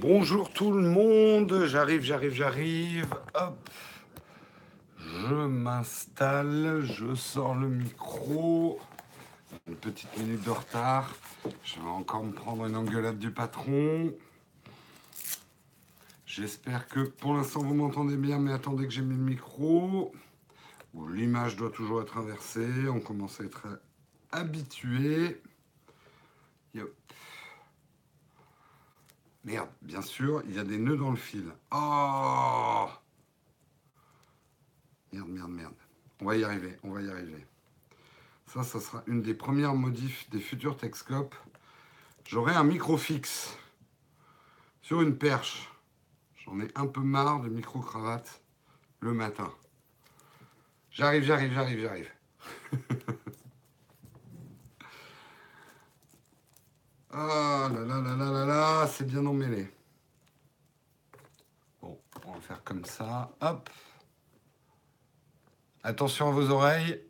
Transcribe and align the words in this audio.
Bonjour 0.00 0.52
tout 0.52 0.70
le 0.70 0.88
monde, 0.88 1.64
j'arrive, 1.66 2.02
j'arrive, 2.02 2.32
j'arrive. 2.32 3.08
Hop, 3.34 3.68
je 4.96 5.34
m'installe, 5.34 6.82
je 6.84 7.16
sors 7.16 7.56
le 7.56 7.68
micro. 7.68 8.78
Une 9.66 9.74
petite 9.74 10.16
minute 10.16 10.44
de 10.44 10.50
retard. 10.50 11.12
Je 11.64 11.80
vais 11.80 11.88
encore 11.88 12.22
me 12.22 12.30
prendre 12.30 12.66
une 12.66 12.76
engueulade 12.76 13.18
du 13.18 13.32
patron. 13.32 14.14
J'espère 16.26 16.86
que 16.86 17.00
pour 17.00 17.34
l'instant 17.34 17.64
vous 17.64 17.74
m'entendez 17.74 18.16
bien, 18.16 18.38
mais 18.38 18.52
attendez 18.52 18.84
que 18.84 18.92
j'ai 18.92 19.02
mis 19.02 19.16
le 19.16 19.24
micro. 19.24 20.12
L'image 21.10 21.56
doit 21.56 21.70
toujours 21.70 22.02
être 22.02 22.18
inversée. 22.18 22.88
On 22.88 23.00
commence 23.00 23.40
à 23.40 23.44
être 23.44 23.66
habitué. 24.30 25.42
Merde, 29.48 29.70
bien 29.80 30.02
sûr, 30.02 30.42
il 30.46 30.56
y 30.56 30.58
a 30.58 30.62
des 30.62 30.76
nœuds 30.76 30.98
dans 30.98 31.10
le 31.10 31.16
fil. 31.16 31.50
Oh 31.72 32.86
Merde, 35.10 35.28
merde, 35.28 35.50
merde. 35.50 35.74
On 36.20 36.26
va 36.26 36.36
y 36.36 36.44
arriver, 36.44 36.76
on 36.82 36.90
va 36.90 37.00
y 37.00 37.08
arriver. 37.08 37.46
Ça, 38.44 38.62
ça 38.62 38.78
sera 38.78 39.02
une 39.06 39.22
des 39.22 39.32
premières 39.32 39.74
modifs 39.74 40.28
des 40.28 40.40
futurs 40.40 40.76
Texcopes. 40.76 41.34
J'aurai 42.26 42.54
un 42.54 42.62
micro 42.62 42.98
fixe 42.98 43.56
sur 44.82 45.00
une 45.00 45.16
perche. 45.16 45.72
J'en 46.44 46.60
ai 46.60 46.68
un 46.74 46.86
peu 46.86 47.00
marre 47.00 47.40
de 47.40 47.48
micro-cravate 47.48 48.42
le 49.00 49.14
matin. 49.14 49.50
J'arrive, 50.90 51.22
j'arrive, 51.22 51.54
j'arrive, 51.54 51.80
j'arrive. 51.80 52.10
Ah 57.10 57.68
là 57.72 57.80
là 57.80 58.00
là 58.00 58.16
là 58.16 58.30
là 58.30 58.44
là, 58.44 58.86
c'est 58.86 59.06
bien 59.06 59.24
emmêlé. 59.24 59.66
Bon, 61.80 61.98
on 62.26 62.32
va 62.32 62.40
faire 62.40 62.62
comme 62.64 62.84
ça. 62.84 63.30
Hop. 63.40 63.70
Attention 65.82 66.28
à 66.28 66.32
vos 66.32 66.50
oreilles. 66.50 67.02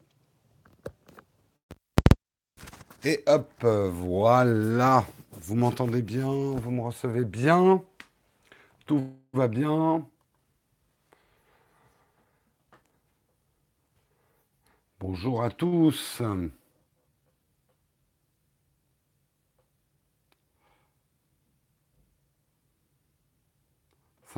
Et 3.05 3.23
hop, 3.27 3.65
voilà. 3.65 5.05
Vous 5.33 5.55
m'entendez 5.55 6.03
bien, 6.03 6.27
vous 6.27 6.71
me 6.71 6.83
recevez 6.83 7.25
bien. 7.25 7.83
Tout 8.87 9.12
va 9.33 9.49
bien. 9.49 10.07
Bonjour 15.01 15.43
à 15.43 15.51
tous. 15.51 16.23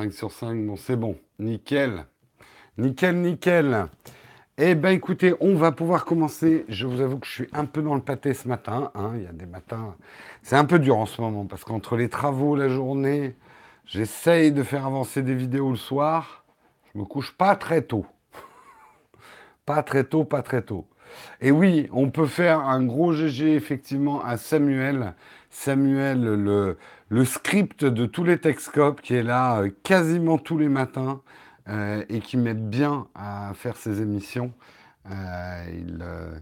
5 0.01 0.13
sur 0.15 0.33
5, 0.33 0.67
bon, 0.67 0.77
c'est 0.77 0.97
bon. 0.97 1.15
Nickel. 1.39 2.07
Nickel, 2.79 3.21
nickel. 3.21 3.89
Eh 4.57 4.75
bien, 4.75 4.93
écoutez, 4.93 5.35
on 5.41 5.57
va 5.57 5.73
pouvoir 5.73 6.07
commencer. 6.07 6.65
Je 6.69 6.87
vous 6.87 7.03
avoue 7.03 7.19
que 7.19 7.27
je 7.27 7.33
suis 7.33 7.49
un 7.53 7.67
peu 7.67 7.83
dans 7.83 7.95
le 7.95 8.01
pâté 8.01 8.33
ce 8.33 8.49
matin. 8.49 8.91
Hein. 8.95 9.13
Il 9.17 9.25
y 9.25 9.27
a 9.27 9.33
des 9.33 9.45
matins. 9.45 9.95
C'est 10.43 10.57
un 10.57 10.65
peu 10.65 10.79
dur 10.79 10.97
en 10.97 11.05
ce 11.05 11.21
moment 11.21 11.45
parce 11.45 11.65
qu'entre 11.65 11.99
les 11.99 12.09
travaux, 12.09 12.57
la 12.57 12.71
journée, 12.71 13.37
j'essaye 13.85 14.53
de 14.53 14.63
faire 14.63 14.87
avancer 14.87 15.23
des 15.23 15.35
vidéos 15.35 15.69
le 15.69 15.77
soir. 15.77 16.47
Je 16.95 16.99
me 16.99 17.05
couche 17.05 17.37
pas 17.37 17.55
très 17.55 17.83
tôt. 17.83 18.07
pas 19.67 19.83
très 19.83 20.05
tôt, 20.05 20.25
pas 20.25 20.41
très 20.41 20.63
tôt. 20.63 20.89
Et 21.43 21.51
oui, 21.51 21.91
on 21.93 22.09
peut 22.09 22.27
faire 22.27 22.61
un 22.61 22.83
gros 22.83 23.13
GG 23.13 23.55
effectivement 23.55 24.25
à 24.25 24.39
Samuel. 24.39 25.13
Samuel, 25.51 26.23
le, 27.09 27.25
script 27.25 27.85
de 27.85 28.07
tous 28.07 28.25
les 28.25 28.39
Texcopes 28.39 29.01
qui 29.01 29.15
est 29.15 29.23
là 29.23 29.61
euh, 29.61 29.71
quasiment 29.83 30.39
tous 30.39 30.57
les 30.57 30.69
matins 30.69 31.21
euh, 31.69 32.05
et 32.09 32.21
qui 32.21 32.37
m'aide 32.37 32.71
bien 32.71 33.09
à 33.17 33.53
faire 33.55 33.77
ces 33.77 34.01
émissions. 34.01 34.53
Euh, 35.11 36.33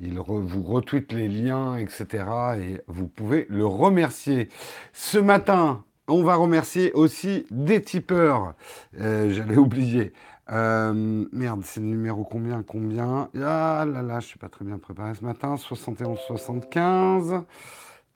il, 0.00 0.18
vous 0.18 0.62
retweet 0.62 1.12
les 1.12 1.28
liens, 1.28 1.76
etc. 1.76 2.24
Et 2.60 2.80
vous 2.88 3.06
pouvez 3.06 3.46
le 3.48 3.64
remercier. 3.64 4.48
Ce 4.92 5.18
matin, 5.18 5.84
on 6.08 6.24
va 6.24 6.34
remercier 6.34 6.92
aussi 6.92 7.46
des 7.50 7.80
tipeurs. 7.82 8.54
J'avais 8.98 9.56
oublié. 9.56 10.12
merde, 10.50 11.62
c'est 11.62 11.80
le 11.80 11.86
numéro 11.86 12.24
combien 12.24 12.62
Combien? 12.62 13.28
Ah 13.36 13.84
là 13.86 14.02
là, 14.02 14.20
je 14.20 14.26
suis 14.26 14.38
pas 14.38 14.48
très 14.48 14.64
bien 14.64 14.78
préparé 14.78 15.14
ce 15.14 15.24
matin. 15.24 15.54
71-75. 15.54 17.44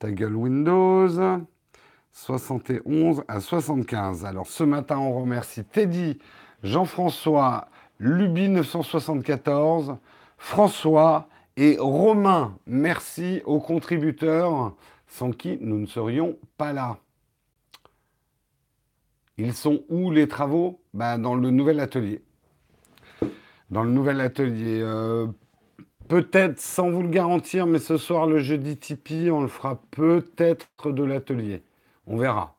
Ta 0.00 0.10
gueule 0.10 0.34
Windows. 0.34 1.44
71 2.12 3.22
à 3.28 3.38
75. 3.38 4.24
Alors 4.24 4.46
ce 4.46 4.64
matin, 4.64 4.96
on 4.98 5.12
remercie 5.12 5.62
Teddy, 5.62 6.18
Jean-François, 6.62 7.68
Luby 7.98 8.48
974, 8.48 9.98
François 10.38 11.28
et 11.56 11.76
Romain. 11.78 12.56
Merci 12.66 13.42
aux 13.44 13.60
contributeurs 13.60 14.74
sans 15.06 15.32
qui 15.32 15.58
nous 15.60 15.78
ne 15.78 15.86
serions 15.86 16.38
pas 16.56 16.72
là. 16.72 16.96
Ils 19.36 19.52
sont 19.52 19.82
où 19.90 20.10
les 20.10 20.28
travaux? 20.28 20.80
Ben, 20.94 21.18
Dans 21.18 21.34
le 21.34 21.50
nouvel 21.50 21.78
atelier. 21.78 22.22
Dans 23.70 23.84
le 23.84 23.90
nouvel 23.90 24.22
atelier. 24.22 24.80
Euh, 24.80 25.26
peut-être, 26.10 26.58
sans 26.58 26.90
vous 26.90 27.02
le 27.02 27.08
garantir, 27.08 27.66
mais 27.66 27.78
ce 27.78 27.96
soir, 27.96 28.26
le 28.26 28.40
jeudi 28.40 28.76
Tipeee, 28.76 29.30
on 29.30 29.42
le 29.42 29.48
fera 29.48 29.80
peut-être 29.92 30.90
de 30.90 31.04
l'atelier. 31.04 31.62
On 32.08 32.16
verra. 32.16 32.56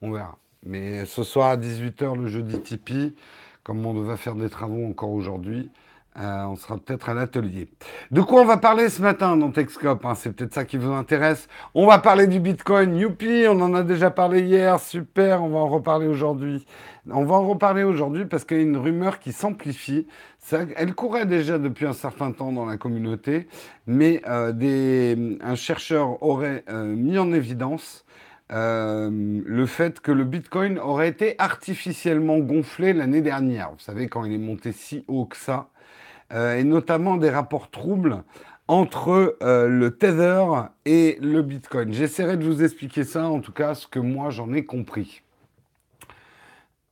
On 0.00 0.10
verra. 0.10 0.38
Mais 0.64 1.04
ce 1.04 1.22
soir 1.22 1.50
à 1.50 1.56
18h, 1.58 2.16
le 2.16 2.28
jeudi 2.28 2.58
Tipeee, 2.62 3.14
comme 3.62 3.84
on 3.84 3.92
va 3.92 4.16
faire 4.16 4.34
des 4.34 4.48
travaux 4.48 4.86
encore 4.86 5.10
aujourd'hui, 5.10 5.70
euh, 6.16 6.44
on 6.44 6.54
sera 6.54 6.78
peut-être 6.78 7.08
à 7.08 7.14
l'atelier. 7.14 7.68
De 8.12 8.20
quoi 8.20 8.42
on 8.42 8.44
va 8.44 8.56
parler 8.56 8.88
ce 8.88 9.02
matin 9.02 9.36
dans 9.36 9.50
Texcope 9.50 10.04
hein, 10.04 10.14
C'est 10.14 10.32
peut-être 10.32 10.54
ça 10.54 10.64
qui 10.64 10.76
vous 10.76 10.92
intéresse. 10.92 11.48
On 11.74 11.88
va 11.88 11.98
parler 11.98 12.28
du 12.28 12.38
Bitcoin. 12.38 12.96
Youpi, 12.96 13.46
on 13.48 13.60
en 13.60 13.74
a 13.74 13.82
déjà 13.82 14.12
parlé 14.12 14.42
hier. 14.42 14.78
Super, 14.78 15.42
on 15.42 15.48
va 15.48 15.58
en 15.58 15.68
reparler 15.68 16.06
aujourd'hui. 16.06 16.66
On 17.10 17.24
va 17.24 17.34
en 17.34 17.48
reparler 17.48 17.82
aujourd'hui 17.82 18.26
parce 18.26 18.44
qu'il 18.44 18.58
y 18.58 18.60
a 18.60 18.62
une 18.62 18.76
rumeur 18.76 19.18
qui 19.18 19.32
s'amplifie. 19.32 20.06
Elle 20.76 20.94
courait 20.94 21.26
déjà 21.26 21.58
depuis 21.58 21.86
un 21.86 21.92
certain 21.92 22.30
temps 22.30 22.52
dans 22.52 22.66
la 22.66 22.76
communauté, 22.76 23.48
mais 23.86 24.22
euh, 24.28 25.36
un 25.40 25.54
chercheur 25.56 26.22
aurait 26.22 26.64
euh, 26.68 26.94
mis 26.94 27.18
en 27.18 27.32
évidence 27.32 28.04
le 28.50 29.66
fait 29.66 29.98
que 29.98 30.12
le 30.12 30.22
Bitcoin 30.22 30.78
aurait 30.78 31.08
été 31.08 31.34
artificiellement 31.38 32.38
gonflé 32.38 32.92
l'année 32.92 33.20
dernière. 33.20 33.72
Vous 33.72 33.80
savez, 33.80 34.06
quand 34.06 34.24
il 34.24 34.32
est 34.32 34.38
monté 34.38 34.70
si 34.70 35.04
haut 35.08 35.24
que 35.24 35.36
ça, 35.36 35.70
euh, 36.32 36.56
et 36.56 36.64
notamment 36.64 37.16
des 37.16 37.30
rapports 37.30 37.70
troubles 37.70 38.22
entre 38.66 39.36
euh, 39.42 39.68
le 39.68 39.96
Tether 39.96 40.44
et 40.84 41.18
le 41.20 41.42
Bitcoin. 41.42 41.92
J'essaierai 41.92 42.36
de 42.36 42.44
vous 42.44 42.62
expliquer 42.62 43.04
ça, 43.04 43.28
en 43.28 43.40
tout 43.40 43.52
cas, 43.52 43.74
ce 43.74 43.86
que 43.86 43.98
moi 43.98 44.30
j'en 44.30 44.52
ai 44.52 44.64
compris. 44.64 45.22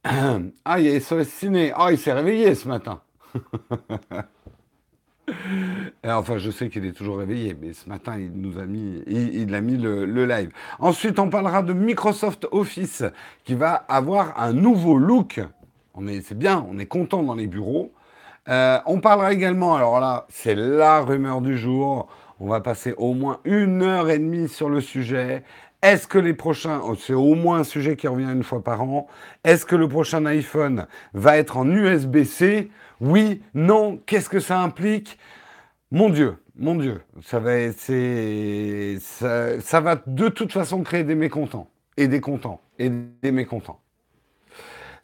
ah, 0.04 0.40
il 0.78 0.84
y 0.84 0.94
a 0.94 1.00
SOS 1.00 1.28
Ciné. 1.28 1.72
Ah, 1.74 1.92
il 1.92 1.98
s'est 1.98 2.12
réveillé 2.12 2.54
ce 2.54 2.68
matin. 2.68 3.00
enfin, 6.04 6.38
je 6.38 6.50
sais 6.50 6.68
qu'il 6.68 6.84
est 6.84 6.92
toujours 6.92 7.18
réveillé, 7.18 7.56
mais 7.60 7.72
ce 7.72 7.88
matin, 7.88 8.18
il 8.18 8.32
nous 8.32 8.58
a 8.58 8.66
mis, 8.66 9.02
il, 9.06 9.54
a 9.54 9.60
mis 9.60 9.76
le, 9.76 10.26
live. 10.26 10.50
Ensuite, 10.78 11.18
on 11.18 11.30
parlera 11.30 11.62
de 11.62 11.72
Microsoft 11.72 12.46
Office, 12.50 13.04
qui 13.44 13.54
va 13.54 13.74
avoir 13.74 14.38
un 14.40 14.52
nouveau 14.52 14.98
look. 14.98 15.40
On 15.94 16.06
est, 16.06 16.20
c'est 16.22 16.38
bien, 16.38 16.66
on 16.70 16.78
est 16.78 16.86
content 16.86 17.22
dans 17.22 17.34
les 17.34 17.46
bureaux. 17.46 17.92
Euh, 18.48 18.78
on 18.86 19.00
parlera 19.00 19.32
également, 19.32 19.76
alors 19.76 20.00
là, 20.00 20.26
c'est 20.28 20.54
la 20.54 21.00
rumeur 21.00 21.40
du 21.40 21.56
jour. 21.56 22.08
On 22.40 22.48
va 22.48 22.60
passer 22.60 22.94
au 22.96 23.14
moins 23.14 23.38
une 23.44 23.82
heure 23.82 24.10
et 24.10 24.18
demie 24.18 24.48
sur 24.48 24.68
le 24.68 24.80
sujet. 24.80 25.44
Est-ce 25.80 26.06
que 26.06 26.18
les 26.18 26.34
prochains, 26.34 26.80
oh, 26.84 26.94
c'est 26.94 27.12
au 27.14 27.34
moins 27.34 27.58
un 27.58 27.64
sujet 27.64 27.96
qui 27.96 28.08
revient 28.08 28.30
une 28.32 28.44
fois 28.44 28.62
par 28.62 28.82
an, 28.82 29.08
est-ce 29.44 29.66
que 29.66 29.74
le 29.76 29.88
prochain 29.88 30.24
iPhone 30.26 30.86
va 31.12 31.36
être 31.38 31.56
en 31.56 31.68
USB-C 31.68 32.70
oui, 33.02 33.42
non, 33.52 34.00
qu'est-ce 34.06 34.28
que 34.28 34.38
ça 34.38 34.60
implique? 34.60 35.18
Mon 35.90 36.08
Dieu, 36.08 36.36
mon 36.54 36.76
Dieu, 36.76 37.02
ça 37.24 37.40
va, 37.40 37.72
ça, 37.72 39.60
ça 39.60 39.80
va 39.80 40.00
de 40.06 40.28
toute 40.28 40.52
façon 40.52 40.84
créer 40.84 41.02
des 41.02 41.16
mécontents, 41.16 41.68
et 41.96 42.06
des 42.06 42.20
contents, 42.20 42.60
et 42.78 42.90
des 42.90 43.32
mécontents. 43.32 43.80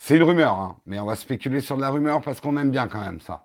C'est 0.00 0.16
une 0.16 0.22
rumeur, 0.22 0.52
hein, 0.54 0.76
mais 0.86 1.00
on 1.00 1.04
va 1.04 1.16
spéculer 1.16 1.60
sur 1.60 1.76
de 1.76 1.82
la 1.82 1.90
rumeur 1.90 2.20
parce 2.20 2.40
qu'on 2.40 2.56
aime 2.56 2.70
bien 2.70 2.86
quand 2.86 3.00
même 3.00 3.20
ça. 3.20 3.44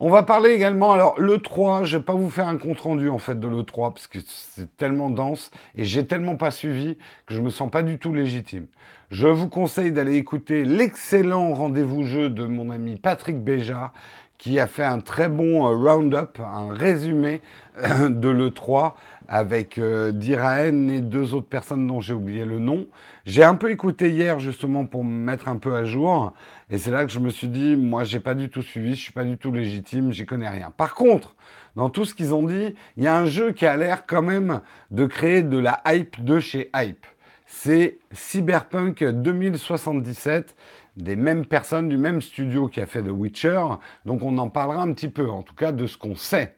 On 0.00 0.10
va 0.10 0.24
parler 0.24 0.50
également, 0.50 0.92
alors 0.92 1.14
le 1.18 1.38
3, 1.38 1.84
je 1.84 1.96
vais 1.96 2.02
pas 2.02 2.14
vous 2.14 2.30
faire 2.30 2.48
un 2.48 2.58
compte 2.58 2.80
rendu 2.80 3.08
en 3.08 3.18
fait 3.18 3.38
de 3.38 3.46
le 3.46 3.62
3 3.62 3.92
parce 3.92 4.08
que 4.08 4.18
c'est 4.26 4.76
tellement 4.76 5.08
dense 5.08 5.50
et 5.76 5.84
j'ai 5.84 6.04
tellement 6.04 6.36
pas 6.36 6.50
suivi 6.50 6.98
que 7.26 7.34
je 7.34 7.40
me 7.40 7.48
sens 7.48 7.70
pas 7.70 7.82
du 7.82 7.98
tout 7.98 8.12
légitime. 8.12 8.66
Je 9.10 9.28
vous 9.28 9.48
conseille 9.48 9.92
d'aller 9.92 10.16
écouter 10.16 10.64
l'excellent 10.64 11.54
rendez-vous 11.54 12.02
jeu 12.02 12.28
de 12.28 12.44
mon 12.44 12.70
ami 12.70 12.96
Patrick 12.96 13.38
Béja 13.38 13.92
qui 14.36 14.58
a 14.58 14.66
fait 14.66 14.84
un 14.84 15.00
très 15.00 15.28
bon 15.28 15.66
euh, 15.66 15.76
round-up, 15.76 16.38
un 16.40 16.74
résumé 16.74 17.40
de 17.78 18.28
l'E3 18.28 18.94
avec 19.28 19.78
euh, 19.78 20.12
Diraen 20.12 20.88
et 20.88 21.00
deux 21.00 21.34
autres 21.34 21.48
personnes 21.48 21.86
dont 21.86 22.00
j'ai 22.00 22.12
oublié 22.12 22.44
le 22.44 22.58
nom. 22.58 22.86
J'ai 23.26 23.42
un 23.42 23.54
peu 23.54 23.70
écouté 23.70 24.10
hier 24.10 24.38
justement 24.38 24.84
pour 24.84 25.02
me 25.02 25.10
mettre 25.10 25.48
un 25.48 25.56
peu 25.56 25.74
à 25.74 25.84
jour. 25.84 26.34
Et 26.68 26.76
c'est 26.76 26.90
là 26.90 27.06
que 27.06 27.10
je 27.10 27.18
me 27.18 27.30
suis 27.30 27.48
dit, 27.48 27.74
moi, 27.74 28.04
j'ai 28.04 28.20
pas 28.20 28.34
du 28.34 28.50
tout 28.50 28.60
suivi, 28.60 28.94
je 28.94 29.00
suis 29.00 29.12
pas 29.12 29.24
du 29.24 29.38
tout 29.38 29.50
légitime, 29.50 30.12
j'y 30.12 30.26
connais 30.26 30.48
rien. 30.48 30.70
Par 30.70 30.94
contre, 30.94 31.34
dans 31.74 31.88
tout 31.88 32.04
ce 32.04 32.14
qu'ils 32.14 32.34
ont 32.34 32.42
dit, 32.42 32.74
il 32.98 33.02
y 33.02 33.06
a 33.06 33.16
un 33.16 33.24
jeu 33.24 33.52
qui 33.52 33.64
a 33.64 33.78
l'air 33.78 34.04
quand 34.06 34.20
même 34.20 34.60
de 34.90 35.06
créer 35.06 35.42
de 35.42 35.58
la 35.58 35.80
hype 35.86 36.22
de 36.22 36.38
chez 36.38 36.70
Hype. 36.76 37.06
C'est 37.46 37.98
Cyberpunk 38.12 39.02
2077 39.02 40.54
des 40.96 41.16
mêmes 41.16 41.46
personnes 41.46 41.88
du 41.88 41.96
même 41.96 42.20
studio 42.20 42.68
qui 42.68 42.82
a 42.82 42.86
fait 42.86 43.02
The 43.02 43.10
Witcher. 43.10 43.64
Donc 44.04 44.22
on 44.22 44.36
en 44.36 44.50
parlera 44.50 44.82
un 44.82 44.92
petit 44.92 45.08
peu, 45.08 45.30
en 45.30 45.42
tout 45.42 45.54
cas 45.54 45.72
de 45.72 45.86
ce 45.86 45.96
qu'on 45.96 46.14
sait. 46.14 46.56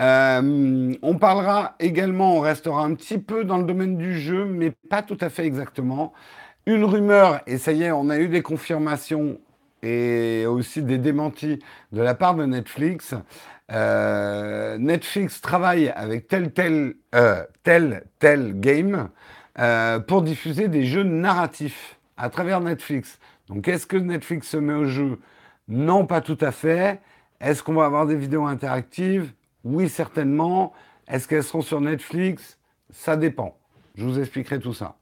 Euh, 0.00 0.94
on 1.02 1.18
parlera 1.18 1.74
également, 1.78 2.36
on 2.36 2.40
restera 2.40 2.82
un 2.84 2.94
petit 2.94 3.18
peu 3.18 3.44
dans 3.44 3.58
le 3.58 3.64
domaine 3.64 3.96
du 3.96 4.18
jeu, 4.18 4.44
mais 4.46 4.72
pas 4.90 5.02
tout 5.02 5.18
à 5.20 5.28
fait 5.28 5.46
exactement. 5.46 6.12
Une 6.66 6.84
rumeur, 6.84 7.40
et 7.46 7.58
ça 7.58 7.72
y 7.72 7.82
est, 7.82 7.92
on 7.92 8.08
a 8.10 8.18
eu 8.18 8.28
des 8.28 8.42
confirmations 8.42 9.38
et 9.82 10.46
aussi 10.46 10.82
des 10.82 10.98
démentis 10.98 11.58
de 11.92 12.00
la 12.02 12.14
part 12.14 12.34
de 12.36 12.46
Netflix. 12.46 13.14
Euh, 13.72 14.78
Netflix 14.78 15.40
travaille 15.40 15.88
avec 15.90 16.28
tel 16.28 16.52
tel 16.52 16.94
euh, 17.14 17.44
tel 17.62 18.04
tel 18.18 18.58
game 18.60 19.08
pour 20.06 20.22
diffuser 20.22 20.68
des 20.68 20.84
jeux 20.86 21.02
narratifs 21.02 21.98
à 22.16 22.30
travers 22.30 22.60
Netflix. 22.60 23.18
Donc 23.48 23.68
est-ce 23.68 23.86
que 23.86 23.96
Netflix 23.96 24.48
se 24.48 24.56
met 24.56 24.74
au 24.74 24.86
jeu? 24.86 25.18
Non, 25.68 26.06
pas 26.06 26.20
tout 26.20 26.38
à 26.40 26.52
fait. 26.52 27.00
Est-ce 27.40 27.62
qu'on 27.62 27.74
va 27.74 27.84
avoir 27.84 28.06
des 28.06 28.16
vidéos 28.16 28.46
interactives? 28.46 29.32
Oui, 29.64 29.88
certainement. 29.88 30.72
Est-ce 31.08 31.28
qu'elles 31.28 31.42
seront 31.42 31.62
sur 31.62 31.80
Netflix? 31.80 32.58
Ça 32.90 33.16
dépend. 33.16 33.56
Je 33.94 34.04
vous 34.04 34.18
expliquerai 34.18 34.58
tout 34.58 34.74
ça. 34.74 34.96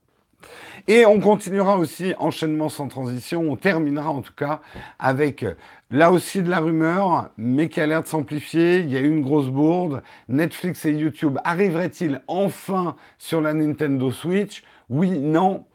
Et 0.88 1.04
on 1.04 1.20
continuera 1.20 1.76
aussi, 1.76 2.14
enchaînement 2.18 2.70
sans 2.70 2.88
transition, 2.88 3.42
on 3.42 3.56
terminera 3.56 4.10
en 4.10 4.22
tout 4.22 4.32
cas 4.32 4.62
avec 4.98 5.44
là 5.90 6.10
aussi 6.10 6.42
de 6.42 6.48
la 6.48 6.60
rumeur, 6.60 7.28
mais 7.36 7.68
qui 7.68 7.80
a 7.80 7.86
l'air 7.86 8.02
de 8.02 8.08
s'amplifier. 8.08 8.78
Il 8.78 8.90
y 8.90 8.96
a 8.96 9.00
une 9.00 9.20
grosse 9.20 9.48
bourde. 9.48 10.02
Netflix 10.28 10.86
et 10.86 10.92
YouTube 10.92 11.38
arriveraient-ils 11.44 12.22
enfin 12.26 12.96
sur 13.18 13.42
la 13.42 13.52
Nintendo 13.52 14.10
Switch? 14.10 14.62
Oui, 14.88 15.18
non, 15.18 15.66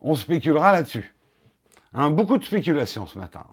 on 0.00 0.16
spéculera 0.16 0.72
là-dessus. 0.72 1.14
Hein, 1.94 2.10
beaucoup 2.10 2.38
de 2.38 2.44
spéculation 2.44 3.06
ce 3.06 3.18
matin. 3.18 3.46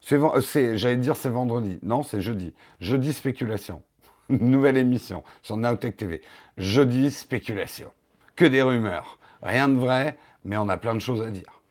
C'est, 0.00 0.76
j'allais 0.78 0.96
dire 0.96 1.16
c'est 1.16 1.30
vendredi. 1.30 1.78
Non, 1.82 2.02
c'est 2.02 2.20
jeudi. 2.20 2.54
Jeudi 2.80 3.12
spéculation. 3.12 3.82
Nouvelle 4.28 4.76
émission 4.76 5.22
sur 5.42 5.56
Nowtech 5.56 5.96
TV. 5.96 6.22
Jeudi 6.56 7.10
spéculation. 7.10 7.92
Que 8.34 8.44
des 8.44 8.62
rumeurs. 8.62 9.18
Rien 9.42 9.68
de 9.68 9.78
vrai, 9.78 10.18
mais 10.44 10.56
on 10.56 10.68
a 10.68 10.76
plein 10.76 10.94
de 10.94 11.00
choses 11.00 11.22
à 11.22 11.30
dire. 11.30 11.62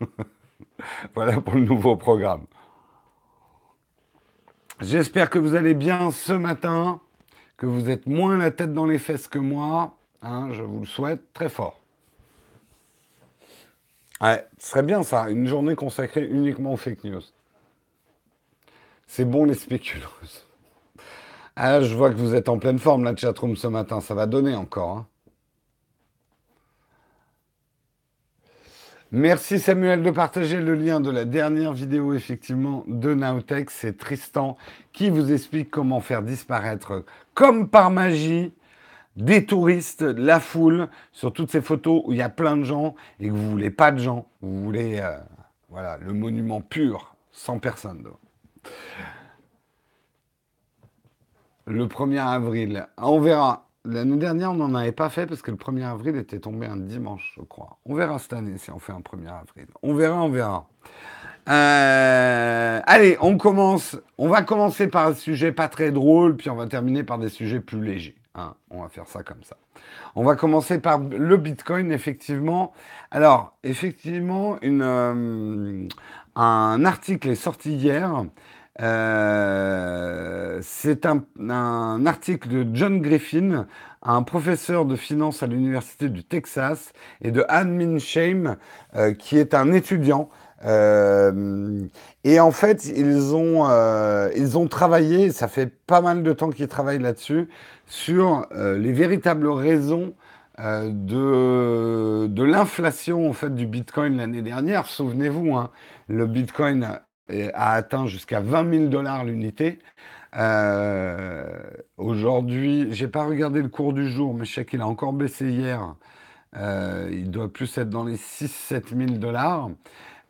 voilà 1.14 1.40
pour 1.40 1.54
le 1.54 1.62
nouveau 1.62 1.96
programme. 1.96 2.46
J'espère 4.80 5.30
que 5.30 5.38
vous 5.38 5.54
allez 5.54 5.74
bien 5.74 6.10
ce 6.10 6.32
matin, 6.32 7.00
que 7.56 7.66
vous 7.66 7.88
êtes 7.88 8.06
moins 8.06 8.36
la 8.36 8.50
tête 8.50 8.72
dans 8.72 8.86
les 8.86 8.98
fesses 8.98 9.28
que 9.28 9.38
moi. 9.38 9.96
Hein, 10.22 10.50
je 10.52 10.62
vous 10.62 10.80
le 10.80 10.86
souhaite 10.86 11.32
très 11.32 11.48
fort. 11.48 11.80
Ouais, 14.20 14.46
ce 14.58 14.70
serait 14.70 14.82
bien 14.82 15.02
ça, 15.02 15.30
une 15.30 15.46
journée 15.46 15.74
consacrée 15.74 16.26
uniquement 16.26 16.74
aux 16.74 16.76
fake 16.76 17.04
news. 17.04 17.22
C'est 19.06 19.24
bon 19.24 19.44
les 19.44 19.54
spéculos. 19.54 20.08
Ah, 21.56 21.82
je 21.82 21.94
vois 21.94 22.10
que 22.10 22.16
vous 22.16 22.34
êtes 22.34 22.48
en 22.48 22.58
pleine 22.58 22.78
forme, 22.78 23.04
la 23.04 23.14
chatroom, 23.14 23.56
ce 23.56 23.66
matin. 23.66 24.00
Ça 24.00 24.14
va 24.14 24.26
donner 24.26 24.54
encore. 24.54 24.96
Hein. 24.96 25.06
Merci 29.14 29.58
Samuel 29.58 30.02
de 30.02 30.10
partager 30.10 30.58
le 30.58 30.74
lien 30.74 30.98
de 30.98 31.10
la 31.10 31.26
dernière 31.26 31.74
vidéo, 31.74 32.14
effectivement, 32.14 32.82
de 32.86 33.12
Nowtech. 33.12 33.70
C'est 33.70 33.98
Tristan 33.98 34.56
qui 34.94 35.10
vous 35.10 35.30
explique 35.30 35.70
comment 35.70 36.00
faire 36.00 36.22
disparaître, 36.22 37.04
comme 37.34 37.68
par 37.68 37.90
magie, 37.90 38.54
des 39.16 39.44
touristes, 39.44 40.00
la 40.00 40.40
foule, 40.40 40.88
sur 41.12 41.30
toutes 41.34 41.50
ces 41.50 41.60
photos 41.60 42.02
où 42.06 42.12
il 42.12 42.18
y 42.18 42.22
a 42.22 42.30
plein 42.30 42.56
de 42.56 42.64
gens 42.64 42.94
et 43.20 43.28
que 43.28 43.32
vous 43.32 43.50
voulez 43.50 43.70
pas 43.70 43.92
de 43.92 43.98
gens, 43.98 44.26
vous 44.40 44.64
voulez 44.64 45.00
euh, 45.00 45.18
voilà, 45.68 45.98
le 45.98 46.14
monument 46.14 46.62
pur, 46.62 47.14
sans 47.32 47.58
personne. 47.58 48.06
Le 51.66 51.86
1er 51.86 52.20
avril, 52.20 52.86
on 52.98 53.20
verra. 53.20 53.68
L'année 53.84 54.16
dernière, 54.16 54.52
on 54.52 54.54
n'en 54.54 54.74
avait 54.74 54.92
pas 54.92 55.08
fait 55.08 55.26
parce 55.26 55.42
que 55.42 55.50
le 55.50 55.56
1er 55.56 55.84
avril 55.84 56.16
était 56.16 56.38
tombé 56.38 56.66
un 56.66 56.76
dimanche, 56.76 57.34
je 57.36 57.42
crois. 57.42 57.78
On 57.84 57.94
verra 57.94 58.18
cette 58.18 58.32
année 58.32 58.56
si 58.58 58.70
on 58.70 58.78
fait 58.78 58.92
un 58.92 59.00
1er 59.00 59.28
avril. 59.28 59.66
On 59.82 59.94
verra, 59.94 60.22
on 60.22 60.28
verra. 60.28 60.66
Euh, 61.48 62.80
allez, 62.84 63.16
on 63.20 63.36
commence. 63.36 63.96
On 64.18 64.28
va 64.28 64.42
commencer 64.42 64.86
par 64.86 65.08
un 65.08 65.14
sujet 65.14 65.52
pas 65.52 65.68
très 65.68 65.90
drôle, 65.90 66.36
puis 66.36 66.50
on 66.50 66.56
va 66.56 66.66
terminer 66.66 67.02
par 67.02 67.18
des 67.18 67.28
sujets 67.28 67.60
plus 67.60 67.82
légers. 67.82 68.16
Hein, 68.34 68.54
on 68.70 68.82
va 68.82 68.88
faire 68.88 69.06
ça 69.06 69.22
comme 69.22 69.42
ça. 69.42 69.56
On 70.14 70.24
va 70.24 70.36
commencer 70.36 70.78
par 70.78 70.98
le 70.98 71.36
Bitcoin, 71.36 71.90
effectivement. 71.92 72.72
Alors, 73.10 73.56
effectivement, 73.62 74.58
euh, 74.64 75.88
un 76.36 76.84
article 76.84 77.28
est 77.30 77.34
sorti 77.34 77.74
hier. 77.74 78.24
Euh, 78.80 80.60
c'est 80.62 81.06
un, 81.06 82.06
article 82.06 82.48
de 82.48 82.66
John 82.74 83.00
Griffin, 83.02 83.66
un 84.02 84.22
professeur 84.22 84.86
de 84.86 84.96
finance 84.96 85.42
à 85.42 85.46
l'Université 85.46 86.08
du 86.08 86.24
Texas, 86.24 86.92
et 87.20 87.30
de 87.30 87.44
Anne 87.48 87.76
Minshame, 87.76 88.56
euh, 88.96 89.12
qui 89.12 89.38
est 89.38 89.54
un 89.54 89.72
étudiant 89.72 90.30
euh, 90.64 91.84
et 92.22 92.38
en 92.38 92.52
fait, 92.52 92.86
ils 92.86 93.34
ont, 93.34 93.68
ils 94.36 94.56
ont 94.56 94.68
travaillé, 94.68 95.32
ça 95.32 95.48
fait 95.48 95.66
pas 95.66 96.00
mal 96.00 96.22
de 96.22 96.32
temps 96.32 96.50
qu'ils 96.50 96.68
travaillent 96.68 97.00
là-dessus, 97.00 97.48
sur 97.86 98.46
les 98.54 98.92
véritables 98.92 99.48
raisons 99.48 100.14
de, 100.58 102.26
de 102.28 102.42
l'inflation 102.44 103.28
en 103.28 103.32
fait, 103.32 103.52
du 103.52 103.66
Bitcoin 103.66 104.18
l'année 104.18 104.42
dernière. 104.42 104.86
Souvenez-vous, 104.86 105.56
hein, 105.56 105.70
le 106.06 106.26
Bitcoin 106.28 107.00
a, 107.28 107.72
atteint 107.72 108.06
jusqu'à 108.06 108.40
20 108.40 108.70
000 108.70 108.86
dollars 108.86 109.24
l'unité. 109.24 109.78
Aujourd'hui, 111.96 112.88
j'ai 112.90 113.08
pas 113.08 113.24
regardé 113.24 113.62
le 113.62 113.68
cours 113.68 113.92
du 113.92 114.10
jour, 114.10 114.34
mais 114.34 114.44
je 114.44 114.54
sais 114.54 114.64
qu'il 114.64 114.80
a 114.80 114.86
encore 114.86 115.12
baissé 115.12 115.50
hier. 115.50 115.94
il 116.56 117.30
doit 117.30 117.52
plus 117.52 117.76
être 117.78 117.90
dans 117.90 118.04
les 118.04 118.16
6-7 118.16 118.96
000 118.96 119.18
dollars. 119.18 119.68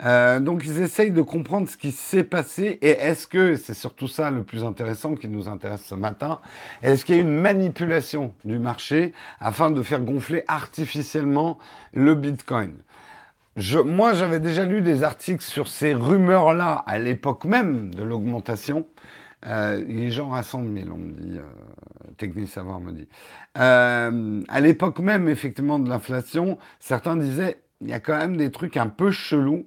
Euh, 0.04 0.40
donc 0.40 0.64
ils 0.64 0.80
essayent 0.80 1.12
de 1.12 1.22
comprendre 1.22 1.68
ce 1.68 1.76
qui 1.76 1.92
s'est 1.92 2.24
passé 2.24 2.78
et 2.82 2.90
est-ce 2.90 3.26
que, 3.28 3.54
c'est 3.56 3.74
surtout 3.74 4.08
ça 4.08 4.30
le 4.30 4.42
plus 4.42 4.64
intéressant 4.64 5.14
qui 5.14 5.28
nous 5.28 5.48
intéresse 5.48 5.84
ce 5.84 5.94
matin, 5.94 6.40
est-ce 6.82 7.04
qu'il 7.04 7.14
y 7.14 7.18
a 7.18 7.20
une 7.20 7.40
manipulation 7.40 8.34
du 8.44 8.58
marché 8.58 9.12
afin 9.38 9.70
de 9.70 9.82
faire 9.82 10.00
gonfler 10.00 10.42
artificiellement 10.48 11.58
le 11.92 12.14
Bitcoin? 12.14 12.74
Je, 13.56 13.78
moi, 13.78 14.14
j'avais 14.14 14.40
déjà 14.40 14.64
lu 14.64 14.82
des 14.82 15.02
articles 15.04 15.42
sur 15.42 15.68
ces 15.68 15.94
rumeurs-là 15.94 16.82
à 16.86 16.98
l'époque 16.98 17.44
même 17.44 17.94
de 17.94 18.02
l'augmentation. 18.02 18.86
Euh, 19.46 19.82
les 19.86 20.10
gens 20.10 20.28
rassemblent, 20.30 20.70
mais 20.70 20.84
on 20.90 20.98
me 20.98 21.12
dit, 21.12 21.38
euh, 21.38 21.42
Technique 22.16 22.48
Savoir 22.48 22.80
me 22.80 22.92
dit. 22.92 23.08
Euh, 23.58 24.42
à 24.48 24.60
l'époque 24.60 25.00
même, 25.00 25.28
effectivement, 25.28 25.78
de 25.78 25.88
l'inflation, 25.88 26.58
certains 26.80 27.16
disaient, 27.16 27.62
il 27.80 27.88
y 27.88 27.92
a 27.92 28.00
quand 28.00 28.16
même 28.16 28.36
des 28.36 28.50
trucs 28.50 28.76
un 28.76 28.88
peu 28.88 29.10
chelous 29.10 29.66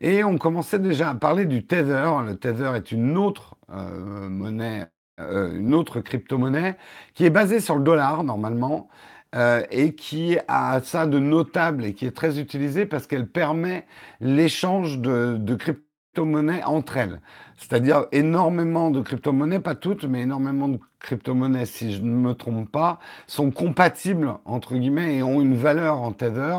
et 0.00 0.24
on 0.24 0.38
commençait 0.38 0.78
déjà 0.78 1.10
à 1.10 1.14
parler 1.14 1.46
du 1.46 1.66
Tether. 1.66 2.10
Le 2.26 2.36
Tether 2.36 2.72
est 2.76 2.92
une 2.92 3.16
autre 3.16 3.56
euh, 3.70 4.28
monnaie, 4.28 4.86
euh, 5.20 5.56
une 5.56 5.74
autre 5.74 6.00
crypto-monnaie 6.00 6.76
qui 7.14 7.24
est 7.24 7.30
basée 7.30 7.60
sur 7.60 7.76
le 7.76 7.84
dollar 7.84 8.24
normalement 8.24 8.88
euh, 9.34 9.62
et 9.70 9.94
qui 9.94 10.38
a 10.46 10.80
ça 10.80 11.06
de 11.06 11.18
notable 11.18 11.84
et 11.84 11.94
qui 11.94 12.06
est 12.06 12.14
très 12.14 12.38
utilisée 12.38 12.86
parce 12.86 13.06
qu'elle 13.06 13.26
permet 13.26 13.84
l'échange 14.20 15.00
de, 15.00 15.54
crypto-monnaies 15.56 16.62
entre 16.64 16.96
elles. 16.96 17.20
C'est-à-dire 17.56 18.06
énormément 18.12 18.90
de 18.90 19.00
crypto-monnaies, 19.00 19.60
pas 19.60 19.74
toutes, 19.74 20.04
mais 20.04 20.22
énormément 20.22 20.68
de 20.68 20.78
crypto-monnaies, 21.00 21.66
si 21.66 21.92
je 21.92 22.02
ne 22.02 22.14
me 22.14 22.34
trompe 22.34 22.70
pas, 22.70 22.98
sont 23.26 23.50
compatibles, 23.50 24.34
entre 24.44 24.76
guillemets, 24.76 25.16
et 25.16 25.22
ont 25.22 25.40
une 25.40 25.56
valeur 25.56 26.00
en 26.00 26.12
Tether. 26.12 26.56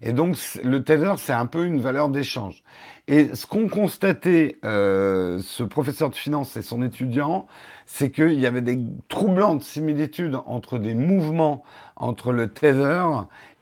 Et 0.00 0.12
donc, 0.12 0.36
le 0.62 0.82
Tether, 0.82 1.14
c'est 1.18 1.32
un 1.32 1.46
peu 1.46 1.64
une 1.64 1.80
valeur 1.80 2.08
d'échange. 2.08 2.62
Et 3.08 3.34
ce 3.34 3.46
qu'ont 3.46 3.68
constaté 3.68 4.58
euh, 4.64 5.38
ce 5.40 5.62
professeur 5.62 6.10
de 6.10 6.16
finance 6.16 6.56
et 6.56 6.62
son 6.62 6.82
étudiant, 6.82 7.46
c'est 7.86 8.10
qu'il 8.10 8.40
y 8.40 8.46
avait 8.46 8.62
des 8.62 8.80
troublantes 9.08 9.62
similitudes 9.62 10.36
entre 10.44 10.78
des 10.78 10.94
mouvements 10.94 11.62
entre 11.96 12.32
le 12.32 12.48
Tether 12.52 13.02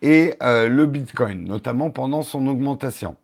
et 0.02 0.34
euh, 0.42 0.68
le 0.68 0.86
Bitcoin, 0.86 1.44
notamment 1.44 1.90
pendant 1.90 2.22
son 2.22 2.46
augmentation. 2.46 3.16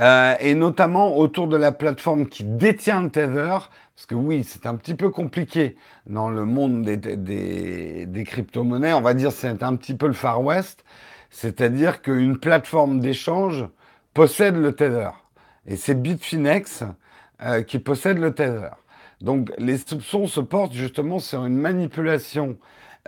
euh, 0.00 0.34
et 0.40 0.54
notamment 0.54 1.16
autour 1.16 1.48
de 1.48 1.56
la 1.56 1.72
plateforme 1.72 2.26
qui 2.28 2.44
détient 2.44 3.02
le 3.02 3.10
Tether, 3.10 3.58
parce 3.94 4.06
que 4.06 4.14
oui, 4.14 4.44
c'est 4.44 4.66
un 4.66 4.74
petit 4.76 4.94
peu 4.94 5.08
compliqué 5.10 5.76
dans 6.06 6.28
le 6.28 6.44
monde 6.44 6.82
des, 6.84 8.06
des, 8.06 8.24
crypto-monnaies, 8.24 8.92
on 8.92 9.00
va 9.00 9.14
dire 9.14 9.32
c'est 9.32 9.62
un 9.62 9.74
petit 9.76 9.94
peu 9.94 10.06
le 10.06 10.12
Far 10.12 10.42
West, 10.42 10.84
c'est-à-dire 11.30 12.02
qu'une 12.02 12.38
plateforme 12.38 13.00
d'échange 13.00 13.66
possède 14.14 14.56
le 14.56 14.74
Tether. 14.74 15.10
Et 15.66 15.76
c'est 15.76 15.94
Bitfinex 16.00 16.84
euh, 17.42 17.62
qui 17.62 17.78
possède 17.78 18.18
le 18.18 18.34
Tether. 18.34 18.68
Donc 19.22 19.50
les 19.58 19.78
soupçons 19.78 20.26
se 20.26 20.40
portent 20.40 20.74
justement 20.74 21.18
sur 21.18 21.44
une 21.46 21.56
manipulation 21.56 22.58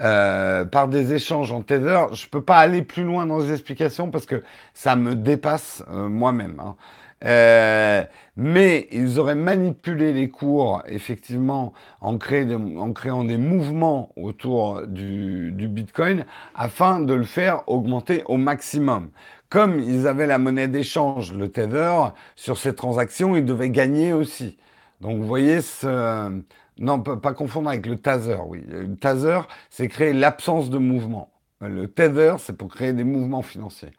euh, 0.00 0.64
par 0.64 0.88
des 0.88 1.14
échanges 1.14 1.50
en 1.50 1.62
Tether. 1.62 2.06
Je 2.12 2.24
ne 2.24 2.30
peux 2.30 2.42
pas 2.42 2.58
aller 2.58 2.82
plus 2.82 3.04
loin 3.04 3.26
dans 3.26 3.38
les 3.38 3.52
explications 3.52 4.10
parce 4.10 4.26
que 4.26 4.42
ça 4.72 4.94
me 4.96 5.14
dépasse 5.14 5.82
euh, 5.90 6.08
moi-même. 6.08 6.60
Hein. 6.60 6.76
Euh, 7.24 8.04
mais 8.36 8.86
ils 8.92 9.18
auraient 9.18 9.34
manipulé 9.34 10.12
les 10.12 10.28
cours, 10.28 10.82
effectivement, 10.86 11.72
en, 12.00 12.14
en 12.14 12.92
créant 12.92 13.24
des 13.24 13.36
mouvements 13.36 14.12
autour 14.14 14.86
du, 14.86 15.50
du, 15.50 15.66
Bitcoin 15.66 16.24
afin 16.54 17.00
de 17.00 17.14
le 17.14 17.24
faire 17.24 17.68
augmenter 17.68 18.22
au 18.26 18.36
maximum. 18.36 19.10
Comme 19.48 19.80
ils 19.80 20.06
avaient 20.06 20.28
la 20.28 20.38
monnaie 20.38 20.68
d'échange, 20.68 21.32
le 21.32 21.48
Tether, 21.50 22.12
sur 22.36 22.58
ces 22.58 22.74
transactions, 22.74 23.34
ils 23.34 23.44
devaient 23.44 23.70
gagner 23.70 24.12
aussi. 24.12 24.56
Donc 25.00 25.18
vous 25.18 25.26
voyez, 25.26 25.60
ce... 25.60 26.42
non, 26.78 27.00
pas 27.00 27.32
confondre 27.34 27.68
avec 27.68 27.86
le 27.86 27.96
taser, 27.96 28.38
oui. 28.46 28.64
Le 28.68 28.96
taser, 28.96 29.40
c'est 29.70 29.88
créer 29.88 30.12
l'absence 30.12 30.70
de 30.70 30.78
mouvement. 30.78 31.30
Le 31.60 31.88
tether, 31.88 32.36
c'est 32.38 32.56
pour 32.56 32.68
créer 32.68 32.92
des 32.92 33.04
mouvements 33.04 33.42
financiers. 33.42 33.90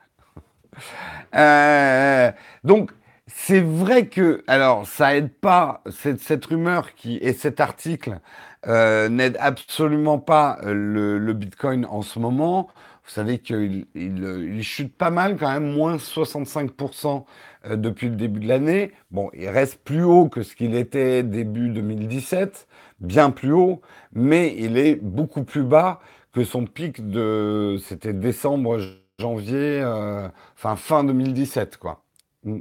euh, 1.36 2.32
donc, 2.64 2.92
c'est 3.28 3.60
vrai 3.60 4.08
que, 4.08 4.44
alors, 4.48 4.88
ça 4.88 5.16
aide 5.16 5.30
pas, 5.30 5.84
cette, 5.92 6.22
cette 6.22 6.46
rumeur 6.46 6.96
qui, 6.96 7.18
et 7.18 7.34
cet 7.34 7.60
article 7.60 8.20
euh, 8.68 9.10
n'aide 9.10 9.38
absolument 9.40 10.20
pas 10.20 10.60
le, 10.64 11.34
Bitcoin 11.34 11.86
en 11.86 12.02
ce 12.02 12.18
moment. 12.18 12.70
Vous 13.04 13.12
savez 13.12 13.40
qu'il 13.40 13.88
il, 13.96 14.64
chute 14.64 14.96
pas 14.96 15.10
mal 15.10 15.36
quand 15.38 15.52
même, 15.52 15.74
moins 15.74 15.98
65% 15.98 17.26
euh, 17.66 17.76
depuis 17.76 18.08
le 18.10 18.16
début 18.16 18.40
de 18.40 18.48
l'année. 18.48 18.92
Bon, 19.12 19.30
il 19.34 19.50
reste 19.50 19.84
plus 19.84 20.04
haut 20.04 20.30
que 20.30 20.44
ce 20.44 20.56
qu'il 20.56 20.76
était 20.76 21.24
début 21.24 21.70
2017, 21.70 22.68
bien 23.02 23.32
plus 23.32 23.52
haut, 23.54 23.82
mais 24.14 24.56
il 24.58 24.78
est 24.78 24.96
beaucoup 24.96 25.44
plus 25.44 25.64
bas 25.64 26.00
que 26.34 26.44
son 26.44 26.66
pic 26.66 27.10
de, 27.10 27.78
c'était 27.84 28.14
décembre, 28.14 28.80
janvier, 29.20 29.82
euh, 29.82 30.30
fin 30.56 31.04
2017, 31.04 31.78
quoi. 31.78 32.04
Mm. 32.44 32.60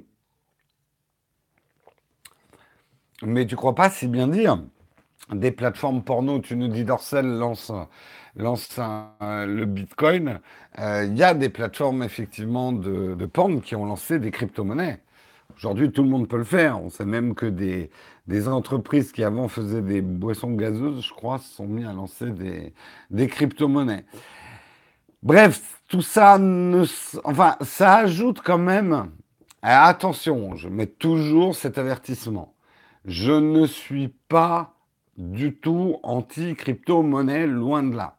Mais 3.23 3.47
tu 3.47 3.57
crois 3.57 3.75
pas, 3.75 3.91
c'est 3.91 4.07
bien 4.09 4.29
dire, 4.29 4.63
des 5.33 5.51
plateformes 5.53 6.03
porno, 6.05 6.41
tu 6.41 6.57
nous 6.57 6.69
dis 6.69 6.85
Dorsel 6.85 7.27
lance 7.27 7.73
lance 8.37 8.79
le 9.21 9.65
Bitcoin, 9.65 10.41
euh, 10.79 11.05
il 11.07 11.17
y 11.19 11.25
a 11.25 11.35
des 11.35 11.49
plateformes 11.49 12.03
effectivement 12.05 12.73
de, 12.73 13.15
de 13.15 13.27
porn 13.27 13.61
qui 13.61 13.75
ont 13.75 13.85
lancé 13.87 14.21
des 14.21 14.31
crypto-monnaies. 14.31 15.01
Aujourd'hui, 15.59 15.91
tout 15.91 16.05
le 16.05 16.09
monde 16.09 16.29
peut 16.29 16.37
le 16.37 16.45
faire. 16.45 16.81
On 16.81 16.89
sait 16.89 17.05
même 17.05 17.35
que 17.35 17.45
des, 17.45 17.91
des, 18.29 18.47
entreprises 18.47 19.11
qui 19.11 19.25
avant 19.25 19.49
faisaient 19.49 19.83
des 19.83 20.03
boissons 20.03 20.53
gazeuses, 20.53 21.05
je 21.05 21.13
crois, 21.13 21.39
se 21.39 21.53
sont 21.57 21.67
mis 21.67 21.85
à 21.85 21.93
lancer 21.93 22.31
des, 22.31 22.73
des 23.11 23.27
crypto-monnaies. 23.27 24.05
Bref, 25.25 25.81
tout 25.89 26.01
ça, 26.01 26.39
ne, 26.39 26.85
enfin, 27.25 27.57
ça 27.63 27.97
ajoute 27.97 28.41
quand 28.41 28.59
même. 28.59 29.11
Attention, 29.61 30.55
je 30.55 30.69
mets 30.69 30.87
toujours 30.87 31.57
cet 31.57 31.77
avertissement. 31.77 32.55
Je 33.05 33.33
ne 33.33 33.67
suis 33.67 34.15
pas 34.29 34.77
du 35.17 35.57
tout 35.57 35.97
anti-crypto-monnaie, 36.05 37.49
loin 37.49 37.83
de 37.83 37.97
là. 37.97 38.17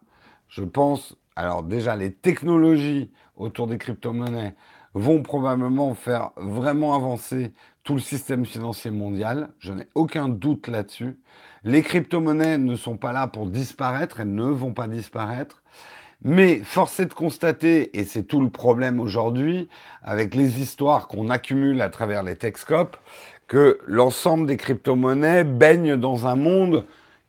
Je 0.50 0.65
pense, 0.65 1.15
alors 1.38 1.63
déjà, 1.63 1.96
les 1.96 2.12
technologies 2.12 3.12
autour 3.38 3.67
des 3.67 3.77
crypto-monnaies 3.77 4.55
vont 5.00 5.22
probablement 5.22 5.94
faire 5.96 6.32
vraiment 6.38 6.94
avancer 6.96 7.53
tout 7.84 7.96
le 7.96 8.01
système 8.01 8.46
financier 8.46 8.91
mondial. 8.91 9.50
Je 9.60 9.74
n'ai 9.74 9.88
aucun 9.96 10.29
doute 10.29 10.68
là-dessus. 10.68 11.18
Les 11.63 11.82
crypto-monnaies 11.82 12.58
ne 12.58 12.75
sont 12.75 12.98
pas 12.98 13.12
là 13.12 13.27
pour 13.27 13.48
disparaître, 13.48 14.20
elles 14.20 14.34
ne 14.34 14.44
vont 14.44 14.74
pas 14.74 14.88
disparaître. 14.88 15.63
Mais 16.22 16.60
force 16.60 17.00
est 17.00 17.06
de 17.06 17.13
constater, 17.13 17.98
et 17.98 18.03
c'est 18.03 18.24
tout 18.24 18.41
le 18.41 18.50
problème 18.50 19.00
aujourd'hui, 19.00 19.70
avec 20.03 20.36
les 20.36 20.60
histoires 20.62 21.08
qu'on 21.08 21.29
accumule 21.29 21.82
à 21.82 21.89
travers 21.89 22.24
les 22.24 22.36
Techscopes, 22.36 22.98
que 23.48 23.79
l'ensemble 23.88 24.46
des 24.46 24.58
crypto-monnaies 24.58 25.46
baignent 25.46 25.96
dans 25.96 26.27
un 26.27 26.36
monde 26.36 26.86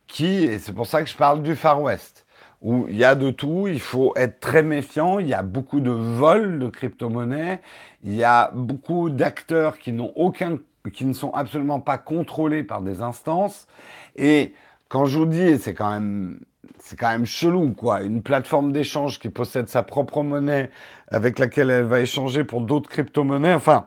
qui, 0.09 0.45
et 0.45 0.59
c'est 0.59 0.73
pour 0.73 0.87
ça 0.87 1.03
que 1.03 1.09
je 1.09 1.17
parle 1.17 1.43
du 1.43 1.55
Far 1.55 1.81
West, 1.81 2.27
où 2.63 2.87
il 2.89 2.97
y 2.97 3.05
a 3.05 3.15
de 3.15 3.31
tout, 3.31 3.69
il 3.69 3.81
faut 3.81 4.13
être 4.17 4.41
très 4.41 4.63
méfiant, 4.63 5.19
il 5.19 5.29
y 5.29 5.35
a 5.35 5.43
beaucoup 5.43 5.81
de 5.81 5.91
vols 5.91 6.59
de 6.59 6.69
crypto-monnaies, 6.69 7.61
il 8.05 8.15
y 8.15 8.25
a 8.25 8.51
beaucoup 8.55 9.09
d'acteurs 9.09 9.79
qui 9.79 9.93
n'ont 9.93 10.13
aucun, 10.15 10.59
qui 10.93 11.07
ne 11.07 11.13
sont 11.13 11.31
absolument 11.31 11.81
pas 11.81 11.99
contrôlés 11.99 12.63
par 12.63 12.83
des 12.83 13.01
instances. 13.01 13.67
Et 14.17 14.55
quand 14.89 15.07
je 15.07 15.19
vous 15.19 15.27
dis, 15.27 15.59
c'est 15.59 15.75
quand 15.75 15.91
même, 15.91 16.41
c'est 16.79 16.99
quand 16.99 17.11
même 17.11 17.27
chelou, 17.27 17.73
quoi. 17.73 18.03
Une 18.03 18.23
plateforme 18.23 18.73
d'échange 18.73 19.19
qui 19.19 19.31
possède 19.31 19.69
sa 19.69 19.83
propre 19.83 20.23
monnaie 20.23 20.71
avec 21.09 21.39
laquelle 21.39 21.71
elle 21.71 21.85
va 21.85 22.01
échanger 22.01 22.45
pour 22.45 22.61
d'autres 22.61 22.91
crypto-monnaies, 22.91 23.55
enfin, 23.55 23.87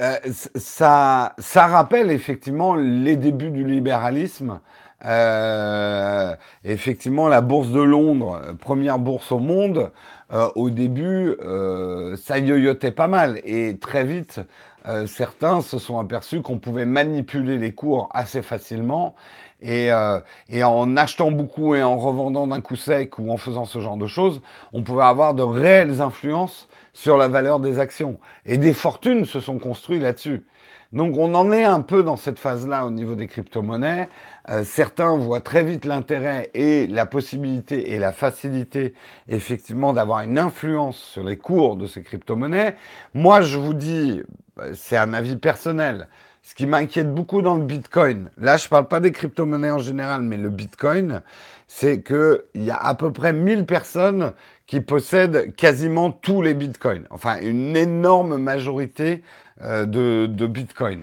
euh, 0.00 0.16
ça, 0.54 1.34
ça 1.38 1.66
rappelle 1.66 2.10
effectivement 2.10 2.74
les 2.74 3.16
débuts 3.16 3.50
du 3.50 3.64
libéralisme 3.64 4.60
euh, 5.04 6.34
effectivement, 6.64 7.28
la 7.28 7.40
bourse 7.40 7.70
de 7.70 7.80
Londres, 7.80 8.40
première 8.60 8.98
bourse 8.98 9.32
au 9.32 9.38
monde, 9.38 9.90
euh, 10.32 10.48
au 10.54 10.70
début, 10.70 11.36
euh, 11.42 12.16
ça 12.16 12.38
yoyotait 12.38 12.92
pas 12.92 13.08
mal. 13.08 13.40
Et 13.44 13.78
très 13.78 14.04
vite, 14.04 14.40
euh, 14.86 15.06
certains 15.06 15.60
se 15.60 15.78
sont 15.78 15.98
aperçus 15.98 16.42
qu'on 16.42 16.58
pouvait 16.58 16.86
manipuler 16.86 17.58
les 17.58 17.72
cours 17.72 18.08
assez 18.12 18.42
facilement. 18.42 19.14
Et, 19.60 19.92
euh, 19.92 20.18
et, 20.48 20.64
en 20.64 20.96
achetant 20.96 21.30
beaucoup 21.30 21.74
et 21.76 21.82
en 21.84 21.96
revendant 21.96 22.48
d'un 22.48 22.60
coup 22.60 22.74
sec 22.76 23.18
ou 23.18 23.30
en 23.30 23.36
faisant 23.36 23.64
ce 23.64 23.80
genre 23.80 23.96
de 23.96 24.08
choses, 24.08 24.40
on 24.72 24.82
pouvait 24.82 25.04
avoir 25.04 25.34
de 25.34 25.42
réelles 25.42 26.00
influences 26.00 26.68
sur 26.92 27.16
la 27.16 27.28
valeur 27.28 27.60
des 27.60 27.78
actions. 27.78 28.18
Et 28.44 28.58
des 28.58 28.74
fortunes 28.74 29.24
se 29.24 29.40
sont 29.40 29.58
construites 29.58 30.02
là-dessus. 30.02 30.44
Donc 30.92 31.16
on 31.16 31.34
en 31.34 31.52
est 31.52 31.64
un 31.64 31.80
peu 31.80 32.02
dans 32.02 32.16
cette 32.16 32.38
phase-là 32.38 32.84
au 32.84 32.90
niveau 32.90 33.14
des 33.14 33.26
crypto-monnaies. 33.26 34.10
Euh, 34.50 34.62
certains 34.64 35.16
voient 35.16 35.40
très 35.40 35.64
vite 35.64 35.86
l'intérêt 35.86 36.50
et 36.52 36.86
la 36.86 37.06
possibilité 37.06 37.92
et 37.92 37.98
la 37.98 38.12
facilité 38.12 38.92
effectivement 39.28 39.94
d'avoir 39.94 40.20
une 40.20 40.38
influence 40.38 40.98
sur 40.98 41.24
les 41.24 41.38
cours 41.38 41.76
de 41.76 41.86
ces 41.86 42.02
crypto-monnaies. 42.02 42.76
Moi, 43.14 43.40
je 43.40 43.56
vous 43.56 43.72
dis, 43.72 44.22
euh, 44.60 44.72
c'est 44.74 44.98
un 44.98 45.14
avis 45.14 45.36
personnel. 45.36 46.08
Ce 46.42 46.54
qui 46.54 46.66
m'inquiète 46.66 47.14
beaucoup 47.14 47.40
dans 47.40 47.54
le 47.54 47.64
Bitcoin, 47.64 48.28
là 48.36 48.56
je 48.56 48.64
ne 48.66 48.68
parle 48.68 48.88
pas 48.88 49.00
des 49.00 49.12
crypto-monnaies 49.12 49.70
en 49.70 49.78
général, 49.78 50.22
mais 50.22 50.36
le 50.36 50.50
Bitcoin, 50.50 51.22
c'est 51.68 52.02
qu'il 52.02 52.42
y 52.64 52.70
a 52.70 52.76
à 52.76 52.94
peu 52.94 53.12
près 53.12 53.32
1000 53.32 53.64
personnes 53.64 54.32
qui 54.66 54.80
possèdent 54.80 55.54
quasiment 55.54 56.10
tous 56.10 56.42
les 56.42 56.54
Bitcoins. 56.54 57.06
Enfin, 57.10 57.38
une 57.40 57.76
énorme 57.76 58.36
majorité 58.38 59.22
de, 59.60 60.26
de, 60.26 60.46
Bitcoin. 60.46 61.02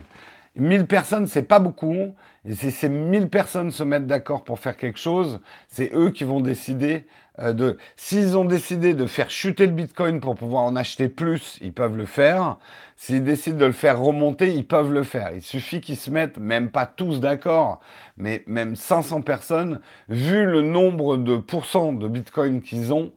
1000 0.55 0.87
personnes, 0.87 1.27
c'est 1.27 1.43
pas 1.43 1.59
beaucoup. 1.59 2.15
Et 2.45 2.55
si 2.55 2.71
ces 2.71 2.89
1000 2.89 3.29
personnes 3.29 3.71
se 3.71 3.83
mettent 3.83 4.07
d'accord 4.07 4.43
pour 4.43 4.59
faire 4.59 4.77
quelque 4.77 4.99
chose, 4.99 5.39
c'est 5.67 5.91
eux 5.93 6.09
qui 6.11 6.23
vont 6.23 6.41
décider 6.41 7.05
euh, 7.39 7.53
de... 7.53 7.77
S'ils 7.95 8.37
ont 8.37 8.45
décidé 8.45 8.93
de 8.93 9.05
faire 9.05 9.29
chuter 9.29 9.65
le 9.65 9.71
Bitcoin 9.71 10.19
pour 10.19 10.35
pouvoir 10.35 10.63
en 10.63 10.75
acheter 10.75 11.09
plus, 11.09 11.57
ils 11.61 11.73
peuvent 11.73 11.95
le 11.95 12.05
faire. 12.05 12.57
S'ils 12.95 13.23
décident 13.23 13.57
de 13.57 13.65
le 13.65 13.71
faire 13.71 13.99
remonter, 13.99 14.53
ils 14.53 14.67
peuvent 14.67 14.91
le 14.91 15.03
faire. 15.03 15.31
Il 15.33 15.41
suffit 15.41 15.79
qu'ils 15.81 15.97
se 15.97 16.11
mettent, 16.11 16.37
même 16.37 16.69
pas 16.69 16.85
tous 16.85 17.19
d'accord, 17.19 17.79
mais 18.17 18.43
même 18.47 18.75
500 18.75 19.21
personnes, 19.21 19.79
vu 20.09 20.45
le 20.45 20.61
nombre 20.61 21.17
de 21.17 21.37
pourcents 21.37 21.93
de 21.93 22.07
Bitcoin 22.07 22.61
qu'ils 22.61 22.93
ont, 22.93 23.11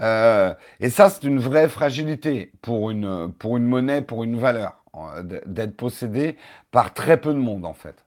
euh, 0.00 0.54
et 0.80 0.90
ça, 0.90 1.10
c'est 1.10 1.24
une 1.24 1.38
vraie 1.38 1.68
fragilité 1.68 2.52
pour 2.62 2.90
une, 2.90 3.32
pour 3.32 3.56
une 3.56 3.66
monnaie, 3.66 4.02
pour 4.02 4.24
une 4.24 4.38
valeur. 4.38 4.80
D'être 5.24 5.76
possédé 5.76 6.36
par 6.70 6.94
très 6.94 7.20
peu 7.20 7.32
de 7.34 7.38
monde 7.38 7.64
en 7.64 7.72
fait. 7.72 8.04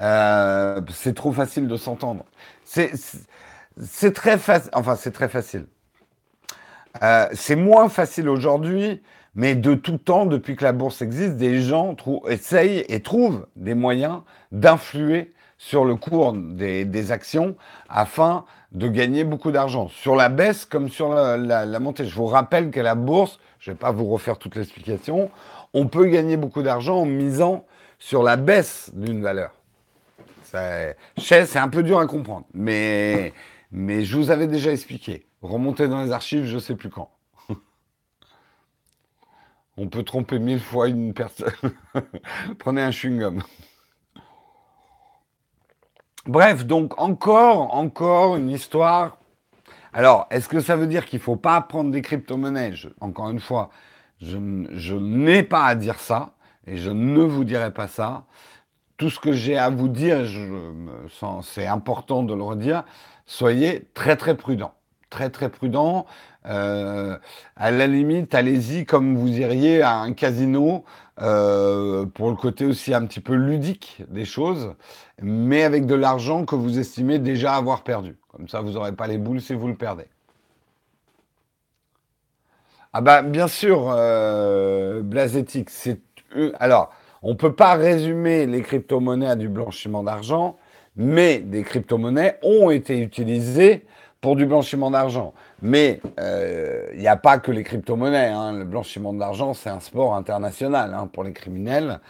Euh, 0.00 0.80
c'est 0.92 1.14
trop 1.14 1.32
facile 1.32 1.66
de 1.66 1.76
s'entendre. 1.76 2.24
C'est 2.64 4.14
très 4.14 4.38
facile. 4.38 4.70
Enfin, 4.72 4.94
c'est 4.94 5.10
très 5.10 5.28
facile. 5.28 5.66
Euh, 7.02 7.26
c'est 7.32 7.56
moins 7.56 7.88
facile 7.88 8.28
aujourd'hui, 8.28 9.02
mais 9.34 9.56
de 9.56 9.74
tout 9.74 9.98
temps, 9.98 10.26
depuis 10.26 10.54
que 10.54 10.64
la 10.64 10.72
bourse 10.72 11.02
existe, 11.02 11.36
des 11.36 11.60
gens 11.60 11.96
essayent 12.28 12.84
et 12.88 13.00
trouvent 13.00 13.46
des 13.56 13.74
moyens 13.74 14.20
d'influer 14.52 15.32
sur 15.58 15.84
le 15.84 15.96
cours 15.96 16.32
des, 16.34 17.12
actions 17.12 17.56
afin 17.88 18.44
de 18.72 18.88
gagner 18.88 19.24
beaucoup 19.24 19.52
d'argent, 19.52 19.88
sur 19.88 20.16
la 20.16 20.28
baisse 20.28 20.64
comme 20.64 20.88
sur 20.88 21.12
la, 21.12 21.78
montée. 21.78 22.06
Je 22.06 22.14
vous 22.14 22.26
rappelle 22.26 22.70
que 22.70 22.80
la 22.80 22.94
bourse, 22.94 23.38
je 23.58 23.70
ne 23.70 23.74
vais 23.74 23.78
pas 23.78 23.92
vous 23.92 24.06
refaire 24.06 24.38
toute 24.38 24.56
l'explication, 24.56 25.30
on 25.74 25.86
peut 25.86 26.06
gagner 26.06 26.36
beaucoup 26.36 26.62
d'argent 26.62 27.00
en 27.00 27.06
misant 27.06 27.66
sur 27.98 28.22
la 28.22 28.36
baisse 28.36 28.90
d'une 28.94 29.22
valeur. 29.22 29.52
C'est 30.44 31.56
un 31.56 31.68
peu 31.68 31.82
dur 31.82 31.98
à 31.98 32.06
comprendre, 32.06 32.46
mais, 32.52 33.32
mais 33.70 34.04
je 34.04 34.16
vous 34.16 34.30
avais 34.30 34.46
déjà 34.46 34.72
expliqué. 34.72 35.26
Remontez 35.40 35.88
dans 35.88 36.02
les 36.02 36.12
archives, 36.12 36.44
je 36.44 36.54
ne 36.54 36.60
sais 36.60 36.74
plus 36.74 36.90
quand. 36.90 37.10
On 39.76 39.88
peut 39.88 40.02
tromper 40.02 40.38
mille 40.38 40.60
fois 40.60 40.88
une 40.88 41.14
personne. 41.14 41.52
Prenez 42.58 42.82
un 42.82 42.90
chewing-gum. 42.90 43.42
Bref, 46.26 46.66
donc 46.66 47.00
encore, 47.00 47.74
encore 47.74 48.36
une 48.36 48.50
histoire. 48.50 49.18
Alors, 49.92 50.28
est-ce 50.30 50.48
que 50.48 50.60
ça 50.60 50.76
veut 50.76 50.86
dire 50.86 51.04
qu'il 51.04 51.18
ne 51.18 51.22
faut 51.22 51.36
pas 51.36 51.60
prendre 51.60 51.90
des 51.90 52.00
crypto-monnaies? 52.00 52.74
Encore 53.00 53.28
une 53.30 53.40
fois, 53.40 53.70
je, 54.20 54.36
n'ai 54.94 55.42
pas 55.42 55.64
à 55.64 55.74
dire 55.74 55.98
ça 55.98 56.30
et 56.66 56.76
je 56.76 56.90
ne 56.90 57.22
vous 57.22 57.42
dirai 57.42 57.72
pas 57.72 57.88
ça. 57.88 58.22
Tout 58.98 59.10
ce 59.10 59.18
que 59.18 59.32
j'ai 59.32 59.58
à 59.58 59.68
vous 59.68 59.88
dire, 59.88 60.24
c'est 61.42 61.66
important 61.66 62.22
de 62.22 62.34
le 62.34 62.42
redire, 62.42 62.84
soyez 63.26 63.88
très 63.92 64.16
très 64.16 64.36
prudents. 64.36 64.74
Très 65.10 65.28
très 65.28 65.48
prudents. 65.48 66.06
Euh, 66.46 67.18
à 67.56 67.72
la 67.72 67.88
limite, 67.88 68.32
allez-y 68.32 68.86
comme 68.86 69.16
vous 69.16 69.28
iriez 69.28 69.82
à 69.82 69.96
un 69.96 70.12
casino 70.12 70.84
euh, 71.20 72.06
pour 72.06 72.30
le 72.30 72.36
côté 72.36 72.64
aussi 72.64 72.94
un 72.94 73.04
petit 73.06 73.20
peu 73.20 73.34
ludique 73.34 74.02
des 74.08 74.24
choses, 74.24 74.74
mais 75.20 75.62
avec 75.62 75.86
de 75.86 75.94
l'argent 75.94 76.44
que 76.44 76.54
vous 76.54 76.78
estimez 76.78 77.18
déjà 77.18 77.54
avoir 77.54 77.82
perdu. 77.82 78.16
Comme 78.28 78.48
ça, 78.48 78.60
vous 78.62 78.72
n'aurez 78.72 78.92
pas 78.92 79.06
les 79.06 79.18
boules 79.18 79.40
si 79.40 79.54
vous 79.54 79.68
le 79.68 79.74
perdez. 79.74 80.06
Ah 82.94 83.00
bah 83.00 83.22
bien 83.22 83.48
sûr, 83.48 83.90
euh, 83.94 85.02
c'est 85.68 86.00
alors 86.58 86.92
on 87.22 87.36
peut 87.36 87.54
pas 87.54 87.74
résumer 87.74 88.46
les 88.46 88.62
crypto-monnaies 88.62 89.28
à 89.28 89.36
du 89.36 89.48
blanchiment 89.48 90.02
d'argent, 90.02 90.58
mais 90.96 91.38
des 91.38 91.62
crypto-monnaies 91.62 92.38
ont 92.42 92.70
été 92.70 92.98
utilisées 92.98 93.84
pour 94.22 94.36
du 94.36 94.46
blanchiment 94.46 94.90
d'argent. 94.90 95.34
Mais 95.60 96.00
il 96.04 96.10
euh, 96.20 96.94
n'y 96.96 97.08
a 97.08 97.16
pas 97.16 97.38
que 97.38 97.50
les 97.50 97.64
crypto-monnaies. 97.64 98.28
Hein. 98.28 98.52
Le 98.52 98.64
blanchiment 98.64 99.12
de 99.12 99.18
l'argent, 99.18 99.52
c'est 99.52 99.68
un 99.68 99.80
sport 99.80 100.14
international 100.14 100.94
hein, 100.94 101.10
pour 101.12 101.24
les 101.24 101.32
criminels. 101.32 102.00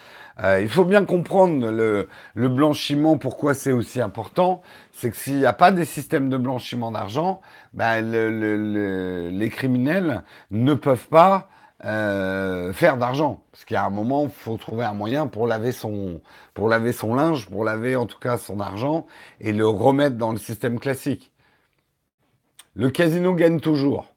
Euh, 0.45 0.61
il 0.61 0.69
faut 0.69 0.85
bien 0.85 1.04
comprendre 1.04 1.71
le, 1.71 2.09
le 2.35 2.49
blanchiment, 2.49 3.16
pourquoi 3.16 3.54
c'est 3.54 3.73
aussi 3.73 4.00
important. 4.00 4.62
C'est 4.92 5.11
que 5.11 5.16
s'il 5.16 5.38
n'y 5.38 5.47
a 5.47 5.54
pas 5.54 5.73
des 5.73 5.87
systèmes 5.87 6.28
de 6.28 6.37
blanchiment 6.37 6.92
d'argent, 6.92 7.40
ben, 7.73 8.02
le, 8.02 9.31
les 9.31 9.49
criminels 9.49 10.23
ne 10.50 10.75
peuvent 10.75 11.09
pas 11.09 11.49
euh, 11.85 12.73
faire 12.75 12.99
d'argent. 12.99 13.42
Parce 13.52 13.64
a 13.73 13.87
un 13.87 13.90
moment, 13.90 14.25
il 14.25 14.31
faut 14.31 14.57
trouver 14.59 14.85
un 14.85 14.92
moyen 14.92 15.26
pour 15.26 15.47
laver, 15.47 15.73
son, 15.73 16.21
pour 16.52 16.69
laver 16.69 16.92
son 16.92 17.14
linge, 17.14 17.49
pour 17.49 17.64
laver 17.64 17.97
en 17.97 18.07
tout 18.07 18.19
cas 18.19 18.37
son 18.37 18.61
argent 18.61 19.07
et 19.40 19.52
le 19.52 19.66
remettre 19.66 20.16
dans 20.16 20.33
le 20.33 20.38
système 20.38 20.78
classique. 20.78 21.32
Le 22.75 22.91
casino 22.91 23.35
gagne 23.35 23.61
toujours. 23.61 24.12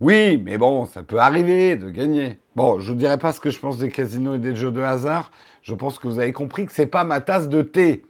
Oui, 0.00 0.36
mais 0.36 0.58
bon, 0.58 0.86
ça 0.86 1.02
peut 1.02 1.18
arriver 1.18 1.76
de 1.76 1.88
gagner. 1.88 2.40
Bon, 2.56 2.80
je 2.80 2.92
ne 2.92 2.98
dirai 2.98 3.18
pas 3.18 3.32
ce 3.32 3.40
que 3.40 3.50
je 3.50 3.58
pense 3.60 3.78
des 3.78 3.88
casinos 3.88 4.34
et 4.34 4.38
des 4.38 4.56
jeux 4.56 4.72
de 4.72 4.80
hasard. 4.80 5.30
Je 5.62 5.74
pense 5.74 5.98
que 5.98 6.08
vous 6.08 6.18
avez 6.18 6.32
compris 6.32 6.66
que 6.66 6.72
ce 6.72 6.82
n'est 6.82 6.88
pas 6.88 7.04
ma 7.04 7.20
tasse 7.20 7.48
de 7.48 7.62
thé. 7.62 8.02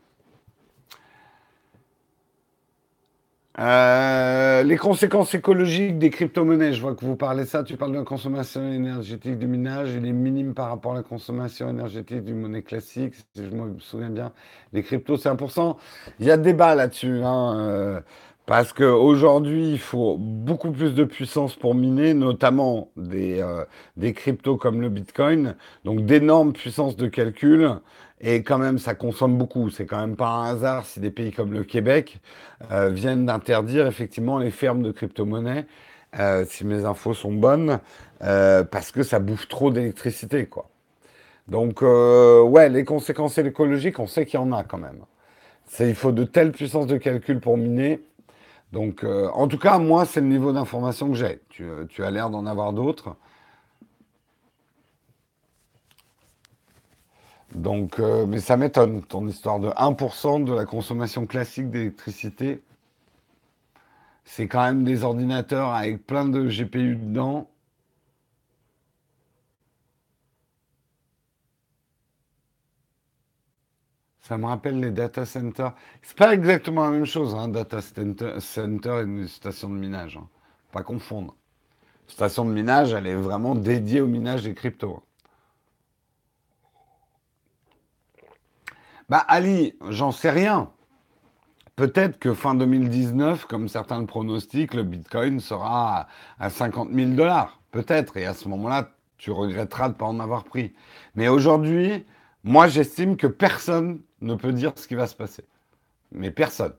Euh, 3.58 4.62
les 4.62 4.78
conséquences 4.78 5.34
écologiques 5.34 5.98
des 5.98 6.08
crypto-monnaies, 6.08 6.72
je 6.72 6.80
vois 6.80 6.94
que 6.94 7.04
vous 7.04 7.16
parlez 7.16 7.44
ça, 7.44 7.62
tu 7.62 7.76
parles 7.76 7.92
de 7.92 7.98
la 7.98 8.04
consommation 8.04 8.72
énergétique 8.72 9.38
du 9.38 9.46
minage, 9.46 9.90
il 9.94 10.06
est 10.06 10.12
minime 10.12 10.54
par 10.54 10.70
rapport 10.70 10.92
à 10.92 10.94
la 10.96 11.02
consommation 11.02 11.68
énergétique 11.68 12.24
du 12.24 12.32
monnaie 12.32 12.62
classique, 12.62 13.14
si 13.14 13.44
je 13.44 13.50
me 13.50 13.78
souviens 13.78 14.08
bien. 14.08 14.32
Les 14.72 14.82
cryptos, 14.82 15.18
c'est 15.18 15.28
1%. 15.28 15.76
Il 16.18 16.26
y 16.26 16.30
a 16.30 16.38
débat 16.38 16.74
là-dessus. 16.74 17.20
Hein, 17.22 17.58
euh, 17.58 18.00
parce 18.46 18.72
qu'aujourd'hui, 18.72 19.70
il 19.70 19.78
faut 19.78 20.16
beaucoup 20.18 20.72
plus 20.72 20.94
de 20.94 21.04
puissance 21.04 21.54
pour 21.54 21.74
miner, 21.74 22.12
notamment 22.12 22.88
des, 22.96 23.40
euh, 23.40 23.64
des 23.96 24.12
cryptos 24.12 24.56
comme 24.56 24.80
le 24.80 24.88
Bitcoin, 24.88 25.54
donc 25.84 26.04
d'énormes 26.04 26.52
puissances 26.52 26.96
de 26.96 27.06
calcul. 27.06 27.70
Et 28.20 28.42
quand 28.42 28.58
même, 28.58 28.78
ça 28.78 28.94
consomme 28.94 29.38
beaucoup. 29.38 29.70
C'est 29.70 29.86
quand 29.86 30.00
même 30.00 30.16
pas 30.16 30.28
un 30.28 30.54
hasard 30.54 30.86
si 30.86 31.00
des 31.00 31.10
pays 31.10 31.32
comme 31.32 31.52
le 31.52 31.64
Québec 31.64 32.20
euh, 32.72 32.88
viennent 32.88 33.26
d'interdire 33.26 33.86
effectivement 33.86 34.38
les 34.38 34.50
fermes 34.50 34.82
de 34.82 34.90
crypto-monnaies, 34.90 35.66
euh, 36.18 36.44
si 36.48 36.64
mes 36.64 36.84
infos 36.84 37.14
sont 37.14 37.32
bonnes, 37.32 37.78
parce 38.20 38.92
que 38.92 39.02
ça 39.02 39.18
bouffe 39.18 39.48
trop 39.48 39.70
d'électricité, 39.72 40.46
quoi. 40.46 40.68
Donc, 41.48 41.82
ouais, 41.82 42.68
les 42.68 42.84
conséquences 42.84 43.36
écologiques, 43.38 43.98
on 43.98 44.06
sait 44.06 44.26
qu'il 44.26 44.38
y 44.38 44.42
en 44.42 44.52
a 44.52 44.62
quand 44.62 44.78
même. 44.78 45.00
Il 45.80 45.94
faut 45.96 46.12
de 46.12 46.24
telles 46.24 46.52
puissances 46.52 46.86
de 46.86 46.98
calcul 46.98 47.40
pour 47.40 47.56
miner 47.56 48.00
donc, 48.72 49.04
euh, 49.04 49.28
en 49.34 49.48
tout 49.48 49.58
cas, 49.58 49.78
moi, 49.78 50.06
c'est 50.06 50.20
le 50.22 50.26
niveau 50.28 50.52
d'information 50.52 51.08
que 51.10 51.14
j'ai. 51.14 51.40
Tu, 51.50 52.02
as 52.02 52.10
l'air 52.10 52.30
d'en 52.30 52.46
avoir 52.46 52.72
d'autres. 52.72 53.16
Donc, 57.54 58.00
euh, 58.00 58.24
mais 58.26 58.40
ça 58.40 58.56
m'étonne, 58.56 59.02
ton 59.02 59.28
histoire 59.28 59.60
de 59.60 59.68
1% 59.68 60.44
de 60.44 60.54
la 60.54 60.64
consommation 60.64 61.26
classique 61.26 61.70
d'électricité. 61.70 62.62
C'est 64.24 64.48
quand 64.48 64.62
même 64.62 64.84
des 64.84 65.04
ordinateurs 65.04 65.68
avec 65.74 66.06
plein 66.06 66.26
de 66.26 66.48
GPU 66.48 66.96
dedans. 66.96 67.48
Ça 74.22 74.38
me 74.38 74.46
rappelle 74.46 74.78
les 74.78 74.92
data 74.92 75.26
centers. 75.26 75.74
C'est 76.00 76.16
pas 76.16 76.32
exactement 76.32 76.84
la 76.84 76.90
même 76.90 77.04
chose, 77.04 77.34
hein, 77.34 77.48
data 77.48 77.80
center, 77.80 79.00
et 79.00 79.02
une 79.02 79.26
station 79.26 79.68
de 79.68 79.74
minage. 79.74 80.16
Hein. 80.16 80.28
Pas 80.70 80.84
confondre. 80.84 81.34
Station 82.06 82.44
de 82.44 82.52
minage, 82.52 82.92
elle 82.92 83.08
est 83.08 83.16
vraiment 83.16 83.56
dédiée 83.56 84.00
au 84.00 84.06
minage 84.06 84.44
des 84.44 84.54
cryptos. 84.54 85.02
Bah 89.08 89.24
Ali, 89.26 89.74
j'en 89.88 90.12
sais 90.12 90.30
rien. 90.30 90.70
Peut-être 91.74 92.18
que 92.18 92.32
fin 92.32 92.54
2019, 92.54 93.46
comme 93.46 93.68
certains 93.68 94.00
le 94.00 94.06
pronostiquent, 94.06 94.74
le 94.74 94.84
Bitcoin 94.84 95.40
sera 95.40 96.06
à 96.38 96.50
50 96.50 96.90
000 96.92 97.12
dollars. 97.12 97.60
Peut-être. 97.72 98.16
Et 98.16 98.26
à 98.26 98.34
ce 98.34 98.48
moment-là, 98.48 98.90
tu 99.18 99.32
regretteras 99.32 99.88
de 99.88 99.94
ne 99.94 99.98
pas 99.98 100.06
en 100.06 100.20
avoir 100.20 100.44
pris. 100.44 100.74
Mais 101.14 101.28
aujourd'hui, 101.28 102.06
moi, 102.44 102.66
j'estime 102.66 103.16
que 103.16 103.26
personne 103.26 104.00
ne 104.20 104.34
peut 104.34 104.52
dire 104.52 104.72
ce 104.76 104.88
qui 104.88 104.94
va 104.94 105.06
se 105.06 105.14
passer. 105.14 105.44
Mais 106.10 106.30
personne. 106.30 106.74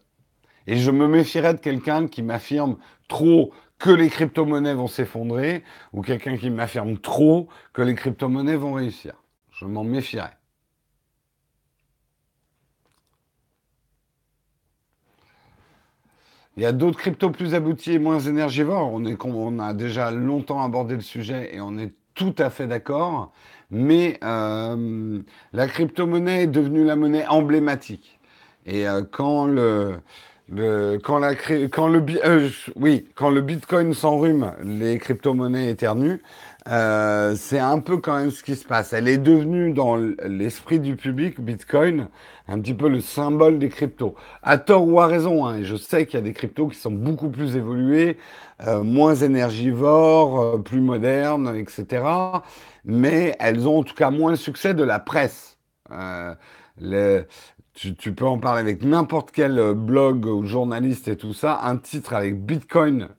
Et 0.67 0.77
je 0.77 0.91
me 0.91 1.07
méfierais 1.07 1.53
de 1.53 1.59
quelqu'un 1.59 2.07
qui 2.07 2.21
m'affirme 2.21 2.77
trop 3.07 3.53
que 3.79 3.89
les 3.89 4.09
crypto-monnaies 4.09 4.73
vont 4.73 4.87
s'effondrer 4.87 5.63
ou 5.91 6.01
quelqu'un 6.01 6.37
qui 6.37 6.49
m'affirme 6.49 6.97
trop 6.97 7.49
que 7.73 7.81
les 7.81 7.95
crypto-monnaies 7.95 8.55
vont 8.55 8.73
réussir. 8.73 9.13
Je 9.51 9.65
m'en 9.65 9.83
méfierais. 9.83 10.37
Il 16.55 16.63
y 16.63 16.65
a 16.65 16.71
d'autres 16.71 16.99
cryptos 16.99 17.31
plus 17.31 17.55
aboutis 17.55 17.93
et 17.93 17.99
moins 17.99 18.19
énergivores. 18.19 18.93
On, 18.93 19.03
on 19.03 19.59
a 19.59 19.73
déjà 19.73 20.11
longtemps 20.11 20.63
abordé 20.63 20.95
le 20.95 21.01
sujet 21.01 21.55
et 21.55 21.61
on 21.61 21.77
est 21.77 21.93
tout 22.13 22.35
à 22.37 22.49
fait 22.49 22.67
d'accord 22.67 23.33
mais 23.73 24.19
euh, 24.23 25.19
la 25.51 25.67
crypto-monnaie 25.67 26.43
est 26.43 26.47
devenue 26.47 26.85
la 26.85 26.95
monnaie 26.95 27.25
emblématique. 27.27 28.19
Et 28.65 28.87
euh, 28.87 29.01
quand 29.11 29.45
le, 29.45 29.99
quand 31.03 31.17
la 31.17 31.33
quand 31.35 31.87
le 31.87 32.05
euh, 32.23 32.49
oui 32.75 33.07
quand 33.15 33.31
le 33.31 33.41
Bitcoin 33.41 33.93
s'enrhume, 33.93 34.53
les 34.63 34.99
crypto-monnaies 34.99 35.71
éternuent. 35.71 36.21
c'est 36.65 37.59
un 37.59 37.79
peu 37.79 37.97
quand 37.97 38.17
même 38.17 38.31
ce 38.31 38.43
qui 38.43 38.55
se 38.55 38.65
passe. 38.65 38.93
Elle 38.93 39.07
est 39.07 39.17
devenue 39.17 39.73
dans 39.73 39.95
l'esprit 39.97 40.79
du 40.79 40.95
public, 40.95 41.41
Bitcoin, 41.41 42.07
un 42.47 42.59
petit 42.59 42.75
peu 42.75 42.87
le 42.87 43.01
symbole 43.01 43.57
des 43.57 43.69
cryptos. 43.69 44.15
À 44.43 44.59
tort 44.59 44.87
ou 44.87 45.01
à 45.01 45.07
raison, 45.07 45.45
hein, 45.45 45.57
et 45.57 45.63
je 45.65 45.75
sais 45.75 46.05
qu'il 46.05 46.19
y 46.19 46.21
a 46.21 46.25
des 46.25 46.33
cryptos 46.33 46.67
qui 46.67 46.77
sont 46.77 46.91
beaucoup 46.91 47.29
plus 47.29 47.57
évolués, 47.57 48.17
moins 48.83 49.15
énergivores, 49.15 50.63
plus 50.63 50.79
modernes, 50.79 51.55
etc 51.57 52.03
mais 52.85 53.35
elles 53.39 53.67
ont 53.67 53.79
en 53.79 53.83
tout 53.83 53.95
cas 53.95 54.09
moins 54.11 54.31
le 54.31 54.37
succès 54.37 54.73
de 54.73 54.83
la 54.83 54.99
presse. 54.99 55.57
Euh, 55.91 56.33
tu, 57.73 58.13
peux 58.13 58.25
en 58.25 58.39
parler 58.39 58.61
avec 58.61 58.83
n'importe 58.83 59.31
quel 59.31 59.73
blog 59.73 60.25
ou 60.25 60.45
journaliste 60.45 61.07
et 61.07 61.17
tout 61.17 61.33
ça. 61.33 61.61
Un 61.63 61.77
titre 61.77 62.13
avec 62.13 62.43
Bitcoin 62.45 63.09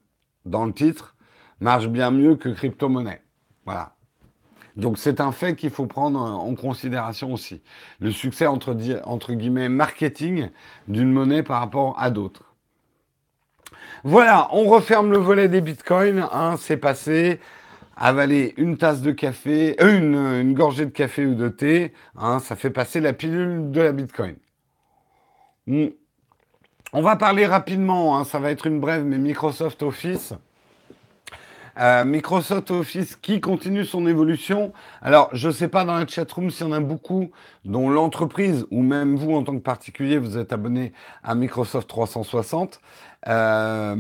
dans 0.45 0.65
le 0.65 0.73
titre 0.73 1.15
marche 1.61 1.89
bien 1.89 2.11
mieux 2.11 2.37
que 2.37 2.49
crypto-monnaie. 2.49 3.23
Voilà. 3.65 3.95
Donc 4.77 4.99
c'est 4.99 5.21
un 5.21 5.33
fait 5.33 5.55
qu'il 5.55 5.71
faut 5.71 5.87
prendre 5.87 6.21
en 6.21 6.55
considération 6.55 7.33
aussi. 7.33 7.63
Le 8.01 8.11
succès 8.11 8.47
entre, 8.47 8.77
entre 9.05 9.33
guillemets 9.35 9.69
marketing 9.69 10.51
d'une 10.89 11.13
monnaie 11.13 11.43
par 11.43 11.61
rapport 11.61 11.97
à 11.99 12.11
d'autres. 12.11 12.55
Voilà, 14.03 14.49
on 14.53 14.65
referme 14.65 15.11
le 15.11 15.19
volet 15.19 15.49
des 15.49 15.61
bitcoins. 15.61 16.29
Hein, 16.33 16.57
c'est 16.59 16.77
passé. 16.77 17.41
Avaler 17.97 18.55
une 18.57 18.77
tasse 18.77 19.03
de 19.03 19.13
café, 19.13 19.77
euh, 19.81 20.41
une, 20.41 20.55
gorgée 20.55 20.87
de 20.87 20.91
café 20.91 21.27
ou 21.27 21.35
de 21.35 21.49
thé, 21.49 21.93
hein, 22.17 22.39
ça 22.39 22.57
fait 22.57 22.71
passer 22.71 23.01
la 23.01 23.13
pilule 23.13 23.71
de 23.71 23.81
la 23.81 23.93
Bitcoin. 23.93 24.37
Hmm. 25.67 25.89
On 26.93 27.03
va 27.03 27.17
parler 27.17 27.47
rapidement, 27.47 28.17
hein, 28.17 28.25
ça 28.25 28.39
va 28.39 28.51
être 28.51 28.67
une 28.67 28.81
brève, 28.81 29.05
mais 29.05 29.19
Microsoft 29.19 29.83
Office. 29.83 30.35
Euh, 31.77 32.05
Microsoft 32.05 32.71
Office 32.71 33.17
qui 33.17 33.41
continue 33.41 33.85
son 33.85 34.07
évolution. 34.07 34.73
Alors, 35.03 35.29
je 35.33 35.49
ne 35.49 35.53
sais 35.53 35.67
pas 35.67 35.85
dans 35.85 35.97
la 35.97 36.07
chatroom 36.07 36.51
s'il 36.51 36.67
y 36.67 36.69
en 36.69 36.73
a 36.73 36.79
beaucoup 36.79 37.33
dont 37.65 37.91
l'entreprise 37.91 38.65
ou 38.71 38.83
même 38.83 39.17
vous 39.17 39.35
en 39.35 39.43
tant 39.43 39.55
que 39.55 39.63
particulier, 39.63 40.19
vous 40.19 40.39
êtes 40.39 40.53
abonné 40.53 40.93
à 41.25 41.35
Microsoft 41.35 41.89
360. 41.89 42.81
Euh, 43.27 43.95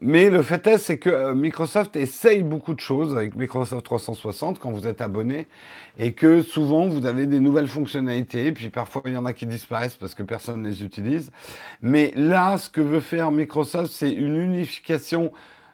mais 0.00 0.28
le 0.28 0.42
fait 0.42 0.66
est, 0.66 0.78
c'est 0.78 0.98
que 0.98 1.08
euh, 1.08 1.34
Microsoft 1.34 1.96
essaye 1.96 2.42
beaucoup 2.42 2.74
de 2.74 2.80
choses 2.80 3.16
avec 3.16 3.34
Microsoft 3.34 3.84
360 3.84 4.58
quand 4.58 4.70
vous 4.70 4.86
êtes 4.86 5.00
abonné 5.00 5.46
et 5.98 6.12
que 6.12 6.42
souvent 6.42 6.86
vous 6.86 7.06
avez 7.06 7.26
des 7.26 7.40
nouvelles 7.40 7.68
fonctionnalités, 7.68 8.52
puis 8.52 8.68
parfois 8.68 9.02
il 9.06 9.14
y 9.14 9.16
en 9.16 9.24
a 9.24 9.32
qui 9.32 9.46
disparaissent 9.46 9.96
parce 9.96 10.14
que 10.14 10.22
personne 10.22 10.62
ne 10.62 10.68
les 10.68 10.84
utilise. 10.84 11.30
Mais 11.80 12.12
là, 12.14 12.58
ce 12.58 12.68
que 12.68 12.82
veut 12.82 13.00
faire 13.00 13.30
Microsoft, 13.30 13.90
c'est 13.90 14.12
une 14.12 14.36
unification 14.36 15.32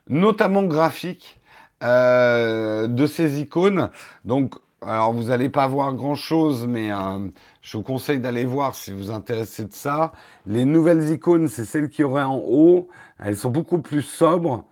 notamment 0.09 0.63
graphique, 0.63 1.41
euh, 1.85 2.87
de 2.87 3.07
ces 3.07 3.41
icônes. 3.41 3.91
Donc, 4.25 4.55
alors 4.87 5.13
vous 5.13 5.25
n'allez 5.25 5.49
pas 5.49 5.67
voir 5.67 5.95
grand-chose, 5.95 6.67
mais 6.67 6.93
euh, 6.93 7.29
je 7.63 7.77
vous 7.77 7.83
conseille 7.83 8.19
d'aller 8.21 8.45
voir 8.45 8.75
si 8.75 8.93
vous 8.93 9.11
intéressez 9.11 9.65
de 9.65 9.73
ça. 9.73 10.13
Les 10.47 10.65
nouvelles 10.65 11.11
icônes, 11.11 11.49
c'est 11.49 11.65
celles 11.65 11.89
qui 11.89 12.05
auraient 12.05 12.23
en 12.23 12.37
haut. 12.37 12.89
Elles 13.19 13.37
sont 13.37 13.51
beaucoup 13.51 13.81
plus 13.81 14.03
sobres, 14.03 14.65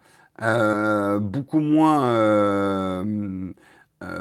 euh, 0.43 1.19
beaucoup 1.19 1.61
moins, 1.61 3.05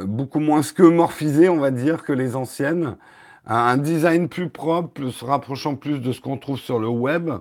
beaucoup 0.06 0.40
moins 0.40 0.62
on 0.62 1.58
va 1.58 1.72
dire, 1.72 2.04
que 2.04 2.14
les 2.14 2.36
anciennes. 2.36 2.98
Un 3.48 3.78
design 3.78 4.30
plus 4.30 4.50
propre, 4.50 5.10
se 5.10 5.26
rapprochant 5.26 5.76
plus 5.76 6.00
de 6.00 6.12
ce 6.12 6.22
qu'on 6.22 6.38
trouve 6.38 6.60
sur 6.60 6.80
le 6.80 6.88
web. 6.88 7.32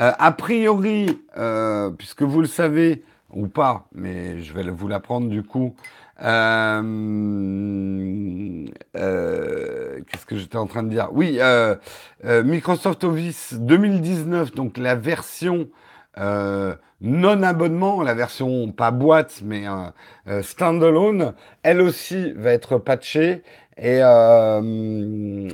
Euh, 0.00 0.12
a 0.18 0.32
priori, 0.32 1.20
euh, 1.36 1.90
puisque 1.90 2.22
vous 2.22 2.40
le 2.40 2.46
savez 2.46 3.04
ou 3.30 3.48
pas, 3.48 3.86
mais 3.92 4.40
je 4.40 4.52
vais 4.54 4.62
vous 4.70 4.88
l'apprendre 4.88 5.28
du 5.28 5.42
coup. 5.42 5.74
Euh, 6.22 6.82
qu'est-ce 8.94 10.26
que 10.26 10.36
j'étais 10.36 10.56
en 10.56 10.66
train 10.66 10.82
de 10.82 10.90
dire? 10.90 11.08
Oui, 11.12 11.38
Microsoft 12.24 13.04
Office 13.04 13.54
2019, 13.54 14.54
donc 14.54 14.78
la 14.78 14.94
version 14.94 15.68
non 16.16 17.42
abonnement, 17.42 18.02
la 18.02 18.14
version 18.14 18.70
pas 18.70 18.90
boîte 18.90 19.40
mais 19.44 19.64
standalone, 20.42 21.34
elle 21.62 21.80
aussi 21.80 22.32
va 22.32 22.52
être 22.52 22.78
patchée 22.78 23.42
et, 23.78 24.00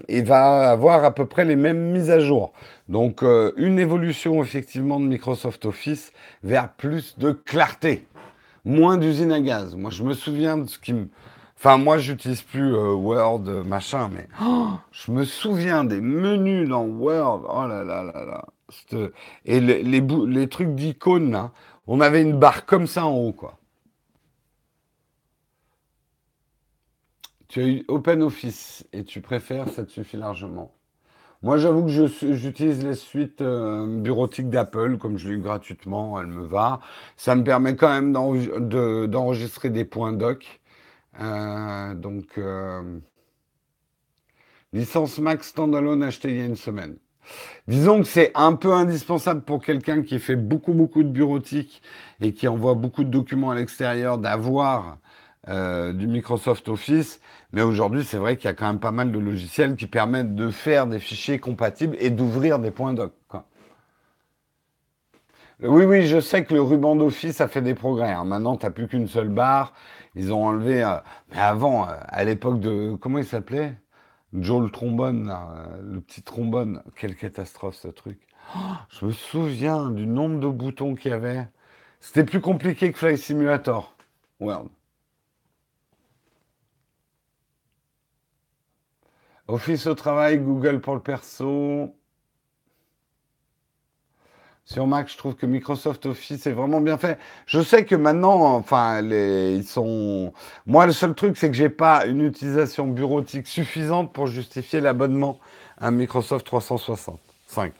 et 0.08 0.22
va 0.22 0.70
avoir 0.70 1.04
à 1.04 1.14
peu 1.14 1.26
près 1.26 1.44
les 1.44 1.56
mêmes 1.56 1.92
mises 1.92 2.10
à 2.10 2.20
jour. 2.20 2.52
Donc 2.88 3.22
euh, 3.22 3.52
une 3.56 3.78
évolution 3.78 4.42
effectivement 4.42 4.98
de 4.98 5.04
Microsoft 5.04 5.66
Office 5.66 6.12
vers 6.42 6.72
plus 6.72 7.18
de 7.18 7.32
clarté, 7.32 8.06
moins 8.68 8.98
d'usine 8.98 9.32
à 9.32 9.40
gaz. 9.40 9.74
Moi 9.74 9.90
je 9.90 10.04
me 10.04 10.14
souviens 10.14 10.58
de 10.58 10.68
ce 10.68 10.78
qui 10.78 10.92
me... 10.92 11.08
Enfin 11.56 11.78
moi 11.78 11.98
j'utilise 11.98 12.42
plus 12.42 12.74
euh, 12.74 12.92
Word, 12.92 13.40
machin, 13.66 14.10
mais 14.12 14.28
oh, 14.42 14.68
je 14.92 15.10
me 15.10 15.24
souviens 15.24 15.84
des 15.84 16.00
menus 16.00 16.68
dans 16.68 16.84
Word. 16.84 17.46
Oh 17.48 17.66
là 17.66 17.82
là 17.82 18.04
là 18.04 18.24
là. 18.24 18.44
Et 19.44 19.60
les, 19.60 19.82
les, 19.82 20.00
les 20.00 20.48
trucs 20.48 20.74
d'icônes, 20.74 21.50
on 21.86 22.00
avait 22.00 22.22
une 22.22 22.38
barre 22.38 22.66
comme 22.66 22.86
ça 22.86 23.06
en 23.06 23.16
haut, 23.16 23.32
quoi. 23.32 23.58
Tu 27.48 27.60
as 27.60 27.66
eu 27.66 27.84
Open 27.88 28.22
Office 28.22 28.86
et 28.92 29.04
tu 29.04 29.22
préfères, 29.22 29.70
ça 29.70 29.84
te 29.84 29.90
suffit 29.90 30.18
largement. 30.18 30.77
Moi, 31.42 31.56
j'avoue 31.56 31.84
que 31.86 32.34
j'utilise 32.34 32.84
les 32.84 32.94
suites 32.96 33.42
euh, 33.42 33.86
bureautiques 33.86 34.50
d'Apple, 34.50 34.98
comme 34.98 35.18
je 35.18 35.28
l'ai 35.28 35.34
eu 35.36 35.38
gratuitement, 35.38 36.20
elle 36.20 36.26
me 36.26 36.44
va. 36.44 36.80
Ça 37.16 37.36
me 37.36 37.44
permet 37.44 37.76
quand 37.76 37.88
même 37.88 38.12
d'enregistrer 38.12 39.70
des 39.70 39.84
points 39.84 40.12
doc. 40.12 40.60
Euh, 41.20 41.94
donc, 41.94 42.38
euh, 42.38 42.98
licence 44.72 45.18
Mac 45.20 45.44
standalone 45.44 46.02
achetée 46.02 46.30
il 46.30 46.38
y 46.38 46.40
a 46.40 46.44
une 46.44 46.56
semaine. 46.56 46.96
Disons 47.68 48.00
que 48.00 48.08
c'est 48.08 48.32
un 48.34 48.54
peu 48.56 48.72
indispensable 48.72 49.42
pour 49.42 49.62
quelqu'un 49.62 50.02
qui 50.02 50.18
fait 50.18 50.36
beaucoup, 50.36 50.72
beaucoup 50.72 51.04
de 51.04 51.08
bureautique 51.10 51.82
et 52.20 52.32
qui 52.32 52.48
envoie 52.48 52.74
beaucoup 52.74 53.04
de 53.04 53.10
documents 53.10 53.50
à 53.50 53.54
l'extérieur 53.54 54.18
d'avoir 54.18 54.98
du 55.46 56.06
Microsoft 56.06 56.68
Office. 56.68 57.20
Mais 57.52 57.62
aujourd'hui, 57.62 58.04
c'est 58.04 58.18
vrai 58.18 58.36
qu'il 58.36 58.46
y 58.46 58.48
a 58.48 58.54
quand 58.54 58.66
même 58.66 58.80
pas 58.80 58.90
mal 58.90 59.10
de 59.10 59.18
logiciels 59.18 59.76
qui 59.76 59.86
permettent 59.86 60.34
de 60.34 60.50
faire 60.50 60.86
des 60.86 60.98
fichiers 60.98 61.38
compatibles 61.38 61.96
et 61.98 62.10
d'ouvrir 62.10 62.58
des 62.58 62.70
points 62.70 62.92
doc. 62.92 63.12
Oui, 65.60 65.84
oui, 65.84 66.06
je 66.06 66.20
sais 66.20 66.44
que 66.44 66.54
le 66.54 66.62
ruban 66.62 66.94
d'office 66.94 67.40
a 67.40 67.48
fait 67.48 67.62
des 67.62 67.74
progrès. 67.74 68.12
Hein. 68.12 68.24
Maintenant, 68.24 68.56
tu 68.56 68.64
n'as 68.64 68.70
plus 68.70 68.86
qu'une 68.86 69.08
seule 69.08 69.28
barre. 69.28 69.72
Ils 70.14 70.32
ont 70.32 70.44
enlevé. 70.46 70.84
Euh, 70.84 70.98
mais 71.30 71.40
avant, 71.40 71.88
euh, 71.88 71.94
à 72.06 72.22
l'époque 72.22 72.60
de. 72.60 72.94
Comment 73.00 73.18
il 73.18 73.24
s'appelait? 73.24 73.74
Joe 74.32 74.62
le 74.62 74.70
trombone, 74.70 75.34
euh, 75.34 75.82
le 75.82 76.00
petit 76.00 76.22
trombone. 76.22 76.80
Quelle 76.94 77.16
catastrophe 77.16 77.74
ce 77.74 77.88
truc. 77.88 78.20
Oh, 78.54 78.60
je 78.88 79.06
me 79.06 79.10
souviens 79.10 79.90
du 79.90 80.06
nombre 80.06 80.38
de 80.38 80.46
boutons 80.46 80.94
qu'il 80.94 81.10
y 81.10 81.14
avait. 81.14 81.48
C'était 82.00 82.24
plus 82.24 82.40
compliqué 82.40 82.92
que 82.92 82.98
Fly 82.98 83.18
Simulator 83.18 83.96
World. 84.38 84.68
Office 89.48 89.86
au 89.86 89.94
travail, 89.94 90.38
Google 90.38 90.80
pour 90.80 90.94
le 90.94 91.00
perso. 91.00 91.94
Sur 94.66 94.86
Mac, 94.86 95.10
je 95.10 95.16
trouve 95.16 95.34
que 95.34 95.46
Microsoft 95.46 96.04
Office 96.04 96.46
est 96.46 96.52
vraiment 96.52 96.82
bien 96.82 96.98
fait. 96.98 97.18
Je 97.46 97.62
sais 97.62 97.86
que 97.86 97.94
maintenant, 97.94 98.42
enfin, 98.54 99.00
ils 99.00 99.64
sont. 99.64 100.34
Moi, 100.66 100.84
le 100.84 100.92
seul 100.92 101.14
truc, 101.14 101.38
c'est 101.38 101.48
que 101.48 101.56
j'ai 101.56 101.70
pas 101.70 102.04
une 102.04 102.20
utilisation 102.20 102.86
bureautique 102.86 103.46
suffisante 103.46 104.12
pour 104.12 104.26
justifier 104.26 104.82
l'abonnement 104.82 105.40
à 105.78 105.90
Microsoft 105.90 106.44
365. 106.44 107.72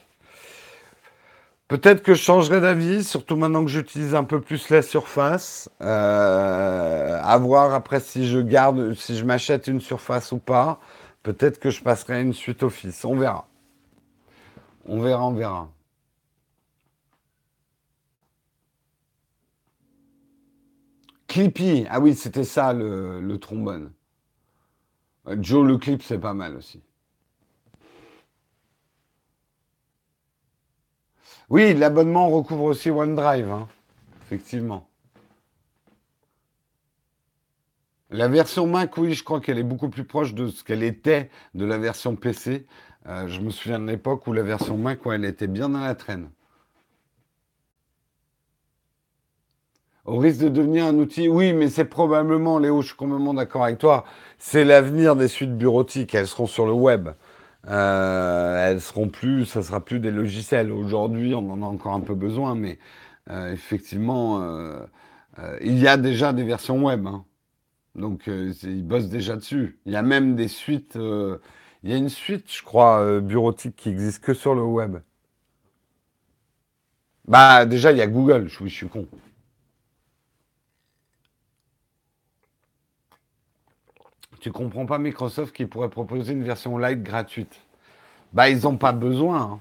Peut-être 1.67 2.01
que 2.01 2.15
je 2.15 2.23
changerai 2.23 2.61
d'avis, 2.61 3.03
surtout 3.03 3.35
maintenant 3.35 3.63
que 3.63 3.69
j'utilise 3.69 4.15
un 4.15 4.23
peu 4.23 4.41
plus 4.41 4.71
la 4.71 4.81
surface. 4.81 5.69
Euh, 5.81 7.21
à 7.23 7.37
voir 7.37 7.75
après 7.75 7.99
si 7.99 8.27
je 8.27 8.39
garde, 8.39 8.95
si 8.95 9.15
je 9.15 9.23
m'achète 9.23 9.67
une 9.67 9.79
surface 9.79 10.31
ou 10.31 10.39
pas. 10.39 10.79
Peut-être 11.23 11.59
que 11.59 11.69
je 11.69 11.81
passerai 11.83 12.21
une 12.21 12.33
suite 12.33 12.63
Office. 12.63 13.03
On 13.05 13.15
verra. 13.15 13.47
On 14.85 15.01
verra, 15.01 15.27
on 15.27 15.33
verra. 15.33 15.69
Clippy. 21.27 21.85
Ah 21.89 21.99
oui, 21.99 22.15
c'était 22.15 22.43
ça 22.43 22.73
le, 22.73 23.37
trombone. 23.37 23.91
Euh, 25.27 25.37
Joe 25.39 25.65
le 25.65 25.77
clip, 25.77 26.01
c'est 26.01 26.17
pas 26.19 26.33
mal 26.33 26.55
aussi. 26.55 26.81
Oui, 31.49 31.73
l'abonnement 31.73 32.29
recouvre 32.29 32.63
aussi 32.63 32.89
OneDrive, 32.89 33.49
hein. 33.51 33.67
effectivement. 34.23 34.88
La 38.11 38.27
version 38.27 38.65
Mac, 38.65 38.97
oui, 38.97 39.13
je 39.13 39.23
crois 39.23 39.39
qu'elle 39.39 39.59
est 39.59 39.63
beaucoup 39.63 39.89
plus 39.89 40.03
proche 40.03 40.33
de 40.33 40.47
ce 40.47 40.63
qu'elle 40.63 40.81
était 40.81 41.29
de 41.53 41.63
la 41.63 41.77
version 41.77 42.15
PC. 42.15 42.65
Euh, 43.07 43.27
je 43.27 43.39
me 43.39 43.51
souviens 43.51 43.79
de 43.79 43.85
l'époque 43.85 44.25
où 44.25 44.33
la 44.33 44.41
version 44.41 44.77
Mac, 44.77 45.01
elle 45.05 45.25
était 45.25 45.47
bien 45.47 45.69
dans 45.69 45.79
la 45.81 45.93
traîne. 45.93 46.29
Au 50.05 50.17
risque 50.17 50.39
de 50.41 50.49
devenir 50.49 50.85
un 50.85 50.95
outil, 50.95 51.27
oui, 51.27 51.53
mais 51.53 51.69
c'est 51.69 51.85
probablement, 51.85 52.57
Léo, 52.57 52.81
je 52.81 52.87
suis 52.87 52.95
complètement 52.95 53.35
d'accord 53.35 53.63
avec 53.65 53.77
toi, 53.77 54.05
c'est 54.39 54.65
l'avenir 54.65 55.15
des 55.15 55.27
suites 55.27 55.55
bureautiques. 55.55 56.15
Elles 56.15 56.27
seront 56.27 56.47
sur 56.47 56.65
le 56.65 56.73
web. 56.73 57.09
Euh, 57.67 58.71
elles 58.71 58.81
seront 58.81 59.09
plus, 59.09 59.45
ça 59.45 59.61
sera 59.61 59.85
plus 59.85 59.99
des 59.99 60.11
logiciels. 60.11 60.71
Aujourd'hui, 60.71 61.35
on 61.35 61.51
en 61.51 61.61
a 61.61 61.65
encore 61.65 61.93
un 61.93 61.99
peu 61.99 62.15
besoin, 62.15 62.55
mais 62.55 62.79
euh, 63.29 63.53
effectivement, 63.53 64.41
il 65.61 65.77
y 65.79 65.87
a 65.87 65.97
déjà 65.97 66.33
des 66.33 66.43
versions 66.43 66.83
web. 66.83 67.05
Hein. 67.05 67.23
Donc, 67.95 68.27
euh, 68.27 68.53
ils 68.63 68.85
bossent 68.85 69.09
déjà 69.09 69.35
dessus. 69.35 69.79
Il 69.85 69.93
y 69.93 69.95
a 69.95 70.01
même 70.01 70.35
des 70.35 70.47
suites. 70.47 70.95
Euh, 70.95 71.39
il 71.83 71.89
y 71.89 71.93
a 71.93 71.97
une 71.97 72.09
suite, 72.09 72.51
je 72.51 72.63
crois, 72.63 72.99
euh, 73.01 73.21
bureautique 73.21 73.75
qui 73.75 73.89
existe 73.89 74.23
que 74.23 74.33
sur 74.33 74.55
le 74.55 74.63
web. 74.63 74.99
Bah, 77.25 77.65
déjà, 77.65 77.91
il 77.91 77.97
y 77.97 78.01
a 78.01 78.07
Google. 78.07 78.47
Je, 78.47 78.63
je 78.65 78.73
suis 78.73 78.87
con. 78.89 79.07
Tu 84.39 84.51
comprends 84.51 84.85
pas 84.85 84.99
Microsoft 84.99 85.53
qui 85.53 85.65
pourrait 85.65 85.89
proposer 85.89 86.33
une 86.33 86.43
version 86.43 86.77
light 86.77 87.03
gratuite? 87.03 87.59
Bah, 88.33 88.49
ils 88.49 88.63
n'ont 88.63 88.77
pas 88.77 88.93
besoin. 88.93 89.41
Hein. 89.41 89.59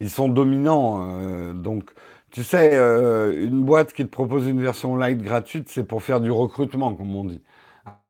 Ils 0.00 0.10
sont 0.10 0.28
dominants. 0.28 1.52
donc, 1.54 1.90
Tu 2.34 2.42
sais, 2.42 2.74
euh, 2.74 3.46
une 3.46 3.64
boîte 3.64 3.92
qui 3.92 4.02
te 4.02 4.10
propose 4.10 4.48
une 4.48 4.60
version 4.60 4.96
light 4.96 5.22
gratuite, 5.22 5.68
c'est 5.68 5.84
pour 5.84 6.02
faire 6.02 6.20
du 6.20 6.32
recrutement, 6.32 6.92
comme 6.92 7.14
on 7.14 7.24
dit. 7.24 7.40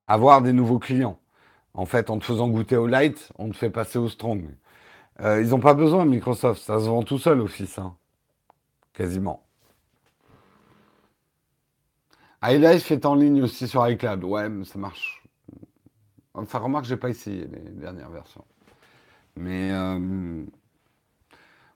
Avoir 0.07 0.41
des 0.41 0.55
nouveaux 0.55 0.79
clients. 0.79 1.21
En 1.75 1.85
fait, 1.85 2.09
en 2.09 2.19
te 2.19 2.25
faisant 2.25 2.49
goûter 2.49 2.79
au 2.79 2.87
light, 2.87 3.31
on 3.37 3.51
te 3.51 3.57
fait 3.57 3.69
passer 3.69 3.99
au 3.99 4.09
strong. 4.09 4.47
Euh, 5.21 5.43
ils 5.43 5.51
n'ont 5.51 5.61
pas 5.61 5.75
besoin, 5.75 6.07
Microsoft. 6.07 6.63
Ça 6.63 6.81
se 6.81 6.87
vend 6.87 7.03
tout 7.03 7.19
seul, 7.19 7.39
Office. 7.39 7.79
Hein. 7.79 7.97
Quasiment. 8.95 9.45
iLife 12.43 12.91
est 12.93 13.05
en 13.05 13.17
ligne 13.17 13.43
aussi 13.43 13.69
sur 13.69 13.87
iCloud. 13.87 14.25
Ouais, 14.25 14.49
mais 14.49 14.65
ça 14.65 14.79
marche. 14.79 15.23
Enfin, 16.33 16.61
remarque, 16.61 16.87
j'ai 16.87 16.97
pas 16.97 17.11
essayé 17.11 17.47
les 17.47 17.73
dernières 17.73 18.11
versions. 18.11 18.47
Mais 19.37 19.71
euh, 19.71 20.47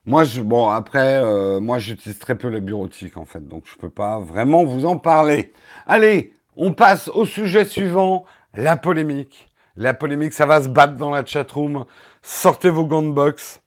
moi, 0.09 0.23
je, 0.23 0.41
bon, 0.41 0.69
après, 0.69 1.21
euh, 1.23 1.59
moi, 1.59 1.77
j'utilise 1.77 2.17
très 2.17 2.33
peu 2.33 2.49
la 2.49 2.59
bureautique, 2.59 3.15
en 3.15 3.25
fait, 3.25 3.47
donc 3.47 3.65
je 3.67 3.75
ne 3.75 3.79
peux 3.79 3.91
pas 3.91 4.19
vraiment 4.19 4.65
vous 4.65 4.87
en 4.87 4.97
parler. 4.97 5.53
Allez, 5.85 6.33
on 6.57 6.73
passe 6.73 7.09
au 7.09 7.25
sujet 7.25 7.63
suivant, 7.63 8.25
la 8.55 8.75
polémique. 8.75 9.49
La 9.77 9.93
polémique, 9.93 10.33
ça 10.33 10.47
va 10.47 10.63
se 10.63 10.67
battre 10.67 10.95
dans 10.95 11.11
la 11.11 11.23
chatroom. 11.23 11.85
Sortez 12.23 12.71
vos 12.71 12.87
gants 12.87 13.03
de 13.03 13.11
boxe. 13.11 13.61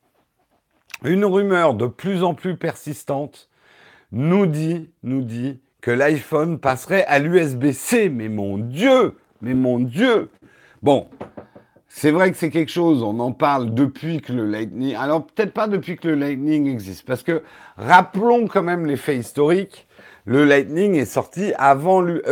Une 1.05 1.25
rumeur 1.25 1.75
de 1.75 1.87
plus 1.87 2.25
en 2.25 2.35
plus 2.35 2.57
persistante 2.57 3.49
nous 4.11 4.47
dit, 4.47 4.91
nous 5.05 5.23
dit 5.23 5.61
que 5.81 5.93
l'iPhone 5.93 6.59
passerait 6.59 7.05
à 7.05 7.21
l'USB-C. 7.21 8.09
Mais 8.09 8.29
mon 8.29 8.59
Dieu, 8.59 9.17
mais 9.43 9.55
mon 9.55 9.79
Dieu. 9.79 10.29
Bon, 10.83 11.09
c'est 11.95 12.11
vrai 12.11 12.33
que 12.33 12.39
c'est 12.39 12.49
quelque 12.49 12.71
chose, 12.71 13.03
on 13.03 13.21
en 13.21 13.33
parle 13.33 13.75
depuis 13.75 14.23
que 14.23 14.33
le 14.33 14.47
Lightning. 14.47 14.97
Alors 14.97 15.27
peut-être 15.27 15.53
pas 15.53 15.69
depuis 15.69 15.97
que 15.97 16.09
le 16.09 16.15
Lightning 16.15 16.67
existe, 16.67 17.05
parce 17.05 17.23
que 17.23 17.43
rappelons 17.77 18.49
quand 18.49 18.63
même 18.63 18.87
les 18.87 18.97
faits 18.97 19.19
historiques. 19.19 19.87
Le 20.25 20.47
Lightning 20.47 20.95
est 20.95 21.05
sorti 21.05 21.53
avant 21.59 22.01
l'UE. 22.01 22.23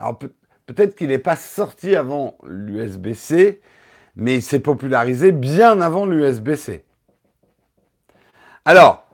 Alors 0.00 0.18
peut-être 0.64 0.96
qu'il 0.96 1.08
n'est 1.08 1.18
pas 1.18 1.36
sorti 1.36 1.94
avant 1.94 2.38
l'USB-C, 2.42 3.60
mais 4.16 4.36
il 4.36 4.42
s'est 4.42 4.60
popularisé 4.60 5.30
bien 5.30 5.82
avant 5.82 6.06
l'USB-C. 6.06 6.82
Alors, 8.64 9.04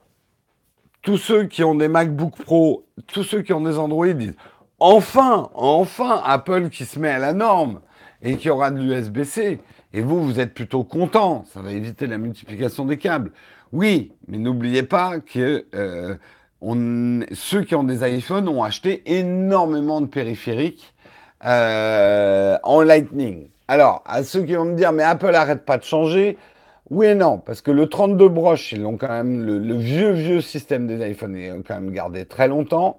tous 1.02 1.18
ceux 1.18 1.44
qui 1.44 1.64
ont 1.64 1.74
des 1.74 1.88
MacBook 1.88 2.36
Pro, 2.44 2.86
tous 3.08 3.24
ceux 3.24 3.42
qui 3.42 3.52
ont 3.52 3.62
des 3.62 3.78
Android 3.78 4.06
disent 4.06 4.36
enfin, 4.78 5.50
enfin 5.54 6.22
Apple 6.24 6.68
qui 6.68 6.84
se 6.84 7.00
met 7.00 7.10
à 7.10 7.18
la 7.18 7.32
norme 7.32 7.80
et 8.22 8.36
qui 8.36 8.48
aura 8.48 8.70
de 8.70 8.78
l'USB-C. 8.78 9.58
Et 9.94 10.00
vous, 10.00 10.22
vous 10.22 10.38
êtes 10.40 10.52
plutôt 10.52 10.84
content, 10.84 11.44
ça 11.52 11.60
va 11.62 11.72
éviter 11.72 12.06
la 12.06 12.18
multiplication 12.18 12.84
des 12.84 12.98
câbles. 12.98 13.30
Oui, 13.72 14.12
mais 14.26 14.38
n'oubliez 14.38 14.82
pas 14.82 15.20
que 15.20 15.66
euh, 15.74 16.14
on, 16.60 17.20
ceux 17.32 17.62
qui 17.62 17.74
ont 17.74 17.84
des 17.84 18.06
iPhones 18.08 18.48
ont 18.48 18.62
acheté 18.62 19.02
énormément 19.06 20.00
de 20.00 20.06
périphériques 20.06 20.94
euh, 21.44 22.58
en 22.62 22.82
Lightning. 22.82 23.48
Alors, 23.68 24.02
à 24.06 24.24
ceux 24.24 24.42
qui 24.42 24.54
vont 24.54 24.64
me 24.64 24.74
dire, 24.74 24.92
mais 24.92 25.02
Apple 25.02 25.34
arrête 25.34 25.64
pas 25.64 25.78
de 25.78 25.84
changer, 25.84 26.38
oui 26.90 27.06
et 27.06 27.14
non, 27.14 27.38
parce 27.38 27.60
que 27.60 27.70
le 27.70 27.86
32 27.86 28.28
broches, 28.28 28.72
ils 28.72 28.80
l'ont 28.80 28.96
quand 28.96 29.08
même, 29.08 29.44
le, 29.44 29.76
vieux, 29.76 30.12
vieux 30.12 30.40
système 30.40 30.86
des 30.86 31.10
iPhones, 31.10 31.36
ils 31.36 31.50
l'ont 31.50 31.62
quand 31.66 31.74
même 31.74 31.92
gardé 31.92 32.24
très 32.24 32.48
longtemps. 32.48 32.98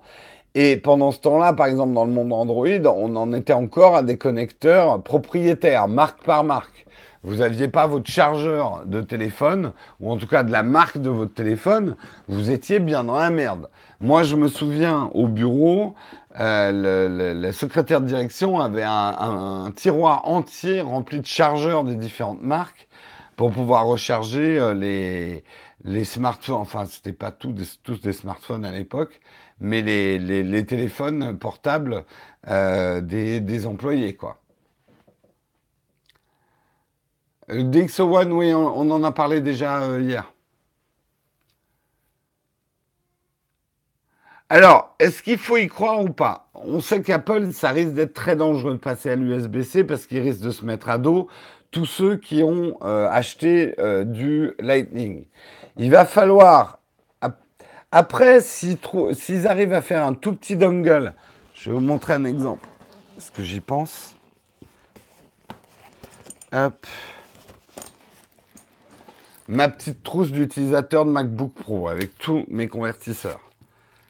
Et 0.55 0.77
pendant 0.77 1.11
ce 1.11 1.19
temps-là, 1.19 1.53
par 1.53 1.67
exemple, 1.67 1.93
dans 1.93 2.05
le 2.05 2.11
monde 2.11 2.33
Android, 2.33 2.67
on 2.67 3.15
en 3.15 3.33
était 3.33 3.53
encore 3.53 3.95
à 3.95 4.03
des 4.03 4.17
connecteurs 4.17 5.01
propriétaires, 5.03 5.87
marque 5.87 6.23
par 6.23 6.43
marque. 6.43 6.85
Vous 7.23 7.35
n'aviez 7.35 7.67
pas 7.67 7.85
votre 7.85 8.09
chargeur 8.09 8.83
de 8.85 9.01
téléphone, 9.01 9.73
ou 9.99 10.09
en 10.09 10.17
tout 10.17 10.27
cas 10.27 10.43
de 10.43 10.51
la 10.51 10.63
marque 10.63 10.97
de 10.97 11.09
votre 11.09 11.33
téléphone, 11.33 11.97
vous 12.29 12.49
étiez 12.49 12.79
bien 12.79 13.03
dans 13.03 13.17
la 13.17 13.29
merde. 13.29 13.69
Moi, 13.99 14.23
je 14.23 14.37
me 14.37 14.47
souviens 14.47 15.11
au 15.13 15.27
bureau, 15.27 15.95
euh, 16.39 17.33
le, 17.33 17.51
secrétaire 17.51 17.99
de 17.99 18.07
direction 18.07 18.59
avait 18.59 18.85
un, 18.85 19.71
tiroir 19.75 20.27
entier 20.27 20.79
rempli 20.79 21.19
de 21.19 21.25
chargeurs 21.25 21.83
des 21.83 21.95
différentes 21.95 22.41
marques 22.41 22.87
pour 23.35 23.51
pouvoir 23.51 23.85
recharger 23.85 24.57
euh, 24.57 24.73
les, 24.73 25.43
les 25.83 26.05
smartphones. 26.05 26.55
Enfin, 26.55 26.85
c'était 26.85 27.13
pas 27.13 27.31
tous 27.31 27.51
des 28.01 28.13
smartphones 28.13 28.63
à 28.63 28.71
l'époque, 28.71 29.19
mais 29.59 29.81
les, 29.81 30.17
les, 30.19 30.65
téléphones 30.65 31.37
portables 31.37 32.05
euh, 32.47 33.01
des, 33.01 33.41
des, 33.41 33.65
employés, 33.65 34.15
quoi. 34.15 34.39
One, 37.49 38.31
oui, 38.31 38.53
on, 38.53 38.91
en 38.91 39.03
a 39.03 39.11
parlé 39.11 39.41
déjà 39.41 39.81
euh, 39.81 40.01
hier. 40.01 40.31
Alors, 44.49 44.95
est-ce 44.99 45.21
qu'il 45.21 45.37
faut 45.37 45.57
y 45.57 45.67
croire 45.67 46.01
ou 46.01 46.09
pas? 46.09 46.49
On 46.53 46.79
sait 46.79 47.01
qu'Apple, 47.01 47.51
ça 47.51 47.69
risque 47.69 47.93
d'être 47.93 48.13
très 48.13 48.35
dangereux 48.35 48.73
de 48.73 48.77
passer 48.77 49.11
à 49.11 49.15
l'USB-C 49.15 49.83
parce 49.83 50.05
qu'il 50.05 50.19
risque 50.19 50.41
de 50.41 50.51
se 50.51 50.65
mettre 50.65 50.89
à 50.89 50.97
dos 50.97 51.27
tous 51.71 51.85
ceux 51.85 52.17
qui 52.17 52.41
ont 52.41 52.77
euh, 52.81 53.07
acheté 53.09 53.75
du 54.05 54.53
Lightning. 54.59 55.25
Il 55.77 55.91
va 55.91 56.05
falloir 56.05 56.78
après, 57.91 58.41
s'ils 58.41 59.47
arrivent 59.47 59.73
à 59.73 59.81
faire 59.81 60.05
un 60.05 60.13
tout 60.13 60.35
petit 60.35 60.55
dongle, 60.55 61.13
je 61.53 61.69
vais 61.69 61.75
vous 61.75 61.81
montrer 61.81 62.13
un 62.13 62.25
exemple. 62.25 62.67
Ce 63.17 63.31
que 63.31 63.43
j'y 63.43 63.59
pense? 63.59 64.15
Hop. 66.51 66.85
Ma 69.47 69.67
petite 69.67 70.03
trousse 70.03 70.31
d'utilisateur 70.31 71.05
de 71.05 71.11
MacBook 71.11 71.53
Pro 71.53 71.87
avec 71.87 72.17
tous 72.17 72.45
mes 72.49 72.67
convertisseurs, 72.67 73.41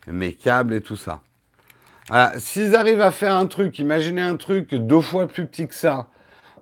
mes 0.08 0.34
câbles 0.34 0.74
et 0.74 0.82
tout 0.82 0.98
ça. 0.98 1.22
S'ils 2.38 2.76
arrivent 2.76 3.02
à 3.02 3.12
faire 3.12 3.36
un 3.36 3.46
truc, 3.46 3.80
imaginez 3.80 4.22
un 4.22 4.36
truc 4.36 4.76
deux 4.76 5.00
fois 5.00 5.28
plus 5.28 5.46
petit 5.46 5.68
que 5.68 5.76
ça, 5.76 6.08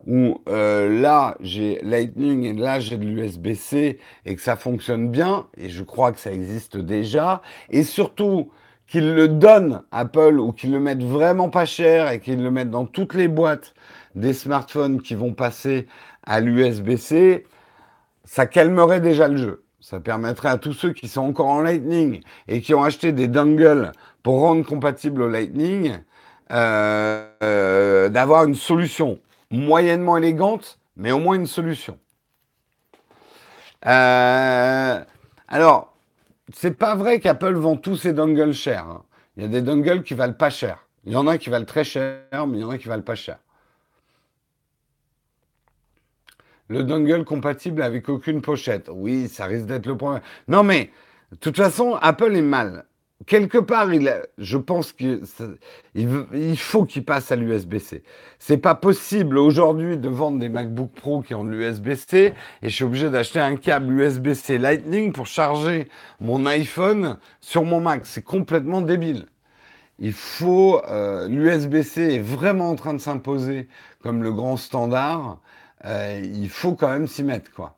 où 0.07 0.41
euh, 0.47 1.01
là 1.01 1.35
j'ai 1.41 1.79
Lightning 1.83 2.45
et 2.45 2.53
là 2.53 2.79
j'ai 2.79 2.97
de 2.97 3.05
l'USB-C 3.05 3.99
et 4.25 4.35
que 4.35 4.41
ça 4.41 4.55
fonctionne 4.55 5.09
bien, 5.09 5.47
et 5.57 5.69
je 5.69 5.83
crois 5.83 6.11
que 6.13 6.19
ça 6.19 6.31
existe 6.31 6.77
déjà, 6.77 7.41
et 7.69 7.83
surtout 7.83 8.49
qu'ils 8.87 9.13
le 9.13 9.27
donnent 9.27 9.83
Apple 9.91 10.39
ou 10.39 10.53
qu'ils 10.53 10.71
le 10.71 10.79
mettent 10.79 11.03
vraiment 11.03 11.49
pas 11.49 11.65
cher 11.65 12.09
et 12.09 12.21
qu'ils 12.21 12.41
le 12.41 12.51
mettent 12.51 12.71
dans 12.71 12.85
toutes 12.85 13.13
les 13.13 13.27
boîtes 13.27 13.73
des 14.15 14.33
smartphones 14.33 15.01
qui 15.01 15.13
vont 15.13 15.33
passer 15.33 15.87
à 16.23 16.39
l'USB-C, 16.39 17.45
ça 18.23 18.45
calmerait 18.45 19.01
déjà 19.01 19.27
le 19.27 19.37
jeu. 19.37 19.63
Ça 19.79 19.99
permettrait 19.99 20.49
à 20.49 20.57
tous 20.57 20.73
ceux 20.73 20.91
qui 20.91 21.07
sont 21.07 21.21
encore 21.21 21.47
en 21.47 21.61
Lightning 21.61 22.21
et 22.47 22.61
qui 22.61 22.73
ont 22.73 22.83
acheté 22.83 23.11
des 23.11 23.27
dongles 23.27 23.91
pour 24.23 24.39
rendre 24.41 24.65
compatible 24.65 25.21
au 25.21 25.29
Lightning 25.29 25.93
euh, 26.51 27.25
euh, 27.43 28.09
d'avoir 28.09 28.45
une 28.45 28.55
solution 28.55 29.19
moyennement 29.51 30.17
élégante, 30.17 30.79
mais 30.95 31.11
au 31.11 31.19
moins 31.19 31.35
une 31.35 31.47
solution. 31.47 31.99
Euh, 33.85 35.03
alors, 35.47 35.97
c'est 36.53 36.77
pas 36.77 36.95
vrai 36.95 37.19
qu'Apple 37.19 37.53
vend 37.53 37.77
tous 37.77 37.97
ses 37.97 38.13
dongles 38.13 38.53
chers. 38.53 38.85
Hein. 38.85 39.03
Il 39.35 39.43
y 39.43 39.45
a 39.45 39.49
des 39.49 39.61
dongles 39.61 40.03
qui 40.03 40.13
valent 40.13 40.33
pas 40.33 40.49
cher. 40.49 40.87
Il 41.05 41.13
y 41.13 41.15
en 41.15 41.27
a 41.27 41.37
qui 41.37 41.49
valent 41.49 41.65
très 41.65 41.83
cher, 41.83 42.47
mais 42.47 42.57
il 42.57 42.61
y 42.61 42.63
en 42.63 42.69
a 42.69 42.77
qui 42.77 42.87
valent 42.87 43.03
pas 43.03 43.15
cher. 43.15 43.37
Le 46.69 46.83
dongle 46.83 47.23
compatible 47.23 47.81
avec 47.81 48.09
aucune 48.09 48.41
pochette. 48.41 48.89
Oui, 48.91 49.29
ça 49.29 49.45
risque 49.45 49.67
d'être 49.67 49.85
le 49.85 49.95
problème. 49.95 50.21
Non, 50.49 50.63
mais 50.63 50.91
de 51.31 51.37
toute 51.37 51.55
façon, 51.55 51.97
Apple 52.01 52.35
est 52.35 52.41
mal 52.41 52.86
quelque 53.25 53.57
part, 53.57 53.93
il 53.93 54.23
je 54.37 54.57
pense 54.57 54.93
qu'il 54.93 55.21
il 55.95 56.57
faut 56.57 56.85
qu'il 56.85 57.03
passe 57.03 57.31
à 57.31 57.35
l'USB-C. 57.35 58.03
C'est 58.39 58.57
pas 58.57 58.75
possible 58.75 59.37
aujourd'hui 59.37 59.97
de 59.97 60.09
vendre 60.09 60.39
des 60.39 60.49
MacBook 60.49 60.91
Pro 60.91 61.21
qui 61.21 61.33
ont 61.33 61.43
de 61.43 61.49
l'USB-C 61.49 62.33
et 62.61 62.69
je 62.69 62.73
suis 62.73 62.83
obligé 62.83 63.09
d'acheter 63.09 63.39
un 63.39 63.55
câble 63.55 63.91
USB-C 63.93 64.57
Lightning 64.57 65.11
pour 65.11 65.25
charger 65.25 65.87
mon 66.19 66.45
iPhone 66.45 67.17
sur 67.41 67.63
mon 67.63 67.81
Mac. 67.81 68.05
C'est 68.05 68.23
complètement 68.23 68.81
débile. 68.81 69.25
Il 69.99 70.13
faut 70.13 70.81
euh, 70.87 71.27
l'USB-C 71.27 72.15
est 72.15 72.19
vraiment 72.19 72.69
en 72.69 72.75
train 72.75 72.93
de 72.93 72.99
s'imposer 72.99 73.67
comme 74.03 74.21
le 74.21 74.31
grand 74.31 74.57
standard. 74.57 75.39
Euh, 75.85 76.21
il 76.23 76.49
faut 76.49 76.75
quand 76.75 76.89
même 76.89 77.07
s'y 77.07 77.23
mettre 77.23 77.51
quoi. 77.51 77.76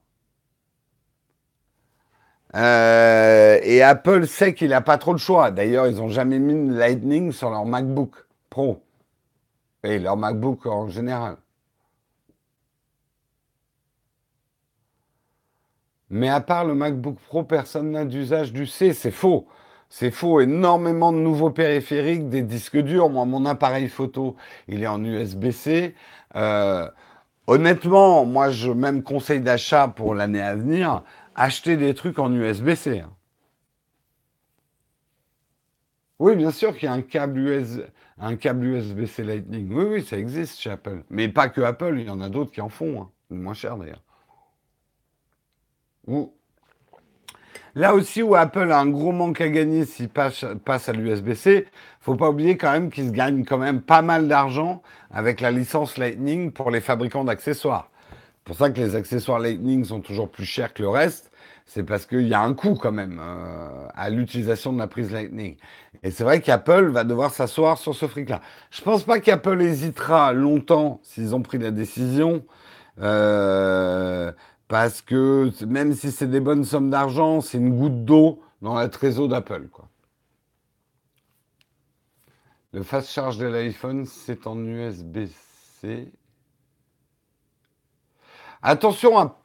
Euh, 2.55 3.59
et 3.63 3.83
Apple 3.83 4.25
sait 4.27 4.53
qu'il 4.53 4.69
n'a 4.69 4.81
pas 4.81 4.97
trop 4.97 5.13
de 5.13 5.19
choix. 5.19 5.51
D'ailleurs, 5.51 5.87
ils 5.87 5.97
n'ont 5.97 6.09
jamais 6.09 6.39
mis 6.39 6.69
Lightning 6.75 7.31
sur 7.31 7.49
leur 7.49 7.65
MacBook 7.65 8.15
Pro. 8.49 8.83
Et 9.83 9.99
leur 9.99 10.17
MacBook 10.17 10.65
en 10.65 10.89
général. 10.89 11.37
Mais 16.09 16.29
à 16.29 16.41
part 16.41 16.65
le 16.65 16.73
MacBook 16.73 17.17
Pro, 17.27 17.43
personne 17.43 17.91
n'a 17.91 18.05
d'usage 18.05 18.51
du 18.51 18.65
C. 18.65 18.93
C'est 18.93 19.11
faux. 19.11 19.47
C'est 19.89 20.11
faux. 20.11 20.41
Énormément 20.41 21.11
de 21.11 21.17
nouveaux 21.19 21.51
périphériques, 21.51 22.29
des 22.29 22.41
disques 22.41 22.77
durs. 22.77 23.09
Moi, 23.09 23.25
mon 23.25 23.45
appareil 23.45 23.89
photo, 23.89 24.35
il 24.67 24.83
est 24.83 24.87
en 24.87 25.03
USB-C. 25.03 25.95
Euh, 26.35 26.89
honnêtement, 27.47 28.25
moi, 28.25 28.49
je 28.49 28.71
même 28.71 29.03
conseil 29.03 29.39
d'achat 29.39 29.87
pour 29.87 30.15
l'année 30.15 30.41
à 30.41 30.55
venir 30.55 31.03
acheter 31.39 31.77
des 31.77 31.93
trucs 31.93 32.19
en 32.19 32.31
USB-C. 32.33 32.99
Hein. 32.99 33.11
Oui, 36.19 36.35
bien 36.35 36.51
sûr 36.51 36.75
qu'il 36.75 36.83
y 36.83 36.87
a 36.87 36.93
un 36.93 37.01
câble 37.01 37.63
un 38.19 38.35
USB-C 38.35 39.23
Lightning. 39.23 39.71
Oui, 39.71 39.85
oui, 39.85 40.03
ça 40.03 40.17
existe 40.17 40.59
chez 40.59 40.69
Apple. 40.69 41.03
Mais 41.09 41.29
pas 41.29 41.47
que 41.47 41.61
Apple, 41.61 41.95
il 41.97 42.07
y 42.07 42.09
en 42.09 42.19
a 42.19 42.27
d'autres 42.27 42.51
qui 42.51 42.59
en 42.59 42.67
font. 42.67 43.01
Hein. 43.01 43.09
Moins 43.29 43.53
cher 43.53 43.77
d'ailleurs. 43.77 44.03
Là 47.75 47.93
aussi 47.93 48.21
où 48.21 48.35
Apple 48.35 48.71
a 48.71 48.79
un 48.79 48.87
gros 48.87 49.13
manque 49.13 49.39
à 49.39 49.47
gagner 49.47 49.85
s'il 49.85 50.09
passe, 50.09 50.43
à 50.43 50.91
l'USB-C, 50.91 51.67
faut 52.01 52.15
pas 52.15 52.29
oublier 52.29 52.57
quand 52.57 52.71
même 52.71 52.89
qu'ils 52.89 53.11
gagnent 53.11 53.45
quand 53.45 53.59
même 53.59 53.81
pas 53.81 54.01
mal 54.01 54.27
d'argent 54.27 54.81
avec 55.11 55.39
la 55.39 55.51
licence 55.51 55.97
Lightning 55.97 56.51
pour 56.51 56.71
les 56.71 56.81
fabricants 56.81 57.23
d'accessoires. 57.23 57.91
C'est 58.09 58.43
pour 58.43 58.55
ça 58.57 58.71
que 58.71 58.81
les 58.81 58.95
accessoires 58.95 59.39
Lightning 59.39 59.85
sont 59.85 60.01
toujours 60.01 60.29
plus 60.29 60.45
chers 60.45 60.73
que 60.73 60.81
le 60.81 60.89
reste. 60.89 61.28
C'est 61.69 61.83
parce 61.83 62.07
qu'il 62.07 62.27
y 62.27 62.33
a 62.33 62.41
un 62.41 62.55
coût 62.55 62.73
quand 62.73 62.91
même 62.91 63.21
euh, 63.21 63.87
à 63.93 64.09
l'utilisation 64.09 64.73
de 64.73 64.79
la 64.79 64.87
prise 64.87 65.11
Lightning. 65.11 65.55
Et 66.01 66.09
c'est 66.09 66.23
vrai 66.23 66.41
qu'Apple 66.41 66.87
va 66.87 67.03
devoir 67.03 67.31
s'asseoir 67.31 67.77
sur 67.77 67.93
ce 67.93 68.07
fric-là. 68.07 68.41
Je 68.71 68.81
pense 68.81 69.03
pas 69.03 69.19
qu'Apple 69.19 69.61
hésitera 69.61 70.33
longtemps 70.33 70.99
s'ils 71.03 71.35
ont 71.35 71.43
pris 71.43 71.59
la 71.59 71.69
décision. 71.69 72.43
Euh, 72.99 74.31
parce 74.67 75.03
que 75.03 75.51
même 75.63 75.93
si 75.93 76.11
c'est 76.11 76.25
des 76.25 76.39
bonnes 76.39 76.63
sommes 76.63 76.89
d'argent, 76.89 77.39
c'est 77.39 77.59
une 77.59 77.77
goutte 77.77 78.03
d'eau 78.03 78.41
dans 78.63 78.73
la 78.73 78.89
trésor 78.89 79.27
d'Apple. 79.27 79.67
Le 82.73 82.81
fast 82.81 83.11
charge 83.11 83.37
de 83.37 83.45
l'iPhone, 83.45 84.07
c'est 84.07 84.47
en 84.47 84.57
USB-C. 84.57 86.11
Attention 88.63 89.19
à 89.19 89.38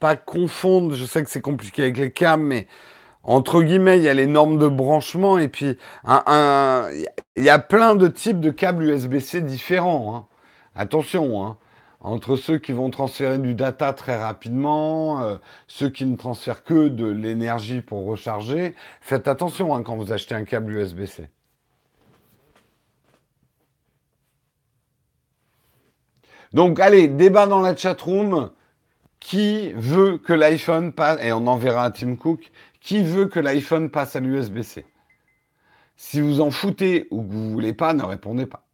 pas 0.00 0.16
confondre, 0.16 0.94
je 0.94 1.04
sais 1.04 1.22
que 1.22 1.30
c'est 1.30 1.40
compliqué 1.40 1.82
avec 1.82 1.98
les 1.98 2.10
câbles, 2.10 2.42
mais 2.42 2.66
entre 3.22 3.62
guillemets, 3.62 3.98
il 3.98 4.02
y 4.02 4.08
a 4.08 4.14
les 4.14 4.26
normes 4.26 4.58
de 4.58 4.66
branchement 4.66 5.38
et 5.38 5.48
puis 5.48 5.76
il 6.06 7.44
y 7.44 7.48
a 7.48 7.58
plein 7.58 7.94
de 7.94 8.08
types 8.08 8.40
de 8.40 8.50
câbles 8.50 8.84
USB-C 8.84 9.42
différents. 9.42 10.16
Hein. 10.16 10.26
Attention, 10.74 11.44
hein 11.44 11.56
entre 12.00 12.36
ceux 12.36 12.58
qui 12.58 12.72
vont 12.72 12.90
transférer 12.90 13.38
du 13.38 13.54
data 13.54 13.92
très 13.92 14.16
rapidement, 14.16 15.22
euh, 15.22 15.36
ceux 15.66 15.90
qui 15.90 16.06
ne 16.06 16.16
transfèrent 16.16 16.64
que 16.64 16.88
de 16.88 17.06
l'énergie 17.06 17.82
pour 17.82 18.06
recharger. 18.06 18.74
Faites 19.00 19.28
attention 19.28 19.74
hein, 19.74 19.82
quand 19.82 19.96
vous 19.96 20.12
achetez 20.12 20.34
un 20.34 20.44
câble 20.44 20.72
USB-C. 20.72 21.28
Donc 26.52 26.80
allez, 26.80 27.06
débat 27.06 27.46
dans 27.46 27.60
la 27.60 27.76
chatroom. 27.76 28.50
Qui 29.20 29.72
veut 29.74 30.18
que 30.18 30.32
l'iPhone 30.32 30.92
passe, 30.92 31.20
et 31.22 31.32
on 31.32 31.46
enverra 31.46 31.84
à 31.84 31.90
Tim 31.90 32.16
Cook, 32.16 32.50
qui 32.80 33.02
veut 33.02 33.26
que 33.26 33.38
l'iPhone 33.40 33.90
passe 33.90 34.16
à 34.16 34.20
l'USB-C 34.20 34.86
Si 35.96 36.20
vous 36.20 36.40
en 36.40 36.50
foutez 36.50 37.06
ou 37.10 37.22
que 37.22 37.32
vous 37.32 37.50
voulez 37.50 37.74
pas, 37.74 37.92
ne 37.92 38.02
répondez 38.02 38.46
pas. 38.46 38.66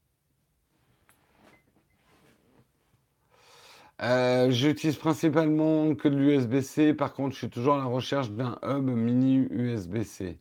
Euh, 4.03 4.51
j'utilise 4.51 4.97
principalement 4.97 5.95
que 5.95 6.09
de 6.09 6.17
l'USB-C. 6.17 6.95
Par 6.95 7.15
contre, 7.15 7.33
je 7.35 7.39
suis 7.39 7.51
toujours 7.51 7.75
à 7.75 7.79
la 7.79 7.85
recherche 7.85 8.31
d'un 8.31 8.59
hub 8.63 8.85
mini 8.85 9.37
USB-C. 9.51 10.39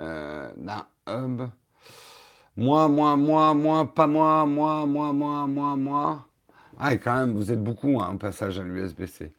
Euh, 0.00 0.50
d'un 0.56 0.86
hub. 1.08 1.42
Moi, 2.56 2.88
moi, 2.88 3.16
moi, 3.16 3.54
moi, 3.54 3.94
pas 3.94 4.06
moi, 4.06 4.44
moi, 4.46 4.86
moi, 4.86 5.12
moi, 5.12 5.46
moi, 5.46 5.76
moi. 5.76 6.28
Ah, 6.78 6.96
quand 6.96 7.14
même, 7.14 7.34
vous 7.34 7.52
êtes 7.52 7.62
beaucoup, 7.62 8.00
un 8.00 8.10
hein, 8.10 8.16
passage 8.16 8.58
à 8.58 8.62
l'USB-C. 8.62 9.32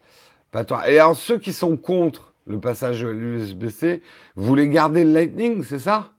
Pas 0.51 0.63
toi. 0.63 0.89
Et 0.89 0.99
alors, 0.99 1.17
ceux 1.17 1.39
qui 1.39 1.53
sont 1.53 1.77
contre 1.77 2.33
le 2.45 2.59
passage 2.59 3.03
à 3.03 3.11
l'USB-C, 3.11 4.01
vous 4.35 4.45
voulez 4.45 4.69
garder 4.69 5.03
le 5.03 5.11
Lightning, 5.13 5.63
c'est 5.63 5.79
ça? 5.79 6.11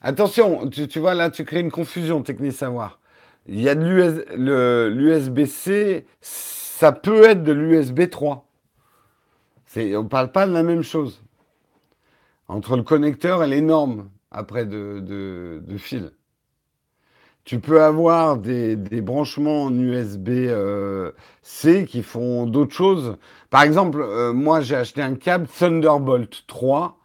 Attention, 0.00 0.68
tu, 0.70 0.98
vois, 1.00 1.14
là, 1.14 1.28
tu 1.30 1.44
crées 1.44 1.60
une 1.60 1.72
confusion, 1.72 2.22
technique 2.22 2.52
savoir. 2.52 3.00
Il 3.46 3.60
y 3.60 3.68
a 3.68 3.74
de 3.74 4.88
l'USB-C, 4.88 6.06
ça 6.20 6.92
peut 6.92 7.24
être 7.24 7.42
de 7.42 7.52
l'USB 7.52 8.08
3. 8.08 8.46
on 9.76 9.80
ne 9.80 10.08
parle 10.08 10.30
pas 10.30 10.46
de 10.46 10.52
la 10.52 10.62
même 10.62 10.82
chose. 10.82 11.22
Entre 12.46 12.76
le 12.76 12.82
connecteur 12.82 13.42
et 13.42 13.48
les 13.48 13.60
normes, 13.60 14.08
après, 14.30 14.66
de, 14.66 15.60
fil. 15.78 16.12
Tu 17.48 17.60
peux 17.60 17.82
avoir 17.82 18.36
des, 18.36 18.76
branchements 18.76 19.62
en 19.62 19.74
USB-C 19.74 20.52
euh, 20.52 21.12
qui 21.86 22.02
font 22.02 22.44
d'autres 22.44 22.74
choses. 22.74 23.16
Par 23.48 23.62
exemple, 23.62 24.02
euh, 24.02 24.34
moi, 24.34 24.60
j'ai 24.60 24.76
acheté 24.76 25.00
un 25.00 25.14
câble 25.14 25.48
Thunderbolt 25.48 26.44
3 26.46 26.98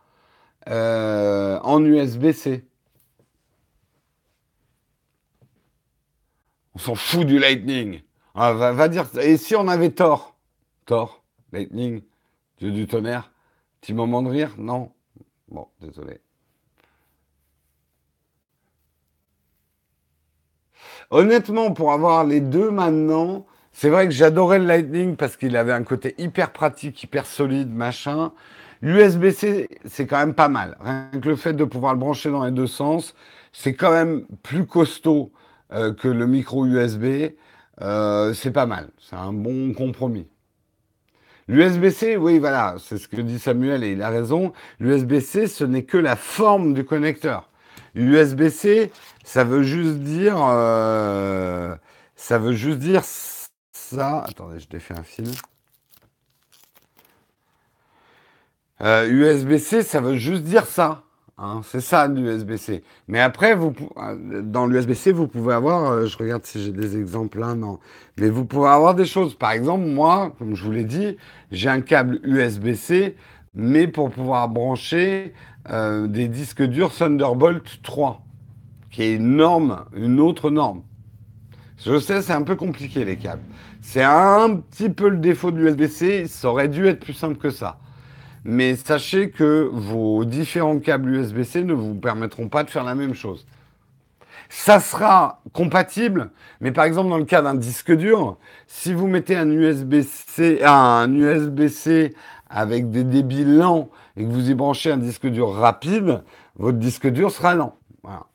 euh, 0.68 1.60
en 1.64 1.82
USB-C. 1.86 2.66
On 6.76 6.80
s'en 6.80 6.96
fout 6.96 7.26
du 7.26 7.40
Lightning. 7.40 8.02
Ah, 8.36 8.52
va, 8.52 8.90
dire. 8.90 9.06
Et 9.22 9.38
si 9.38 9.56
on 9.56 9.70
avait 9.70 9.92
tort 9.92 10.36
Thor, 10.86 11.24
Lightning, 11.54 12.02
Dieu 12.58 12.72
du 12.72 12.86
tonnerre, 12.86 13.32
petit 13.80 13.94
moment 13.94 14.22
de 14.22 14.28
rire? 14.28 14.56
Non 14.58 14.92
Bon, 15.48 15.70
désolé. 15.80 16.20
Honnêtement, 21.10 21.72
pour 21.72 21.92
avoir 21.94 22.24
les 22.24 22.42
deux 22.42 22.72
maintenant, 22.72 23.46
c'est 23.72 23.90
vrai 23.90 24.08
que 24.08 24.14
j'adorais 24.14 24.60
le 24.60 24.66
Lightning 24.66 25.16
parce 25.16 25.36
qu'il 25.36 25.58
avait 25.58 25.74
un 25.74 25.84
côté 25.84 26.16
hyper 26.18 26.52
pratique, 26.52 27.02
hyper 27.04 27.26
solide, 27.26 27.74
machin. 27.74 28.32
L'USB-C, 28.82 29.70
c'est 29.86 30.08
quand 30.08 30.18
même 30.18 30.34
pas 30.34 30.50
mal. 30.50 30.78
Rien 30.82 31.10
que 31.22 31.30
le 31.30 31.36
fait 31.36 31.54
de 31.54 31.64
pouvoir 31.64 31.94
le 31.94 32.00
brancher 32.00 32.30
dans 32.30 32.44
les 32.46 32.52
deux 32.52 32.68
sens, 32.68 33.16
c'est 33.52 33.74
quand 33.74 33.92
même 33.92 34.26
plus 34.44 34.66
costaud 34.66 35.32
euh, 35.72 35.94
que 35.94 36.08
le 36.08 36.28
micro 36.28 36.66
USB, 36.66 37.32
euh, 37.82 38.34
c'est 38.34 38.52
pas 38.52 38.66
mal. 38.66 38.90
C'est 39.00 39.16
un 39.16 39.34
bon 39.34 39.74
compromis. 39.74 40.28
L'USB-C, 41.48 42.16
oui, 42.16 42.40
voilà, 42.40 42.76
c'est 42.80 42.98
ce 42.98 43.08
que 43.08 43.20
dit 43.20 43.40
Samuel 43.40 43.84
et 43.84 43.92
il 43.94 44.02
a 44.02 44.10
raison. 44.10 44.54
L'USB-C, 44.80 45.48
ce 45.48 45.64
n'est 45.64 45.84
que 45.84 45.98
la 45.98 46.16
forme 46.16 46.74
du 46.74 46.86
connecteur. 46.86 47.50
L'USB-C, 47.96 48.92
ça 49.24 49.44
veut 49.44 49.64
juste 49.64 50.00
dire, 50.00 50.38
euh, 50.40 51.76
ça 52.16 52.40
veut 52.40 52.54
juste 52.54 52.80
dire 52.80 53.04
ça. 53.04 54.24
Attendez, 54.28 54.60
je 54.60 54.78
fait 54.80 54.98
un 54.98 55.04
fil. 55.04 55.32
USB-C, 58.82 59.84
ça 59.84 60.02
veut 60.02 60.18
juste 60.18 60.44
dire 60.44 60.66
ça. 60.66 61.04
Hein, 61.40 61.62
c'est 61.66 61.82
ça 61.82 62.08
l'USB-C. 62.08 62.84
Mais 63.08 63.20
après, 63.20 63.56
vous, 63.56 63.74
dans 64.44 64.68
l'USB-C, 64.68 65.12
vous 65.12 65.28
pouvez 65.28 65.56
avoir, 65.56 65.92
euh, 65.92 66.06
je 66.06 66.16
regarde 66.18 66.46
si 66.46 66.64
j'ai 66.64 66.72
des 66.72 66.96
exemples 66.96 67.40
là, 67.40 67.56
non. 67.56 67.80
Mais 68.18 68.30
vous 68.30 68.46
pouvez 68.46 68.70
avoir 68.70 68.94
des 68.94 69.06
choses. 69.06 69.34
Par 69.34 69.52
exemple, 69.52 69.86
moi, 69.86 70.34
comme 70.38 70.56
je 70.56 70.64
vous 70.64 70.72
l'ai 70.72 70.84
dit, 70.84 71.18
j'ai 71.52 71.70
un 71.70 71.82
câble 71.82 72.20
USB-C, 72.24 73.16
mais 73.56 73.88
pour 73.88 74.12
pouvoir 74.12 74.48
brancher 74.48 75.34
euh, 75.70 76.08
des 76.08 76.28
disques 76.28 76.64
durs 76.64 76.94
Thunderbolt 76.94 77.82
3, 77.84 78.22
qui 78.92 79.04
est 79.04 79.16
une 79.16 79.38
norme, 79.38 79.86
une 79.96 80.20
autre 80.20 80.50
norme. 80.50 80.84
Je 81.86 82.00
sais, 82.00 82.22
c'est 82.22 82.34
un 82.34 82.44
peu 82.44 82.56
compliqué 82.56 83.06
les 83.06 83.18
câbles. 83.18 83.44
C'est 83.82 84.04
un 84.04 84.56
petit 84.56 84.90
peu 84.90 85.10
le 85.10 85.18
défaut 85.18 85.52
de 85.52 85.58
l'USB-C. 85.58 86.28
Ça 86.28 86.50
aurait 86.50 86.70
dû 86.70 86.88
être 86.88 87.02
plus 87.02 87.14
simple 87.14 87.38
que 87.38 87.50
ça. 87.50 87.78
Mais 88.46 88.76
sachez 88.76 89.30
que 89.30 89.70
vos 89.72 90.26
différents 90.26 90.80
câbles 90.80 91.10
USB-C 91.10 91.64
ne 91.64 91.74
vous 91.74 91.96
permettront 91.96 92.50
pas 92.50 92.64
de 92.64 92.70
faire 92.70 92.84
la 92.84 92.96
même 92.96 93.14
chose. 93.14 93.46
Ça 94.50 94.80
sera 94.80 95.42
compatible, 95.52 96.30
mais 96.62 96.72
par 96.72 96.86
exemple 96.86 97.10
dans 97.10 97.18
le 97.18 97.26
cas 97.26 97.42
d'un 97.42 97.56
disque 97.56 97.92
dur, 97.92 98.38
si 98.68 98.94
vous 98.94 99.08
mettez 99.08 99.36
un 99.36 99.50
USB-C, 99.50 100.60
un 100.64 101.12
USB-C 101.12 102.14
avec 102.50 102.92
des 102.92 103.04
débits 103.04 103.46
lents 103.46 103.90
et 104.18 104.24
que 104.24 104.30
vous 104.30 104.50
y 104.50 104.54
branchez 104.54 104.92
un 104.92 104.98
disque 104.98 105.28
dur 105.28 105.52
rapide, 105.54 106.24
votre 106.56 106.78
disque 106.78 107.08
dur 107.08 107.32
sera 107.32 107.56
lent. 107.56 107.78
Voilà. 108.04 108.28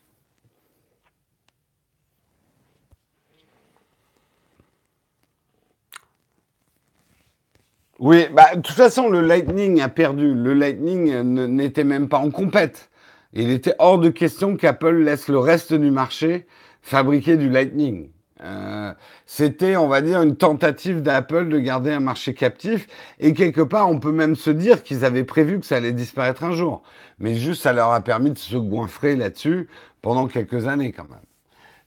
Oui, 8.01 8.27
bah, 8.33 8.55
de 8.55 8.61
toute 8.61 8.77
façon, 8.77 9.09
le 9.09 9.21
Lightning 9.21 9.81
a 9.81 9.89
perdu. 9.89 10.33
Le 10.35 10.55
Lightning 10.55 11.21
n'était 11.23 11.85
même 11.85 12.09
pas 12.09 12.19
en 12.19 12.31
compète. 12.31 12.91
Il 13.33 13.51
était 13.51 13.75
hors 13.79 13.99
de 13.99 14.09
question 14.09 14.57
qu'Apple 14.57 15.03
laisse 15.03 15.29
le 15.29 15.39
reste 15.39 15.75
du 15.75 15.91
marché 15.91 16.47
fabriquer 16.81 17.37
du 17.37 17.51
Lightning. 17.51 18.11
Euh, 18.43 18.93
c'était, 19.27 19.77
on 19.77 19.89
va 19.89 20.01
dire, 20.01 20.23
une 20.23 20.37
tentative 20.37 21.03
d'Apple 21.03 21.49
de 21.49 21.59
garder 21.59 21.91
un 21.93 22.01
marché 22.01 22.35
captif. 22.35 22.87
Et 23.19 23.35
quelque 23.35 23.61
part, 23.61 23.89
on 23.91 23.99
peut 23.99 24.13
même 24.13 24.37
se 24.37 24.51
dire 24.51 24.83
qu'ils 24.83 25.05
avaient 25.05 25.25
prévu 25.25 25.61
que 25.61 25.67
ça 25.67 25.77
allait 25.77 25.93
disparaître 25.93 26.45
un 26.45 26.53
jour. 26.53 26.83
Mais 27.19 27.35
juste, 27.35 27.63
ça 27.63 27.73
leur 27.73 27.93
a 27.93 28.01
permis 28.01 28.31
de 28.31 28.39
se 28.39 28.57
goinfrer 28.57 29.17
là-dessus 29.17 29.69
pendant 30.03 30.29
quelques 30.29 30.67
années 30.67 30.93
quand 30.93 31.09
même. 31.09 31.19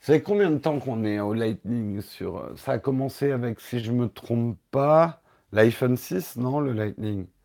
Vous 0.07 0.19
combien 0.19 0.49
de 0.49 0.57
temps 0.57 0.79
qu'on 0.79 1.03
est 1.05 1.19
au 1.19 1.33
Lightning 1.33 2.01
sur... 2.01 2.49
Ça 2.57 2.73
a 2.73 2.79
commencé 2.79 3.31
avec, 3.31 3.59
si 3.61 3.79
je 3.79 3.91
me 3.91 4.07
trompe 4.07 4.57
pas, 4.71 5.21
L'iPhone 5.51 5.95
6, 5.95 6.37
non, 6.37 6.59
le 6.59 6.73
Lightning.« 6.73 7.27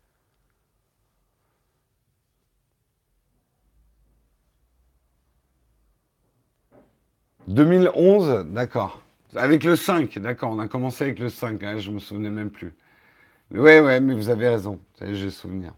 2011, 7.47 8.45
d'accord. 8.49 9.01
Avec 9.35 9.63
le 9.63 9.75
5, 9.75 10.19
d'accord. 10.19 10.51
On 10.51 10.59
a 10.59 10.67
commencé 10.67 11.03
avec 11.03 11.19
le 11.19 11.29
5, 11.29 11.63
hein, 11.63 11.77
je 11.77 11.91
me 11.91 11.99
souvenais 11.99 12.29
même 12.29 12.49
plus. 12.49 12.73
Ouais, 13.51 13.79
ouais, 13.79 13.99
mais 14.01 14.13
vous 14.13 14.29
avez 14.29 14.49
raison. 14.49 14.79
J'ai 15.01 15.29
souvenir. 15.29 15.73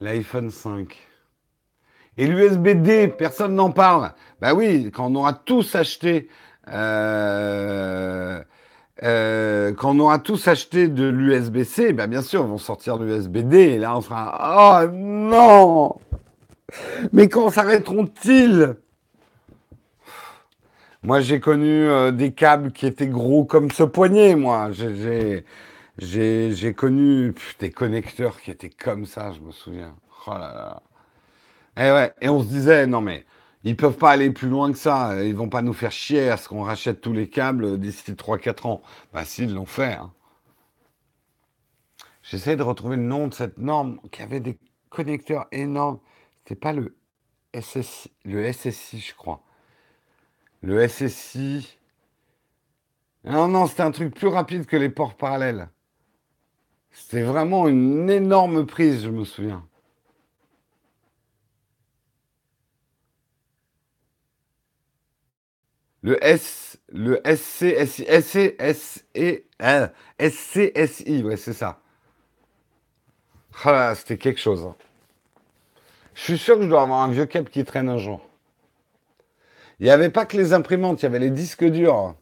L'iPhone 0.00 0.50
5. 0.50 0.96
Et 2.16 2.26
l'USB-D, 2.26 3.08
personne 3.08 3.54
n'en 3.54 3.70
parle. 3.70 4.12
Bah 4.40 4.54
oui, 4.54 4.90
quand 4.92 5.10
on 5.10 5.14
aura 5.16 5.32
tous 5.32 5.74
acheté, 5.74 6.28
euh, 6.68 8.42
euh, 9.04 9.72
quand 9.74 9.94
on 9.94 10.00
aura 10.00 10.18
tous 10.18 10.48
acheté 10.48 10.88
de 10.88 11.04
l'USB-C, 11.04 11.92
bah 11.92 12.06
bien 12.06 12.22
sûr, 12.22 12.42
ils 12.42 12.48
vont 12.48 12.58
sortir 12.58 12.96
l'USB-D. 12.96 13.58
Et 13.58 13.78
là, 13.78 13.96
on 13.96 14.00
fera, 14.00 14.86
oh 14.86 14.90
non 14.92 15.96
Mais 17.12 17.28
quand 17.28 17.50
s'arrêteront-ils? 17.50 18.76
Moi, 21.02 21.20
j'ai 21.20 21.38
connu 21.38 21.86
euh, 21.86 22.12
des 22.12 22.32
câbles 22.32 22.72
qui 22.72 22.86
étaient 22.86 23.06
gros 23.06 23.44
comme 23.44 23.70
ce 23.70 23.82
poignet, 23.82 24.36
moi. 24.36 24.70
J'ai 24.72 25.44
j'ai 25.98 26.74
connu 26.74 27.34
des 27.60 27.70
connecteurs 27.70 28.40
qui 28.40 28.50
étaient 28.50 28.70
comme 28.70 29.06
ça, 29.06 29.32
je 29.32 29.40
me 29.40 29.52
souviens. 29.52 29.94
Oh 30.26 30.32
là 30.32 30.52
là. 30.54 30.82
Et, 31.76 31.88
eh 31.88 31.92
ouais, 31.92 32.12
et 32.20 32.28
on 32.28 32.42
se 32.42 32.48
disait, 32.48 32.86
non 32.86 33.00
mais, 33.00 33.24
ils 33.64 33.76
peuvent 33.76 33.96
pas 33.96 34.10
aller 34.10 34.30
plus 34.30 34.48
loin 34.48 34.70
que 34.70 34.78
ça. 34.78 35.24
Ils 35.24 35.34
vont 35.34 35.48
pas 35.48 35.62
nous 35.62 35.72
faire 35.72 35.92
chier 35.92 36.28
à 36.28 36.36
ce 36.36 36.48
qu'on 36.48 36.62
rachète 36.62 37.00
tous 37.00 37.12
les 37.12 37.28
câbles 37.28 37.78
d'ici 37.78 38.12
3-4 38.12 38.66
ans. 38.66 38.82
Bah 39.12 39.24
si, 39.24 39.44
ils 39.44 39.54
l'ont 39.54 39.66
fait. 39.66 39.94
Hein. 39.94 40.12
J'essaie 42.22 42.56
de 42.56 42.62
retrouver 42.62 42.96
le 42.96 43.02
nom 43.02 43.28
de 43.28 43.34
cette 43.34 43.58
norme 43.58 44.00
qui 44.12 44.22
avait 44.22 44.40
des 44.40 44.58
connecteurs 44.90 45.46
énormes. 45.50 45.98
C'était 46.38 46.60
pas 46.60 46.72
le 46.72 46.94
SSI, 47.58 48.10
le 48.24 48.52
SSI, 48.52 49.00
je 49.00 49.14
crois. 49.14 49.42
Le 50.62 50.86
SSI. 50.86 51.78
Non, 53.24 53.48
non, 53.48 53.66
c'était 53.66 53.82
un 53.82 53.90
truc 53.90 54.14
plus 54.14 54.28
rapide 54.28 54.66
que 54.66 54.76
les 54.76 54.90
ports 54.90 55.14
parallèles. 55.14 55.68
C'était 56.90 57.22
vraiment 57.22 57.66
une 57.66 58.10
énorme 58.10 58.66
prise, 58.66 59.04
je 59.04 59.10
me 59.10 59.24
souviens. 59.24 59.66
Le 66.04 66.22
S, 66.22 66.76
le 66.92 67.18
SCSI, 67.24 68.04
SCSI, 68.04 69.42
hein, 69.58 69.90
SCSI, 70.20 71.22
ouais, 71.22 71.38
c'est 71.38 71.54
ça. 71.54 71.80
Ah, 73.64 73.94
c'était 73.96 74.18
quelque 74.18 74.38
chose. 74.38 74.66
Hein. 74.66 74.76
Je 76.14 76.20
suis 76.20 76.36
sûr 76.36 76.58
que 76.58 76.64
je 76.64 76.68
dois 76.68 76.82
avoir 76.82 77.00
un 77.00 77.10
vieux 77.10 77.24
câble 77.24 77.48
qui 77.48 77.64
traîne 77.64 77.88
un 77.88 77.96
jour. 77.96 78.20
Il 79.80 79.84
n'y 79.84 79.90
avait 79.90 80.10
pas 80.10 80.26
que 80.26 80.36
les 80.36 80.52
imprimantes, 80.52 81.00
il 81.00 81.04
y 81.04 81.06
avait 81.06 81.18
les 81.18 81.30
disques 81.30 81.64
durs. 81.64 82.14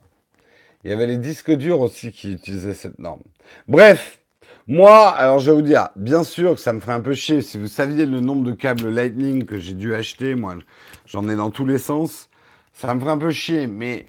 Il 0.85 0.91
y 0.91 0.95
avait 0.95 1.09
les 1.09 1.19
disques 1.19 1.51
durs 1.51 1.81
aussi 1.81 2.13
qui 2.13 2.35
utilisaient 2.35 2.75
cette 2.75 3.01
norme. 3.01 3.23
Bref, 3.67 4.21
moi, 4.69 5.09
alors 5.09 5.41
je 5.41 5.51
vais 5.51 5.57
vous 5.57 5.63
dire, 5.63 5.89
bien 5.97 6.23
sûr 6.23 6.55
que 6.55 6.61
ça 6.61 6.73
me 6.73 6.79
ferait 6.79 6.93
un 6.93 7.01
peu 7.01 7.15
chier. 7.15 7.43
Si 7.43 7.59
vous 7.59 7.67
saviez 7.67 8.07
le 8.07 8.21
nombre 8.21 8.45
de 8.45 8.53
câbles 8.53 8.91
Lightning 8.91 9.45
que 9.45 9.59
j'ai 9.59 9.75
dû 9.75 9.93
acheter, 9.93 10.37
moi, 10.37 10.55
j'en 11.05 11.29
ai 11.29 11.35
dans 11.35 11.51
tous 11.51 11.67
les 11.67 11.79
sens. 11.79 12.29
Ça 12.73 12.95
me 12.95 13.01
ferait 13.01 13.13
un 13.13 13.19
peu 13.19 13.31
chier, 13.31 13.67
mais 13.67 14.09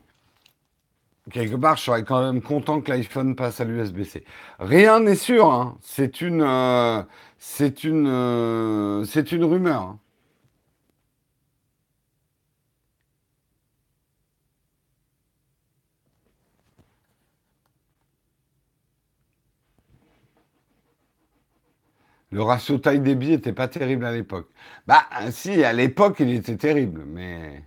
quelque 1.32 1.56
part, 1.56 1.78
je 1.78 1.84
serais 1.84 2.04
quand 2.04 2.22
même 2.22 2.42
content 2.42 2.82
que 2.82 2.92
l'iPhone 2.92 3.36
passe 3.36 3.62
à 3.62 3.66
l'USB-C. 3.66 4.24
Rien 4.60 5.00
n'est 5.02 5.16
sûr, 5.16 5.52
hein. 5.52 5.78
c'est 5.82 6.22
une, 6.22 6.42
euh, 6.42 7.04
c'est 7.40 7.84
une, 7.84 8.08
euh, 8.08 9.06
c'est 9.06 9.32
une 9.32 9.44
rumeur. 9.46 9.82
Hein. 9.82 10.00
Le 22.32 22.42
ratio 22.42 22.78
taille-débit 22.80 23.30
n'était 23.30 23.54
pas 23.54 23.68
terrible 23.70 24.06
à 24.06 24.12
l'époque. 24.12 24.50
Bah, 24.88 25.06
si, 25.32 25.64
à 25.64 25.72
l'époque, 25.72 26.18
il 26.20 26.32
était 26.34 26.58
terrible, 26.58 27.04
mais. 27.06 27.64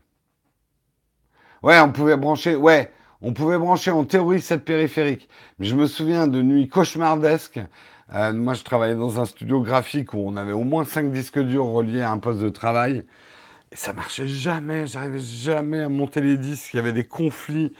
Ouais, 1.62 1.78
on 1.80 1.92
pouvait 1.92 2.16
brancher. 2.16 2.56
Ouais, 2.56 2.92
on 3.22 3.32
pouvait 3.32 3.58
brancher 3.58 3.90
en 3.90 4.04
théorie 4.04 4.40
cette 4.40 4.64
périphérique. 4.64 5.28
Mais 5.58 5.66
je 5.66 5.74
me 5.74 5.86
souviens 5.86 6.26
de 6.26 6.42
nuits 6.42 6.68
cauchemardesques. 6.68 7.60
Euh, 8.14 8.32
moi, 8.32 8.54
je 8.54 8.62
travaillais 8.62 8.94
dans 8.94 9.20
un 9.20 9.24
studio 9.24 9.60
graphique 9.62 10.14
où 10.14 10.18
on 10.18 10.36
avait 10.36 10.52
au 10.52 10.64
moins 10.64 10.84
cinq 10.84 11.10
disques 11.10 11.40
durs 11.40 11.66
reliés 11.66 12.02
à 12.02 12.10
un 12.10 12.18
poste 12.18 12.40
de 12.40 12.48
travail. 12.48 13.04
Et 13.72 13.76
ça 13.76 13.92
marchait 13.92 14.28
jamais. 14.28 14.86
J'arrivais 14.86 15.18
jamais 15.18 15.80
à 15.80 15.88
monter 15.88 16.20
les 16.20 16.36
disques. 16.36 16.74
Il 16.74 16.76
y 16.76 16.80
avait 16.80 16.92
des 16.92 17.04
conflits. 17.04 17.72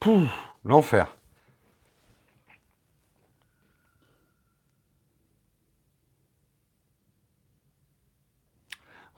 Pouf, 0.00 0.28
l'enfer. 0.64 1.16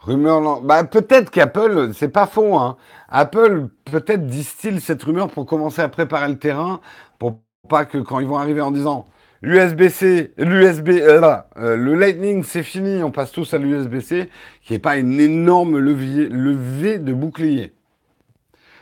Rumeur, 0.07 0.61
bah, 0.61 0.85
peut-être 0.85 1.31
qu'Apple, 1.31 1.91
c'est 1.93 2.11
pas 2.11 2.27
faux, 2.29 2.57
hein. 2.57 2.77
Apple 3.09 3.67
peut-être 3.91 4.25
distille 4.25 4.81
cette 4.81 5.03
rumeur 5.03 5.29
pour 5.29 5.47
commencer 5.47 5.83
à 5.83 5.89
préparer 5.89 6.29
le 6.29 6.39
terrain, 6.39 6.81
pour 7.19 7.41
pas 7.69 7.85
que 7.85 7.99
quand 7.99 8.21
ils 8.21 8.29
vont 8.29 8.39
arriver 8.39 8.61
en 8.61 8.71
disant 8.71 9.09
l'USB-C, 9.43 10.33
l'USB, 10.39 10.91
euh, 10.91 11.37
euh, 11.57 11.77
le 11.77 11.95
Lightning 11.97 12.45
c'est 12.45 12.63
fini, 12.63 13.03
on 13.03 13.11
passe 13.11 13.33
tous 13.33 13.53
à 13.53 13.59
l'USB-C, 13.59 14.31
qui 14.63 14.75
n'est 14.75 14.79
pas 14.79 14.97
une 14.97 15.19
énorme 15.19 15.77
levier, 15.77 16.29
levée 16.29 16.99
de 16.99 17.13
bouclier. 17.13 17.73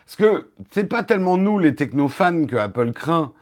Parce 0.05 0.17
que 0.17 0.51
c'est 0.73 0.85
pas 0.85 1.05
tellement 1.05 1.39
nous 1.39 1.59
les 1.59 1.75
technofans 1.75 2.45
que 2.45 2.57
Apple 2.57 2.93
craint, 2.93 3.33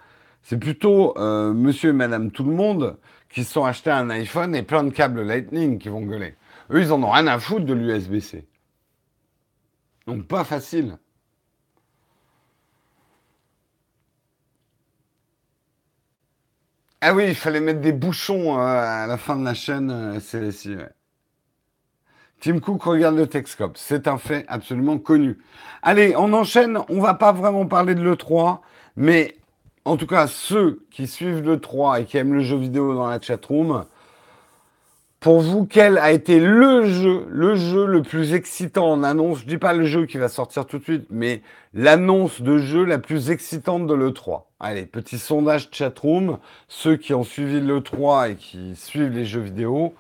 c'est 0.45 0.57
plutôt 0.59 1.19
euh, 1.19 1.53
monsieur 1.53 1.91
et 1.91 1.95
madame 1.95 2.31
tout 2.31 2.45
le 2.45 2.55
monde 2.55 2.97
qui 3.29 3.43
se 3.43 3.53
sont 3.53 3.65
achetés 3.65 3.91
un 3.91 4.09
iPhone 4.11 4.55
et 4.55 4.63
plein 4.63 4.85
de 4.85 4.91
câbles 4.91 5.23
Lightning 5.23 5.79
qui 5.79 5.89
vont 5.89 6.03
gueuler. 6.03 6.37
Eux, 6.73 6.81
ils 6.81 6.93
en 6.93 7.03
ont 7.03 7.11
rien 7.11 7.27
à 7.27 7.39
foutre 7.39 7.67
de 7.67 7.75
l'USB-C. 7.75 8.47
Donc 10.07 10.27
pas 10.27 10.45
facile. 10.45 10.99
Ah 17.01 17.15
oui, 17.15 17.25
il 17.29 17.35
fallait 17.35 17.61
mettre 17.61 17.81
des 17.81 17.93
bouchons 17.93 18.59
euh, 18.59 18.63
à 18.63 19.07
la 19.07 19.19
fin 19.19 19.37
de 19.37 19.45
la 19.45 19.55
chaîne 19.55 19.91
euh. 19.91 20.87
Tim 22.41 22.61
Cook 22.61 22.85
regarde 22.85 23.17
le 23.17 23.27
Texcope. 23.27 23.77
C'est 23.77 24.07
un 24.09 24.19
fait 24.19 24.45
absolument 24.49 24.99
connu. 24.99 25.39
Allez, 25.83 26.15
on 26.17 26.33
enchaîne. 26.33 26.79
On 26.89 27.01
va 27.01 27.15
pas 27.15 27.33
vraiment 27.33 27.67
parler 27.67 27.95
de 27.95 28.03
l'E3, 28.03 28.61
mais 28.97 29.37
en 29.85 29.97
tout 29.97 30.07
cas, 30.07 30.27
ceux 30.29 30.87
qui 30.91 31.07
suivent 31.09 31.43
l'E3 31.43 32.01
et 32.03 32.05
qui 32.05 32.19
aiment 32.19 32.35
le 32.35 32.41
jeu 32.41 32.57
vidéo 32.57 32.95
dans 32.95 33.09
la 33.09 33.21
chatroom, 33.21 33.85
pour 35.23 35.41
vous, 35.41 35.67
quel 35.67 35.99
a 35.99 36.11
été 36.11 36.41
le 36.41 36.85
jeu, 36.85 37.27
le 37.31 37.55
jeu 37.55 37.87
le 37.87 38.03
plus 38.03 38.35
excitant 38.35 38.91
en 38.91 39.05
annonce? 39.05 39.43
Je 39.43 39.47
dis 39.47 39.57
pas 39.57 39.73
le 39.73 39.85
jeu 39.85 40.05
qui 40.05 40.19
va 40.19 40.29
sortir 40.29 40.67
tout 40.67 40.79
de 40.79 40.83
suite, 40.83 41.07
mais 41.11 41.43
l'annonce 41.75 42.43
de 42.43 42.59
jeu 42.59 42.85
la 42.85 42.99
plus 42.99 43.31
excitante 43.31 43.87
de 43.87 43.95
l'E3. 43.95 44.47
Allez, 44.59 44.85
petit 44.85 45.21
sondage 45.21 45.69
chatroom. 45.71 46.39
Ceux 46.67 46.97
qui 46.97 47.15
ont 47.15 47.23
suivi 47.23 47.61
l'E3 47.61 48.33
et 48.33 48.35
qui 48.35 48.75
suivent 48.75 49.13
les 49.13 49.25
jeux 49.25 49.43
vidéo. 49.43 49.95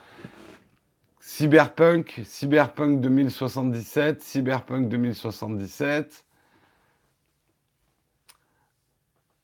Cyberpunk, 1.20 2.22
Cyberpunk 2.24 3.00
2077, 3.00 4.22
Cyberpunk 4.22 4.88
2077. 4.88 6.24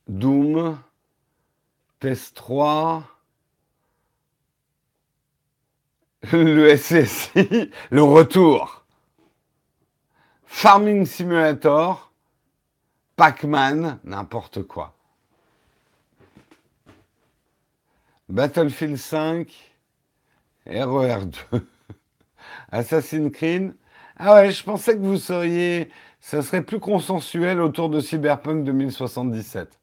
Doom, 0.09 0.77
Test 2.01 2.35
3 2.35 3.18
le 6.33 6.75
SSI, 6.75 7.71
le 7.91 8.03
retour. 8.03 8.83
Farming 10.45 11.05
Simulator, 11.05 12.11
Pac-Man, 13.15 13.99
n'importe 14.03 14.63
quoi. 14.63 14.95
Battlefield 18.27 18.97
5, 18.97 19.47
RER2, 20.67 21.35
Assassin's 22.71 23.31
Creed. 23.31 23.73
Ah 24.17 24.35
ouais, 24.35 24.51
je 24.51 24.63
pensais 24.63 24.95
que 24.95 25.01
vous 25.01 25.17
seriez, 25.17 25.89
ça 26.19 26.41
serait 26.41 26.61
plus 26.61 26.79
consensuel 26.79 27.61
autour 27.61 27.89
de 27.89 28.01
Cyberpunk 28.01 28.65
2077. 28.65 29.79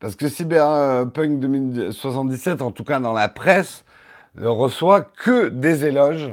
Parce 0.00 0.16
que 0.16 0.28
Cyberpunk 0.28 1.38
2077, 1.38 2.60
en 2.60 2.72
tout 2.72 2.82
cas 2.82 2.98
dans 2.98 3.12
la 3.12 3.28
presse, 3.28 3.84
ne 4.36 4.46
reçoit 4.46 5.02
que 5.02 5.48
des 5.48 5.84
éloges. 5.84 6.30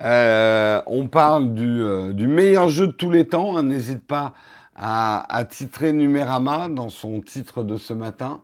Euh, 0.00 0.80
on 0.86 1.08
parle 1.08 1.54
du, 1.54 1.82
euh, 1.82 2.12
du, 2.12 2.28
meilleur 2.28 2.68
jeu 2.68 2.88
de 2.88 2.92
tous 2.92 3.10
les 3.10 3.26
temps. 3.26 3.56
Hein, 3.56 3.64
n'hésite 3.64 4.06
pas 4.06 4.34
à, 4.76 5.44
titrer 5.48 5.92
Numérama 5.92 6.68
dans 6.68 6.88
son 6.88 7.20
titre 7.20 7.62
de 7.62 7.76
ce 7.76 7.92
matin. 7.92 8.40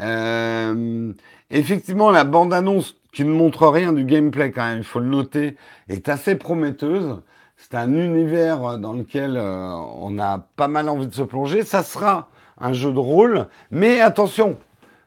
Euh, 0.00 1.12
effectivement, 1.50 2.10
la 2.10 2.24
bande-annonce 2.24 2.96
qui 3.12 3.24
ne 3.24 3.30
montre 3.30 3.68
rien 3.68 3.92
du 3.92 4.04
gameplay 4.04 4.50
quand 4.50 4.64
même, 4.64 4.78
il 4.78 4.84
faut 4.84 5.00
le 5.00 5.08
noter, 5.08 5.56
est 5.88 6.08
assez 6.08 6.34
prometteuse. 6.34 7.20
C'est 7.56 7.74
un 7.74 7.92
univers 7.92 8.78
dans 8.78 8.92
lequel 8.92 9.36
euh, 9.36 9.72
on 9.96 10.18
a 10.18 10.38
pas 10.56 10.68
mal 10.68 10.88
envie 10.88 11.08
de 11.08 11.14
se 11.14 11.22
plonger. 11.22 11.64
Ça 11.64 11.82
sera 11.82 12.28
un 12.60 12.72
jeu 12.72 12.92
de 12.92 12.98
rôle, 12.98 13.46
mais 13.70 14.00
attention, 14.00 14.56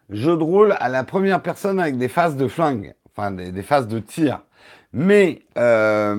jeu 0.10 0.36
de 0.36 0.44
rôle 0.44 0.76
à 0.80 0.90
la 0.90 1.04
première 1.04 1.42
personne 1.42 1.80
avec 1.80 1.98
des 1.98 2.08
phases 2.08 2.36
de 2.36 2.48
flingue, 2.48 2.94
enfin 3.16 3.32
des, 3.32 3.52
des 3.52 3.64
phases 3.64 3.88
de 3.88 4.00
tir. 4.00 4.42
Mais 4.94 5.42
euh, 5.58 6.16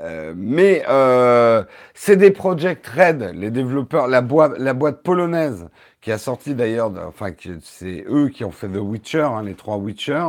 euh, 0.00 0.34
mais 0.36 0.84
euh, 0.88 1.64
CD 1.94 2.30
Projekt 2.30 2.86
Red, 2.86 3.32
les 3.34 3.50
développeurs, 3.50 4.08
la, 4.08 4.20
boîte, 4.20 5.02
polonaise 5.02 5.68
qui 6.02 6.12
a 6.12 6.18
sorti 6.18 6.54
d'ailleurs, 6.54 6.92
enfin 7.08 7.30
c'est 7.62 8.04
eux 8.08 8.28
qui 8.28 8.44
ont 8.44 8.50
fait 8.50 8.68
The 8.68 8.76
Witcher, 8.76 9.22
hein, 9.22 9.42
les 9.42 9.54
trois 9.54 9.76
Witcher, 9.78 10.24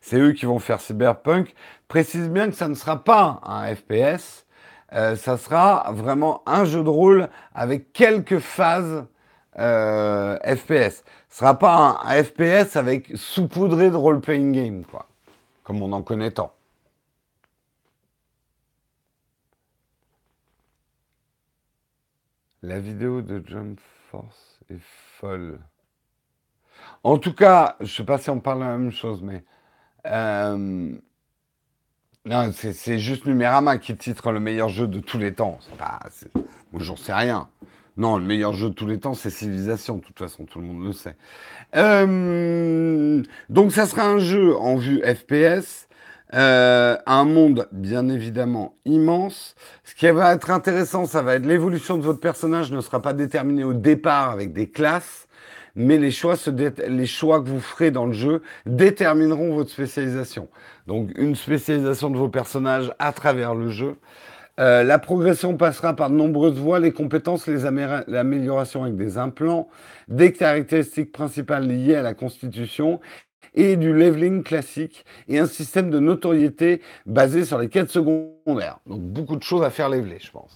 c'est 0.00 0.18
eux 0.18 0.32
qui 0.32 0.46
vont 0.46 0.60
faire 0.60 0.80
Cyberpunk, 0.80 1.54
précise 1.88 2.30
bien 2.30 2.48
que 2.48 2.54
ça 2.54 2.68
ne 2.68 2.74
sera 2.74 3.02
pas 3.02 3.40
un 3.44 3.74
FPS, 3.74 4.46
euh, 4.94 5.16
ça 5.16 5.36
sera 5.36 5.90
vraiment 5.92 6.42
un 6.46 6.64
jeu 6.64 6.82
de 6.84 6.88
rôle 6.88 7.28
avec 7.54 7.92
quelques 7.92 8.38
phases 8.38 9.04
FPS. 9.56 11.02
Ce 11.28 11.38
sera 11.38 11.58
pas 11.58 12.00
un, 12.04 12.22
FPS 12.22 12.76
avec 12.76 13.12
saupoudré 13.14 13.90
de 13.90 13.96
role-playing 13.96 14.52
game, 14.52 14.84
quoi, 14.84 15.08
comme 15.62 15.82
on 15.82 15.92
en 15.92 16.02
connaît 16.02 16.30
tant. 16.30 16.54
La 22.62 22.80
vidéo 22.80 23.22
de 23.22 23.42
Jump 23.46 23.78
Force 24.10 24.60
est 24.70 24.80
folle. 25.20 25.60
En 27.04 27.18
tout 27.18 27.34
cas, 27.34 27.76
je 27.80 27.84
ne 27.84 27.88
sais 27.88 28.04
pas 28.04 28.18
si 28.18 28.30
on 28.30 28.40
parle 28.40 28.60
de 28.60 28.64
la 28.64 28.78
même 28.78 28.90
chose, 28.90 29.22
mais 29.22 29.44
euh, 30.06 30.98
non, 32.24 32.52
c'est 32.52 32.98
juste 32.98 33.26
Numérama 33.26 33.78
qui 33.78 33.96
titre 33.96 34.32
le 34.32 34.40
meilleur 34.40 34.68
jeu 34.68 34.86
de 34.86 35.00
tous 35.00 35.18
les 35.18 35.34
temps. 35.34 35.58
Pas, 35.78 36.00
j'en 36.74 36.96
sais 36.96 37.14
rien. 37.14 37.48
Non, 37.98 38.16
le 38.16 38.24
meilleur 38.24 38.54
jeu 38.54 38.70
de 38.70 38.74
tous 38.74 38.86
les 38.86 38.98
temps, 38.98 39.14
c'est 39.14 39.28
Civilization. 39.28 39.96
De 39.96 40.02
toute 40.02 40.18
façon, 40.18 40.44
tout 40.44 40.60
le 40.60 40.66
monde 40.66 40.84
le 40.84 40.92
sait. 40.92 41.16
Euh, 41.76 43.22
donc, 43.50 43.72
ça 43.72 43.86
sera 43.86 44.04
un 44.04 44.18
jeu 44.18 44.56
en 44.56 44.76
vue 44.76 45.02
FPS 45.02 45.88
euh, 46.34 46.96
un 47.06 47.24
monde 47.24 47.68
bien 47.72 48.08
évidemment 48.08 48.74
immense. 48.84 49.54
Ce 49.84 49.94
qui 49.94 50.08
va 50.10 50.34
être 50.34 50.50
intéressant, 50.50 51.06
ça 51.06 51.22
va 51.22 51.36
être 51.36 51.46
l'évolution 51.46 51.96
de 51.96 52.02
votre 52.02 52.20
personnage 52.20 52.70
ne 52.70 52.80
sera 52.80 53.00
pas 53.00 53.14
déterminée 53.14 53.64
au 53.64 53.72
départ 53.72 54.30
avec 54.30 54.52
des 54.52 54.68
classes, 54.68 55.26
mais 55.74 55.96
les 55.96 56.10
choix, 56.10 56.34
les 56.86 57.06
choix 57.06 57.40
que 57.40 57.48
vous 57.48 57.60
ferez 57.60 57.90
dans 57.90 58.04
le 58.04 58.12
jeu 58.12 58.42
détermineront 58.66 59.54
votre 59.54 59.70
spécialisation. 59.70 60.48
Donc 60.86 61.10
une 61.16 61.34
spécialisation 61.34 62.10
de 62.10 62.18
vos 62.18 62.28
personnages 62.28 62.92
à 62.98 63.12
travers 63.12 63.54
le 63.54 63.70
jeu. 63.70 63.96
Euh, 64.58 64.82
la 64.82 64.98
progression 64.98 65.56
passera 65.56 65.94
par 65.94 66.10
de 66.10 66.16
nombreuses 66.16 66.58
voies, 66.58 66.80
les 66.80 66.92
compétences, 66.92 67.46
les 67.46 67.64
améliorations 67.64 68.82
avec 68.82 68.96
des 68.96 69.16
implants, 69.16 69.68
des 70.08 70.32
caractéristiques 70.32 71.12
principales 71.12 71.68
liées 71.68 71.94
à 71.94 72.02
la 72.02 72.14
constitution 72.14 73.00
et 73.54 73.76
du 73.76 73.92
leveling 73.92 74.42
classique 74.42 75.04
et 75.28 75.38
un 75.38 75.46
système 75.46 75.90
de 75.90 75.98
notoriété 76.00 76.82
basé 77.06 77.44
sur 77.44 77.58
les 77.58 77.68
quêtes 77.68 77.90
secondaires. 77.90 78.78
Donc 78.86 79.00
beaucoup 79.00 79.36
de 79.36 79.42
choses 79.42 79.62
à 79.62 79.70
faire 79.70 79.88
leveler, 79.88 80.18
je 80.20 80.30
pense. 80.30 80.54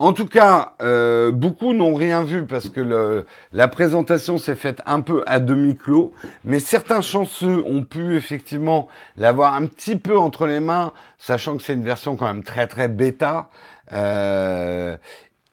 En 0.00 0.12
tout 0.12 0.26
cas, 0.26 0.74
euh, 0.80 1.32
beaucoup 1.32 1.72
n'ont 1.72 1.94
rien 1.94 2.22
vu 2.22 2.46
parce 2.46 2.68
que 2.68 2.80
le, 2.80 3.26
la 3.52 3.66
présentation 3.66 4.38
s'est 4.38 4.54
faite 4.54 4.80
un 4.86 5.00
peu 5.00 5.24
à 5.26 5.40
demi-clos, 5.40 6.12
mais 6.44 6.60
certains 6.60 7.00
chanceux 7.00 7.64
ont 7.66 7.82
pu 7.82 8.16
effectivement 8.16 8.86
l'avoir 9.16 9.54
un 9.54 9.66
petit 9.66 9.96
peu 9.96 10.16
entre 10.16 10.46
les 10.46 10.60
mains, 10.60 10.92
sachant 11.18 11.56
que 11.56 11.64
c'est 11.64 11.74
une 11.74 11.82
version 11.84 12.16
quand 12.16 12.26
même 12.26 12.44
très 12.44 12.68
très 12.68 12.86
bêta. 12.86 13.50
Euh, 13.92 14.96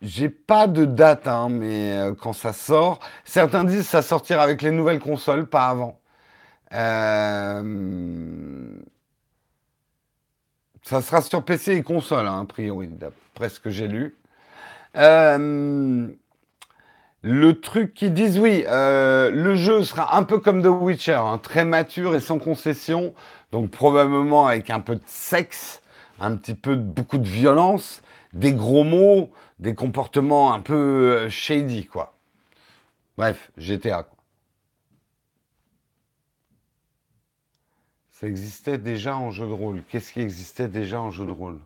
j'ai 0.02 0.30
pas 0.30 0.68
de 0.68 0.86
date, 0.86 1.28
hein, 1.28 1.50
mais 1.50 1.94
euh, 1.94 2.14
quand 2.14 2.34
ça 2.34 2.54
sort, 2.54 3.00
certains 3.24 3.64
disent 3.64 3.88
ça 3.88 4.04
sortira 4.04 4.44
avec 4.44 4.62
les 4.62 4.72
nouvelles 4.72 5.00
consoles, 5.00 5.48
pas 5.48 5.68
avant. 5.70 6.00
Euh, 6.74 7.64
ça 10.84 11.02
sera 11.02 11.22
sur 11.22 11.44
PC 11.44 11.74
et 11.74 11.84
console, 11.84 12.28
hein, 12.28 12.42
a 12.42 12.46
priori, 12.46 12.88
d'après 12.88 13.50
ce 13.50 13.60
que 13.60 13.70
j'ai 13.72 13.88
lu. 13.88 14.16
Euh, 14.96 16.08
le 17.22 17.60
truc 17.60 17.94
qui 17.94 18.12
disent 18.12 18.40
oui, 18.40 18.64
le 18.68 19.56
jeu 19.56 19.84
sera 19.84 20.16
un 20.16 20.24
peu 20.24 20.40
comme 20.40 20.62
The 20.62 20.68
Witcher, 20.68 21.14
hein, 21.14 21.38
très 21.38 21.66
mature 21.66 22.16
et 22.16 22.20
sans 22.20 22.40
concession, 22.40 23.14
donc 23.52 23.72
probablement 23.72 24.48
avec 24.48 24.70
un 24.70 24.80
peu 24.80 24.96
de 24.96 25.02
sexe, 25.06 25.82
un 26.20 26.36
petit 26.36 26.56
peu 26.56 26.76
de 26.76 26.82
beaucoup 26.82 27.18
de 27.18 27.28
violence, 27.28 28.02
des 28.34 28.54
gros 28.54 28.84
mots, 28.84 29.32
des 29.60 29.76
comportements 29.76 30.54
un 30.54 30.60
peu 30.62 30.74
euh, 30.76 31.30
shady, 31.30 31.86
quoi. 31.86 32.14
Bref, 33.18 33.52
GTA. 33.58 34.08
Ça 38.12 38.28
existait 38.28 38.78
déjà 38.78 39.16
en 39.16 39.30
jeu 39.32 39.46
de 39.48 39.54
rôle. 39.54 39.84
Qu'est-ce 39.90 40.12
qui 40.12 40.22
existait 40.22 40.68
déjà 40.68 41.00
en 41.00 41.12
jeu 41.12 41.26
de 41.26 41.32
rôle? 41.32 41.60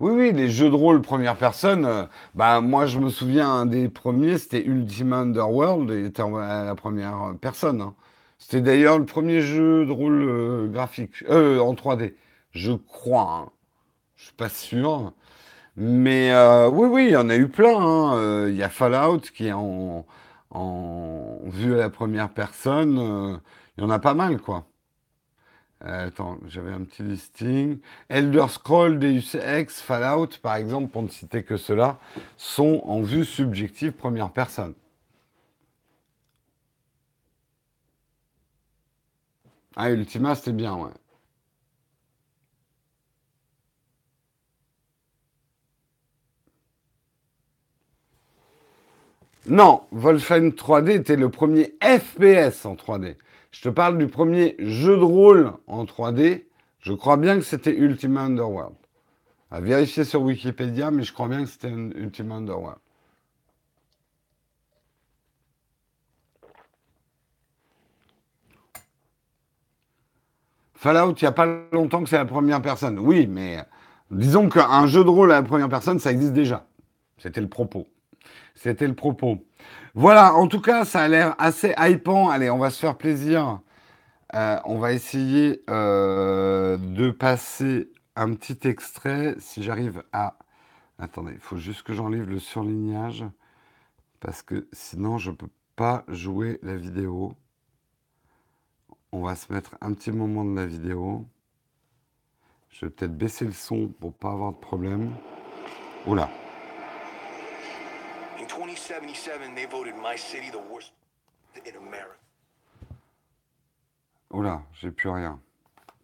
Oui, 0.00 0.12
oui, 0.12 0.32
les 0.32 0.48
jeux 0.48 0.70
de 0.70 0.74
rôle 0.76 1.02
première 1.02 1.36
personne, 1.36 1.84
euh, 1.84 2.04
bah 2.34 2.60
moi 2.60 2.86
je 2.86 2.98
me 3.00 3.10
souviens, 3.10 3.50
un 3.50 3.66
des 3.66 3.88
premiers, 3.88 4.38
c'était 4.38 4.64
Ultima 4.64 5.18
Underworld, 5.18 5.90
il 5.90 6.06
était 6.06 6.22
à 6.22 6.64
la 6.64 6.74
première 6.76 7.34
personne. 7.40 7.80
Hein. 7.80 7.94
C'était 8.38 8.60
d'ailleurs 8.60 8.98
le 8.98 9.06
premier 9.06 9.40
jeu 9.40 9.84
de 9.86 9.90
rôle 9.90 10.22
euh, 10.22 10.68
graphique, 10.68 11.24
en 11.28 11.74
3D, 11.74 12.14
je 12.52 12.72
crois. 12.72 13.46
Hein. 13.48 13.52
Je 14.16 14.24
suis 14.26 14.34
pas 14.34 14.48
sûr. 14.48 15.12
Mais 15.76 16.32
euh, 16.32 16.68
oui, 16.70 16.88
oui, 16.90 17.04
il 17.06 17.12
y 17.12 17.16
en 17.16 17.30
a 17.30 17.36
eu 17.36 17.48
plein. 17.48 17.78
Hein. 17.78 18.16
Euh, 18.18 18.48
il 18.50 18.56
y 18.56 18.62
a 18.64 18.68
Fallout 18.70 19.20
qui 19.34 19.48
est 19.48 19.52
en, 19.52 20.06
en 20.50 21.38
vue 21.46 21.74
à 21.74 21.78
la 21.78 21.90
première 21.90 22.30
personne. 22.30 22.98
Euh, 22.98 23.38
il 23.78 23.84
y 23.84 23.86
en 23.86 23.90
a 23.90 23.98
pas 24.00 24.14
mal, 24.14 24.40
quoi. 24.40 24.66
Attends, 25.80 26.38
j'avais 26.48 26.72
un 26.72 26.84
petit 26.84 27.02
listing. 27.02 27.78
Elder 28.08 28.46
Scroll, 28.48 28.98
Deus 28.98 29.36
Ex, 29.36 29.80
Fallout, 29.80 30.38
par 30.42 30.56
exemple, 30.56 30.90
pour 30.90 31.02
ne 31.02 31.08
citer 31.08 31.42
que 31.44 31.56
cela, 31.56 31.98
sont 32.36 32.82
en 32.84 33.02
vue 33.02 33.24
subjective 33.24 33.92
première 33.92 34.30
personne. 34.32 34.74
Ah, 39.76 39.90
Ultima, 39.90 40.34
c'était 40.34 40.52
bien, 40.52 40.74
ouais. 40.76 40.90
Non, 49.46 49.82
Wolfenstein 49.92 50.50
3D 50.50 50.90
était 50.90 51.16
le 51.16 51.30
premier 51.30 51.74
FPS 51.82 52.66
en 52.66 52.74
3D. 52.74 53.16
Je 53.50 53.62
te 53.62 53.68
parle 53.68 53.98
du 53.98 54.06
premier 54.06 54.56
jeu 54.58 54.96
de 54.96 55.04
rôle 55.04 55.52
en 55.66 55.84
3D. 55.84 56.44
Je 56.80 56.92
crois 56.92 57.16
bien 57.16 57.36
que 57.36 57.44
c'était 57.44 57.74
Ultima 57.74 58.22
Underworld. 58.22 58.76
À 59.50 59.60
vérifier 59.60 60.04
sur 60.04 60.22
Wikipédia, 60.22 60.90
mais 60.90 61.02
je 61.02 61.12
crois 61.12 61.28
bien 61.28 61.44
que 61.44 61.50
c'était 61.50 61.70
Ultima 61.70 62.36
Underworld. 62.36 62.78
Fallout, 70.74 71.14
il 71.20 71.24
n'y 71.24 71.28
a 71.28 71.32
pas 71.32 71.46
longtemps 71.72 72.04
que 72.04 72.08
c'est 72.08 72.18
la 72.18 72.24
première 72.24 72.62
personne. 72.62 73.00
Oui, 73.00 73.26
mais 73.26 73.64
disons 74.12 74.48
qu'un 74.48 74.86
jeu 74.86 75.02
de 75.02 75.08
rôle 75.08 75.32
à 75.32 75.40
la 75.40 75.42
première 75.42 75.68
personne, 75.68 75.98
ça 75.98 76.12
existe 76.12 76.32
déjà. 76.32 76.66
C'était 77.16 77.40
le 77.40 77.48
propos. 77.48 77.88
C'était 78.54 78.86
le 78.86 78.94
propos. 78.94 79.44
Voilà, 79.94 80.34
en 80.34 80.46
tout 80.48 80.60
cas, 80.60 80.84
ça 80.84 81.02
a 81.02 81.08
l'air 81.08 81.34
assez 81.38 81.74
hypant. 81.78 82.28
Allez, 82.28 82.50
on 82.50 82.58
va 82.58 82.70
se 82.70 82.78
faire 82.78 82.96
plaisir. 82.96 83.60
Euh, 84.34 84.58
on 84.64 84.78
va 84.78 84.92
essayer 84.92 85.62
euh, 85.70 86.76
de 86.76 87.10
passer 87.10 87.90
un 88.16 88.34
petit 88.34 88.68
extrait. 88.68 89.34
Si 89.38 89.62
j'arrive 89.62 90.02
à... 90.12 90.36
Attendez, 90.98 91.32
il 91.32 91.40
faut 91.40 91.56
juste 91.56 91.82
que 91.82 91.92
j'enlève 91.92 92.28
le 92.28 92.38
surlignage. 92.38 93.24
Parce 94.20 94.42
que 94.42 94.68
sinon, 94.72 95.18
je 95.18 95.30
ne 95.30 95.36
peux 95.36 95.50
pas 95.76 96.04
jouer 96.08 96.58
la 96.62 96.76
vidéo. 96.76 97.34
On 99.12 99.22
va 99.22 99.36
se 99.36 99.52
mettre 99.52 99.76
un 99.80 99.94
petit 99.94 100.12
moment 100.12 100.44
de 100.44 100.54
la 100.54 100.66
vidéo. 100.66 101.24
Je 102.68 102.86
vais 102.86 102.90
peut-être 102.90 103.16
baisser 103.16 103.44
le 103.44 103.52
son 103.52 103.88
pour 103.88 104.12
pas 104.12 104.32
avoir 104.32 104.52
de 104.52 104.58
problème. 104.58 105.14
Oula. 106.06 106.28
1977, 108.68 109.54
they 109.54 109.64
voted 109.64 109.96
my 109.96 110.14
city 110.14 110.50
the 110.50 110.58
worst 110.58 110.92
in 111.64 111.74
America. 111.76 112.18
Oh 114.30 114.42
là, 114.42 114.62
j'ai 114.74 114.90
plus 114.90 115.08
rien. 115.08 115.40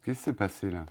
Qu'est-ce 0.02 0.18
qui 0.18 0.24
s'est 0.24 0.32
passé 0.32 0.70
là? 0.70 0.86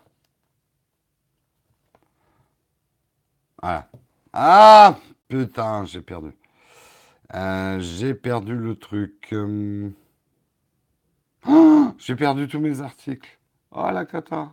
Voilà. 3.60 3.90
Ah 4.34 5.00
Putain, 5.28 5.86
j'ai 5.86 6.02
perdu. 6.02 6.32
Euh, 7.34 7.80
j'ai 7.80 8.14
perdu 8.14 8.56
le 8.56 8.76
truc. 8.76 9.30
Euh. 9.34 9.90
Oh, 11.48 11.92
j'ai 11.98 12.16
perdu 12.16 12.48
tous 12.48 12.60
mes 12.60 12.82
articles. 12.82 13.40
Oh 13.72 13.90
la 13.92 14.06
cata. 14.06 14.52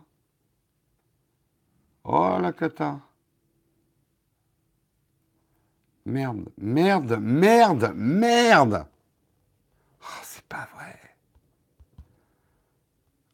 Oh 2.03 2.39
la 2.41 2.51
cata. 2.51 2.99
Merde, 6.05 6.49
merde, 6.57 7.17
merde, 7.21 7.93
merde. 7.95 8.85
Oh, 10.01 10.05
c'est 10.23 10.43
pas 10.45 10.67
vrai. 10.75 10.99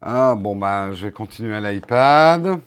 Ah 0.00 0.34
bon 0.36 0.54
bah 0.56 0.92
je 0.92 1.06
vais 1.06 1.12
continuer 1.12 1.56
à 1.56 1.60
l'iPad. 1.60 2.60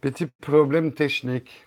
Petit 0.00 0.26
problème 0.26 0.92
technique. 0.92 1.66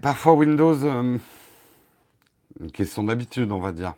parfois 0.00 0.34
Windows, 0.34 0.84
euh, 0.84 1.18
une 2.60 2.72
question 2.72 3.04
d'habitude 3.04 3.50
on 3.52 3.60
va 3.60 3.72
dire. 3.72 3.94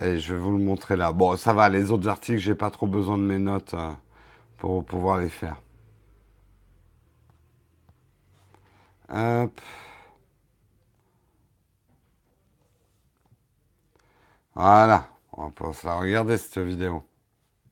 Je 0.00 0.34
vais 0.34 0.38
vous 0.40 0.52
le 0.56 0.64
montrer 0.64 0.96
là. 0.96 1.12
Bon 1.12 1.36
ça 1.36 1.52
va, 1.52 1.68
les 1.68 1.90
autres 1.90 2.08
articles, 2.08 2.38
j'ai 2.38 2.54
pas 2.54 2.70
trop 2.70 2.86
besoin 2.86 3.18
de 3.18 3.22
mes 3.24 3.38
notes 3.38 3.74
euh, 3.74 3.92
pour 4.58 4.84
pouvoir 4.84 5.18
les 5.18 5.28
faire. 5.28 5.56
Voilà. 14.54 15.08
On 15.32 15.48
va 15.48 15.72
se 15.72 15.86
regarder 15.86 16.38
cette 16.38 16.58
vidéo. 16.58 17.04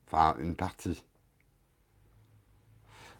Enfin, 0.06 0.36
une 0.40 0.56
partie. 0.56 1.04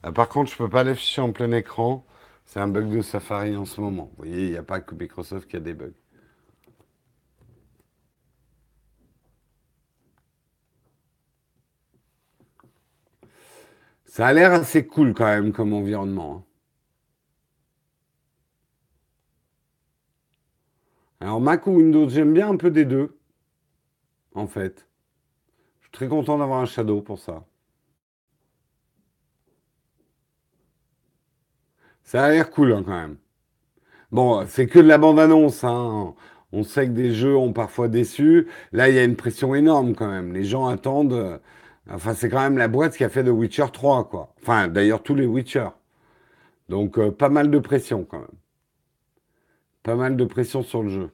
Euh, 0.05 0.13
par 0.13 0.29
contre, 0.29 0.51
je 0.51 0.57
peux 0.57 0.69
pas 0.69 0.85
l'afficher 0.85 1.21
en 1.23 1.33
plein 1.33 1.51
écran. 1.53 2.05
C'est 2.47 2.61
un 2.61 2.69
bug 2.69 2.89
de 2.91 3.03
Safari 3.03 3.57
en 3.57 3.65
ce 3.65 3.81
moment. 3.81 4.11
Vous 4.13 4.25
voyez, 4.25 4.47
il 4.47 4.51
n'y 4.53 4.57
a 4.57 4.63
pas 4.63 4.81
que 4.81 4.95
Microsoft 4.95 5.49
qui 5.49 5.57
a 5.57 5.61
des 5.61 5.75
bugs. 5.75 5.93
Ça 14.05 14.27
a 14.27 14.33
l'air 14.35 14.53
assez 14.53 14.87
cool 14.87 15.15
quand 15.15 15.25
même 15.25 15.53
comme 15.53 15.73
environnement. 15.73 16.45
Hein. 16.45 16.50
Alors 21.21 21.41
Mac 21.41 21.67
ou 21.67 21.73
Windows, 21.73 22.09
j'aime 22.09 22.33
bien 22.33 22.49
un 22.51 22.57
peu 22.57 22.71
des 22.71 22.85
deux, 22.85 23.19
en 24.35 24.47
fait. 24.47 24.89
Je 25.81 25.87
suis 25.87 25.93
très 25.93 26.09
content 26.09 26.39
d'avoir 26.39 26.61
un 26.61 26.67
Shadow 26.67 27.03
pour 27.03 27.19
ça. 27.19 27.45
Ça 32.03 32.25
a 32.25 32.31
l'air 32.31 32.51
cool 32.51 32.73
hein, 32.73 32.83
quand 32.85 32.91
même. 32.93 33.19
Bon, 34.13 34.45
c'est 34.49 34.67
que 34.67 34.79
de 34.81 34.89
la 34.89 34.99
bande-annonce. 34.99 35.63
Hein. 35.65 36.15
On 36.53 36.65
sait 36.65 36.87
que 36.87 36.93
des 36.93 37.15
jeux 37.15 37.37
ont 37.37 37.53
parfois 37.53 37.89
déçu. 37.89 38.49
Là, 38.73 38.89
il 38.89 38.97
y 38.97 38.99
a 38.99 39.05
une 39.05 39.17
pression 39.17 39.55
énorme 39.55 39.95
quand 39.95 40.09
même. 40.09 40.33
Les 40.33 40.45
gens 40.45 40.67
attendent. 40.67 41.13
Euh, 41.13 41.39
enfin, 41.89 42.15
c'est 42.15 42.29
quand 42.29 42.41
même 42.41 42.59
la 42.59 42.69
boîte 42.69 42.97
qui 42.97 43.05
a 43.05 43.09
fait 43.09 43.23
The 43.25 43.29
Witcher 43.29 43.67
3, 43.73 44.09
quoi. 44.09 44.35
Enfin, 44.43 44.69
d'ailleurs, 44.69 45.03
tous 45.03 45.15
les 45.15 45.27
Witcher. 45.27 45.69
Donc, 46.69 46.99
euh, 46.99 47.13
pas 47.13 47.29
mal 47.29 47.51
de 47.51 47.59
pression 47.61 48.05
quand 48.05 48.21
même. 48.21 48.40
Pas 49.83 49.95
mal 49.95 50.17
de 50.17 50.25
pression 50.25 50.63
sur 50.63 50.83
le 50.83 50.91
jeu. 50.91 51.11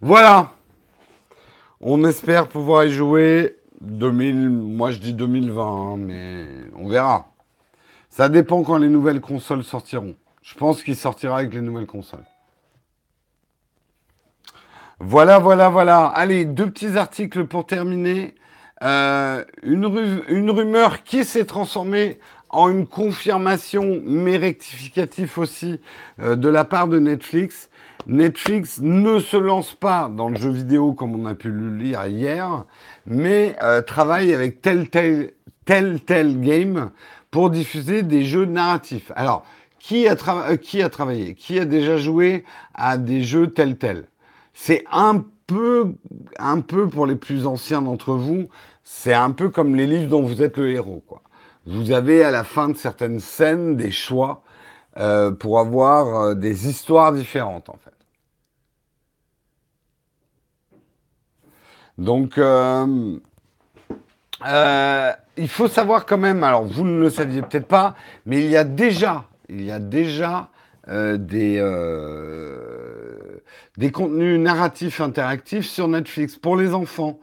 Voilà. 0.00 0.52
On 1.80 2.04
espère 2.04 2.48
pouvoir 2.48 2.84
y 2.84 2.90
jouer 2.90 3.56
2000, 3.80 4.50
moi 4.50 4.90
je 4.90 4.98
dis 4.98 5.14
2020, 5.14 5.62
hein, 5.62 5.96
mais 5.96 6.46
on 6.76 6.88
verra. 6.88 7.32
Ça 8.08 8.28
dépend 8.28 8.62
quand 8.62 8.78
les 8.78 8.88
nouvelles 8.88 9.20
consoles 9.20 9.64
sortiront. 9.64 10.16
Je 10.42 10.54
pense 10.54 10.82
qu'il 10.82 10.96
sortira 10.96 11.38
avec 11.38 11.54
les 11.54 11.60
nouvelles 11.60 11.86
consoles. 11.86 12.24
Voilà, 14.98 15.38
voilà, 15.38 15.70
voilà. 15.70 16.06
Allez, 16.06 16.44
deux 16.44 16.70
petits 16.70 16.98
articles 16.98 17.46
pour 17.46 17.66
terminer. 17.66 18.34
Euh, 18.82 19.44
une, 19.62 20.22
une 20.28 20.50
rumeur 20.50 21.02
qui 21.02 21.24
s'est 21.24 21.44
transformée 21.44 22.18
en 22.50 22.68
une 22.68 22.86
confirmation, 22.86 24.02
mais 24.04 24.36
rectificatif 24.36 25.38
aussi, 25.38 25.80
euh, 26.20 26.36
de 26.36 26.48
la 26.48 26.64
part 26.64 26.88
de 26.88 26.98
Netflix. 26.98 27.70
Netflix 28.06 28.80
ne 28.80 29.18
se 29.20 29.36
lance 29.36 29.74
pas 29.74 30.10
dans 30.14 30.28
le 30.28 30.36
jeu 30.36 30.50
vidéo 30.50 30.92
comme 30.92 31.14
on 31.14 31.26
a 31.26 31.34
pu 31.34 31.50
le 31.50 31.76
lire 31.76 32.06
hier, 32.06 32.64
mais 33.06 33.56
euh, 33.62 33.82
travaille 33.82 34.34
avec 34.34 34.62
tel 34.62 34.88
tel, 34.88 35.32
tel 35.64 36.00
tel 36.00 36.40
game 36.40 36.90
pour 37.30 37.50
diffuser 37.50 38.02
des 38.02 38.24
jeux 38.24 38.46
narratifs. 38.46 39.12
Alors, 39.14 39.44
qui 39.78 40.08
a, 40.08 40.16
euh, 40.28 40.56
qui 40.56 40.82
a 40.82 40.88
travaillé? 40.88 41.34
Qui 41.34 41.58
a 41.58 41.64
déjà 41.64 41.98
joué 41.98 42.44
à 42.74 42.98
des 42.98 43.22
jeux 43.22 43.48
tel 43.48 43.76
tel 43.78 44.08
C'est 44.54 44.84
un 44.90 45.24
peu, 45.46 45.94
un 46.38 46.60
peu 46.60 46.88
pour 46.88 47.06
les 47.06 47.16
plus 47.16 47.46
anciens 47.46 47.82
d'entre 47.82 48.14
vous, 48.14 48.48
c'est 48.82 49.14
un 49.14 49.30
peu 49.30 49.50
comme 49.50 49.76
les 49.76 49.86
livres 49.86 50.08
dont 50.08 50.22
vous 50.22 50.42
êtes 50.42 50.56
le 50.56 50.70
héros, 50.70 51.04
quoi 51.06 51.22
vous 51.66 51.92
avez 51.92 52.24
à 52.24 52.30
la 52.30 52.44
fin 52.44 52.68
de 52.68 52.76
certaines 52.76 53.20
scènes 53.20 53.76
des 53.76 53.90
choix 53.90 54.42
euh, 54.96 55.30
pour 55.30 55.60
avoir 55.60 56.22
euh, 56.22 56.34
des 56.34 56.68
histoires 56.68 57.12
différentes 57.12 57.68
en 57.68 57.76
fait. 57.84 57.90
Donc 61.96 62.38
euh, 62.38 63.20
il 65.36 65.48
faut 65.48 65.68
savoir 65.68 66.06
quand 66.06 66.18
même, 66.18 66.42
alors 66.42 66.64
vous 66.64 66.84
ne 66.84 66.98
le 66.98 67.10
saviez 67.10 67.42
peut-être 67.42 67.68
pas, 67.68 67.94
mais 68.24 68.42
il 68.42 68.50
y 68.50 68.56
a 68.56 68.64
déjà, 68.64 69.26
il 69.48 69.62
y 69.62 69.70
a 69.70 69.78
déjà 69.78 70.48
des, 70.88 71.62
des 73.76 73.92
contenus 73.92 74.40
narratifs 74.40 75.00
interactifs 75.00 75.66
sur 75.66 75.86
Netflix 75.86 76.36
pour 76.36 76.56
les 76.56 76.74
enfants. 76.74 77.20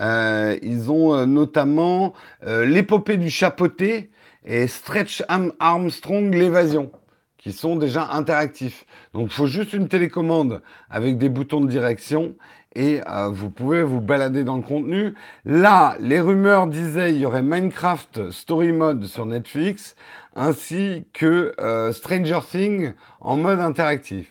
Euh, 0.00 0.56
ils 0.62 0.90
ont 0.90 1.14
euh, 1.14 1.26
notamment 1.26 2.14
euh, 2.46 2.64
l'épopée 2.64 3.16
du 3.16 3.30
chapeauté 3.30 4.10
et 4.44 4.66
Stretch 4.66 5.22
Armstrong 5.58 6.32
l'évasion, 6.32 6.92
qui 7.36 7.52
sont 7.52 7.76
déjà 7.76 8.08
interactifs. 8.12 8.86
Donc 9.12 9.28
il 9.30 9.34
faut 9.34 9.46
juste 9.46 9.72
une 9.72 9.88
télécommande 9.88 10.62
avec 10.88 11.18
des 11.18 11.28
boutons 11.28 11.60
de 11.60 11.68
direction 11.68 12.34
et 12.76 13.00
vous 13.32 13.50
pouvez 13.50 13.82
vous 13.82 14.00
balader 14.00 14.44
dans 14.44 14.56
le 14.56 14.62
contenu. 14.62 15.14
Là, 15.44 15.96
les 15.98 16.20
rumeurs 16.20 16.68
disaient 16.68 17.12
il 17.12 17.18
y 17.18 17.26
aurait 17.26 17.42
Minecraft 17.42 18.30
Story 18.30 18.70
Mode 18.70 19.04
sur 19.06 19.26
Netflix 19.26 19.96
ainsi 20.36 21.04
que 21.12 21.54
Stranger 21.92 22.40
Things 22.48 22.92
en 23.20 23.36
mode 23.36 23.58
interactif. 23.58 24.30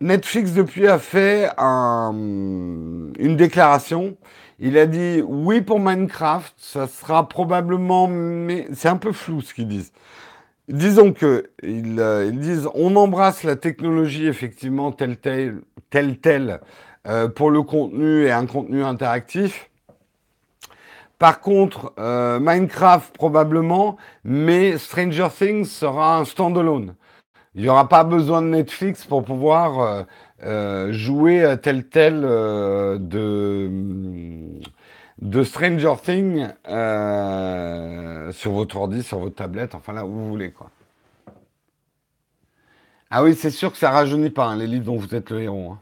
Netflix 0.00 0.52
depuis 0.52 0.86
a 0.86 0.98
fait 0.98 1.50
une 1.58 3.36
déclaration 3.36 4.16
il 4.64 4.78
a 4.78 4.86
dit 4.86 5.20
oui 5.26 5.60
pour 5.60 5.80
Minecraft, 5.80 6.54
ça 6.56 6.86
sera 6.86 7.28
probablement, 7.28 8.06
mais 8.06 8.68
c'est 8.72 8.88
un 8.88 8.96
peu 8.96 9.10
flou 9.10 9.40
ce 9.40 9.52
qu'ils 9.52 9.66
disent. 9.66 9.92
Disons 10.68 11.12
que 11.12 11.50
euh, 11.64 12.30
disent 12.30 12.68
on 12.74 12.94
embrasse 12.94 13.42
la 13.42 13.56
technologie 13.56 14.28
effectivement 14.28 14.92
telle 14.92 15.16
telle 15.16 15.62
telle 15.90 16.18
telle 16.20 16.60
euh, 17.08 17.28
pour 17.28 17.50
le 17.50 17.62
contenu 17.62 18.24
et 18.24 18.30
un 18.30 18.46
contenu 18.46 18.84
interactif. 18.84 19.68
Par 21.18 21.40
contre, 21.40 21.92
euh, 21.98 22.38
Minecraft 22.38 23.12
probablement, 23.16 23.96
mais 24.22 24.78
Stranger 24.78 25.28
Things 25.36 25.64
sera 25.64 26.18
un 26.18 26.24
standalone. 26.24 26.94
Il 27.56 27.62
n'y 27.62 27.68
aura 27.68 27.88
pas 27.88 28.04
besoin 28.04 28.42
de 28.42 28.46
Netflix 28.46 29.04
pour 29.04 29.24
pouvoir 29.24 30.06
euh, 30.44 30.92
jouer 30.92 31.56
tel 31.62 31.88
tel 31.88 32.22
euh, 32.24 32.98
de, 32.98 33.70
de 35.20 35.44
Stranger 35.44 35.94
Things 36.02 36.48
euh, 36.68 38.32
sur 38.32 38.52
votre 38.52 38.76
ordi, 38.76 39.02
sur 39.02 39.20
votre 39.20 39.36
tablette, 39.36 39.74
enfin 39.74 39.92
là 39.92 40.04
où 40.04 40.10
vous 40.10 40.28
voulez 40.28 40.50
quoi. 40.50 40.70
Ah 43.10 43.22
oui, 43.22 43.34
c'est 43.34 43.50
sûr 43.50 43.70
que 43.70 43.78
ça 43.78 43.90
rajeunit 43.90 44.30
pas 44.30 44.46
hein, 44.46 44.56
les 44.56 44.66
livres 44.66 44.86
dont 44.86 44.96
vous 44.96 45.14
êtes 45.14 45.30
le 45.30 45.42
héros. 45.42 45.72
Hein. 45.72 45.78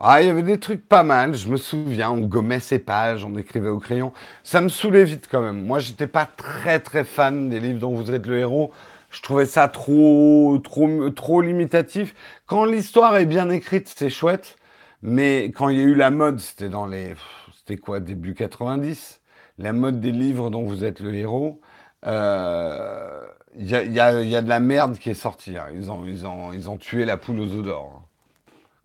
Ah, 0.00 0.22
il 0.22 0.28
y 0.28 0.30
avait 0.30 0.44
des 0.44 0.60
trucs 0.60 0.86
pas 0.88 1.02
mal, 1.02 1.34
je 1.34 1.48
me 1.48 1.56
souviens, 1.56 2.10
on 2.12 2.20
gommait 2.20 2.60
ses 2.60 2.78
pages, 2.78 3.24
on 3.24 3.36
écrivait 3.36 3.68
au 3.68 3.80
crayon. 3.80 4.12
Ça 4.44 4.60
me 4.60 4.68
saoulait 4.68 5.02
vite 5.04 5.26
quand 5.28 5.40
même. 5.40 5.64
Moi, 5.64 5.80
j'étais 5.80 6.06
pas 6.06 6.24
très 6.24 6.78
très 6.78 7.02
fan 7.02 7.48
des 7.48 7.58
livres 7.58 7.80
dont 7.80 7.94
vous 7.94 8.12
êtes 8.12 8.26
le 8.26 8.38
héros 8.38 8.72
je 9.10 9.22
trouvais 9.22 9.46
ça 9.46 9.68
trop, 9.68 10.58
trop, 10.62 11.10
trop 11.10 11.40
limitatif. 11.42 12.14
Quand 12.46 12.64
l'histoire 12.64 13.16
est 13.16 13.26
bien 13.26 13.50
écrite, 13.50 13.92
c'est 13.96 14.10
chouette. 14.10 14.56
Mais 15.02 15.46
quand 15.54 15.68
il 15.68 15.78
y 15.78 15.80
a 15.80 15.84
eu 15.84 15.94
la 15.94 16.10
mode, 16.10 16.40
c'était 16.40 16.68
dans 16.68 16.86
les, 16.86 17.14
c'était 17.56 17.76
quoi, 17.76 18.00
début 18.00 18.34
90, 18.34 19.20
la 19.58 19.72
mode 19.72 20.00
des 20.00 20.12
livres 20.12 20.50
dont 20.50 20.64
vous 20.64 20.84
êtes 20.84 21.00
le 21.00 21.14
héros. 21.14 21.60
Euh, 22.06 23.26
Il 23.56 23.68
y, 23.70 23.74
a, 23.76 23.82
y 23.84 24.36
a 24.36 24.42
de 24.42 24.48
la 24.48 24.60
merde 24.60 24.98
qui 24.98 25.10
est 25.10 25.14
sortie. 25.14 25.56
hein. 25.56 25.66
Ils 25.74 25.90
ont, 25.90 26.04
ils 26.06 26.26
ont, 26.26 26.52
ils 26.52 26.68
ont 26.70 26.76
tué 26.78 27.04
la 27.04 27.16
poule 27.16 27.40
aux 27.40 27.52
œufs 27.52 27.64
d'or, 27.64 27.92
hein, 27.96 28.04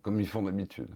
comme 0.03 0.19
ils 0.21 0.27
font 0.27 0.43
d'habitude. 0.43 0.89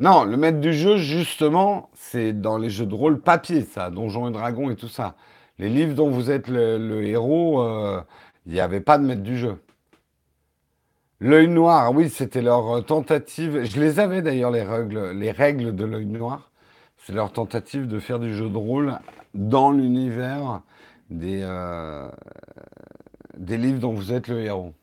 Non, 0.00 0.24
le 0.24 0.36
maître 0.36 0.60
du 0.60 0.72
jeu, 0.72 0.96
justement, 0.96 1.90
c'est 1.94 2.32
dans 2.32 2.56
les 2.58 2.70
jeux 2.70 2.86
de 2.86 2.94
rôle 2.94 3.20
papier, 3.20 3.62
ça, 3.62 3.90
Donjons 3.90 4.28
et 4.28 4.32
Dragons 4.32 4.70
et 4.70 4.76
tout 4.76 4.88
ça. 4.88 5.16
Les 5.58 5.68
livres 5.68 5.94
dont 5.94 6.10
vous 6.10 6.30
êtes 6.30 6.48
le, 6.48 7.04
héros, 7.04 7.62
euh, 7.62 8.00
il 8.46 8.52
n'y 8.52 8.60
avait 8.60 8.80
pas 8.80 8.98
de 8.98 9.04
maître 9.04 9.22
du 9.22 9.36
jeu. 9.36 9.56
L'œil 11.20 11.48
noir, 11.48 11.92
oui, 11.92 12.10
c'était 12.10 12.42
leur 12.42 12.76
euh, 12.76 12.80
tentative. 12.80 13.64
Je 13.64 13.80
les 13.80 13.98
avais 13.98 14.22
d'ailleurs, 14.22 14.52
les 14.52 14.62
règles, 14.62 15.10
les 15.10 15.32
règles 15.32 15.74
de 15.74 15.84
l'œil 15.84 16.06
noir. 16.06 16.50
C'est 16.98 17.12
leur 17.12 17.32
tentative 17.32 17.88
de 17.88 17.98
faire 17.98 18.20
du 18.20 18.34
jeu 18.34 18.48
de 18.48 18.56
rôle 18.56 18.98
dans 19.34 19.72
l'univers 19.72 20.62
des, 21.10 21.40
euh, 21.42 22.08
des 23.36 23.56
livres 23.56 23.80
dont 23.80 23.92
vous 23.92 24.12
êtes 24.12 24.28
le 24.28 24.40
héros. 24.40 24.74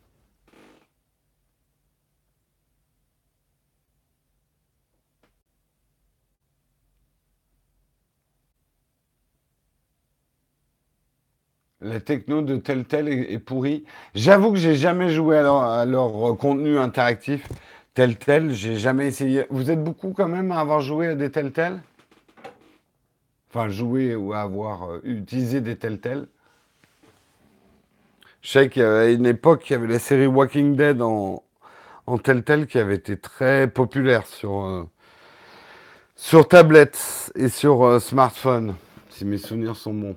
La 11.86 12.00
techno 12.00 12.42
de 12.42 12.58
tel 12.58 12.84
tel 12.86 13.08
est, 13.08 13.38
pourrie. 13.38 13.84
J'avoue 14.16 14.52
que 14.52 14.58
j'ai 14.58 14.74
jamais 14.74 15.12
joué 15.12 15.38
à 15.38 15.86
leur, 15.86 16.36
contenu 16.36 16.80
interactif 16.80 17.48
tel 17.94 18.18
tel. 18.18 18.54
J'ai 18.54 18.78
jamais 18.78 19.06
essayé. 19.06 19.46
Vous 19.52 19.70
êtes 19.70 19.84
beaucoup 19.84 20.12
quand 20.12 20.28
même 20.28 20.52
à 20.52 20.62
avoir 20.62 20.82
joué 20.82 21.10
à 21.10 21.16
des 21.16 21.30
tel 21.30 21.52
tel? 21.52 21.84
Enfin, 23.52 23.70
joué 23.70 24.16
ou 24.16 24.34
à 24.34 24.42
avoir 24.42 24.90
euh, 24.90 25.02
utilisé 25.04 25.62
des 25.62 25.76
tel 25.76 26.00
tel. 26.00 26.26
Je 28.42 28.50
sais 28.50 28.68
qu'à 28.68 29.12
une 29.12 29.28
époque, 29.28 29.70
il 29.70 29.74
y 29.74 29.76
avait 29.76 29.88
la 29.88 30.00
série 30.00 30.26
Walking 30.26 30.76
Dead 30.76 31.04
en, 31.04 31.44
en 32.08 32.18
tel 32.18 32.44
tel 32.44 32.66
qui 32.66 32.80
avait 32.80 32.96
été 32.96 33.16
très 33.16 33.68
populaire 33.68 34.26
sur, 34.26 34.66
euh, 34.66 36.44
tablette 36.50 37.32
et 37.36 37.48
sur 37.48 37.86
euh, 37.86 38.00
smartphone, 38.00 38.74
si 39.10 39.24
mes 39.24 39.38
souvenirs 39.38 39.76
sont 39.76 39.94
bons. 39.94 40.16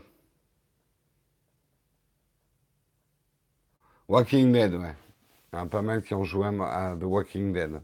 Walking 4.08 4.52
Dead, 4.52 4.74
ouais. 4.74 4.94
Il 5.52 5.56
y 5.56 5.58
en 5.60 5.64
a 5.64 5.66
pas 5.66 5.82
mal 5.82 6.02
qui 6.02 6.14
ont 6.14 6.24
joué 6.24 6.46
à, 6.46 6.96
The 6.98 7.04
Walking 7.04 7.52
Dead. 7.52 7.80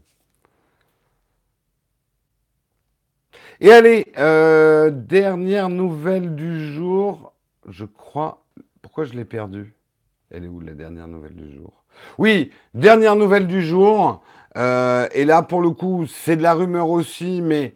Et 3.59 3.71
allez, 3.71 4.11
euh, 4.17 4.89
dernière 4.91 5.69
nouvelle 5.69 6.35
du 6.35 6.73
jour, 6.73 7.33
je 7.67 7.85
crois. 7.85 8.43
Pourquoi 8.81 9.05
je 9.05 9.13
l'ai 9.13 9.25
perdue? 9.25 9.73
Elle 10.31 10.45
est 10.45 10.47
où 10.47 10.59
la 10.59 10.73
dernière 10.73 11.07
nouvelle 11.07 11.35
du 11.35 11.55
jour? 11.55 11.83
Oui, 12.17 12.51
dernière 12.73 13.15
nouvelle 13.15 13.47
du 13.47 13.61
jour. 13.63 14.23
euh, 14.57 15.07
et 15.13 15.25
là, 15.25 15.41
pour 15.41 15.61
le 15.61 15.69
coup, 15.69 16.05
c'est 16.07 16.35
de 16.35 16.41
la 16.41 16.53
rumeur 16.53 16.89
aussi, 16.89 17.41
mais 17.41 17.75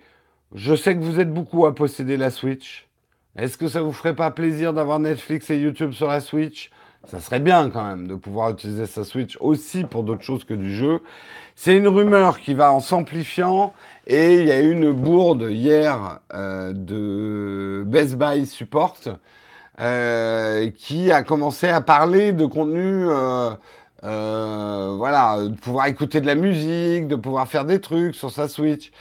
je 0.54 0.76
sais 0.76 0.96
que 0.96 1.02
vous 1.02 1.20
êtes 1.20 1.34
beaucoup 1.34 1.66
à 1.66 1.76
posséder 1.76 2.18
la 2.18 2.32
Switch. 2.32 2.88
Est-ce 3.36 3.58
que 3.58 3.68
ça 3.68 3.82
vous 3.82 3.94
ferait 3.94 4.16
pas 4.16 4.32
plaisir 4.32 4.74
d'avoir 4.74 5.00
Netflix 5.00 5.50
et 5.50 5.60
YouTube 5.60 5.92
sur 5.92 6.08
la 6.08 6.20
Switch? 6.20 6.72
Ça 7.08 7.20
serait 7.20 7.40
bien 7.40 7.70
quand 7.70 7.84
même 7.84 8.08
de 8.08 8.16
pouvoir 8.16 8.52
utiliser 8.52 8.86
sa 8.86 9.04
Switch 9.04 9.38
aussi 9.40 9.84
pour 9.84 10.04
d'autres 10.04 10.24
choses 10.24 10.44
que 10.44 10.54
du 10.54 10.74
jeu. 10.74 11.02
C'est 11.56 11.76
une 11.76 11.88
rumeur 11.88 12.40
qui 12.40 12.54
va 12.54 12.72
en 12.72 12.80
s'amplifiant 12.82 13.74
et 14.06 14.36
il 14.36 14.48
y 14.48 14.52
a 14.52 14.62
eu 14.62 14.72
une 14.72 14.92
bourde 14.92 15.48
hier 15.50 16.20
euh, 16.34 16.72
de 16.74 17.84
Best 17.86 18.16
Buy 18.16 18.46
Support 18.46 18.98
euh, 19.80 20.70
qui 20.72 21.12
a 21.12 21.24
commencé 21.24 21.68
à 21.68 21.82
parler 21.82 22.32
de 22.32 22.46
contenu, 22.46 23.08
euh, 23.10 24.96
voilà, 24.98 25.38
de 25.48 25.56
pouvoir 25.56 25.88
écouter 25.88 26.22
de 26.22 26.28
la 26.28 26.36
musique, 26.36 27.08
de 27.08 27.16
pouvoir 27.16 27.48
faire 27.48 27.66
des 27.66 27.82
trucs 27.82 28.16
sur 28.16 28.30
sa 28.30 28.48
Switch. 28.48 28.92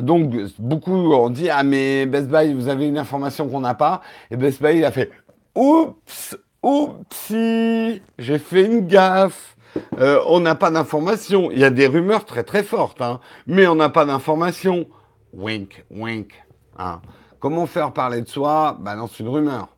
Donc 0.00 0.34
beaucoup 0.58 1.12
ont 1.12 1.30
dit 1.30 1.50
ah 1.50 1.62
mais 1.62 2.06
Best 2.06 2.28
Buy 2.28 2.54
vous 2.54 2.68
avez 2.68 2.88
une 2.88 2.98
information 2.98 3.48
qu'on 3.48 3.60
n'a 3.60 3.74
pas 3.74 4.00
et 4.30 4.36
Best 4.36 4.62
Buy 4.62 4.78
il 4.78 4.84
a 4.84 4.90
fait 4.90 5.10
oups 5.54 6.36
oupsie 6.62 8.02
j'ai 8.18 8.38
fait 8.38 8.64
une 8.64 8.86
gaffe. 8.86 9.56
Euh, 9.98 10.22
on 10.26 10.40
n'a 10.40 10.54
pas 10.54 10.70
d'informations. 10.70 11.50
Il 11.50 11.58
y 11.58 11.64
a 11.64 11.70
des 11.70 11.86
rumeurs 11.86 12.24
très 12.26 12.44
très 12.44 12.62
fortes 12.62 13.00
hein, 13.02 13.20
mais 13.46 13.66
on 13.66 13.74
n'a 13.74 13.88
pas 13.88 14.04
d'informations. 14.04 14.86
Wink 15.32 15.84
wink 15.90 16.32
hein. 16.78 17.00
comment 17.40 17.66
faire 17.66 17.92
parler 17.92 18.20
de 18.22 18.28
soi? 18.28 18.76
Balance 18.80 19.18
une 19.20 19.28
rumeur. 19.28 19.68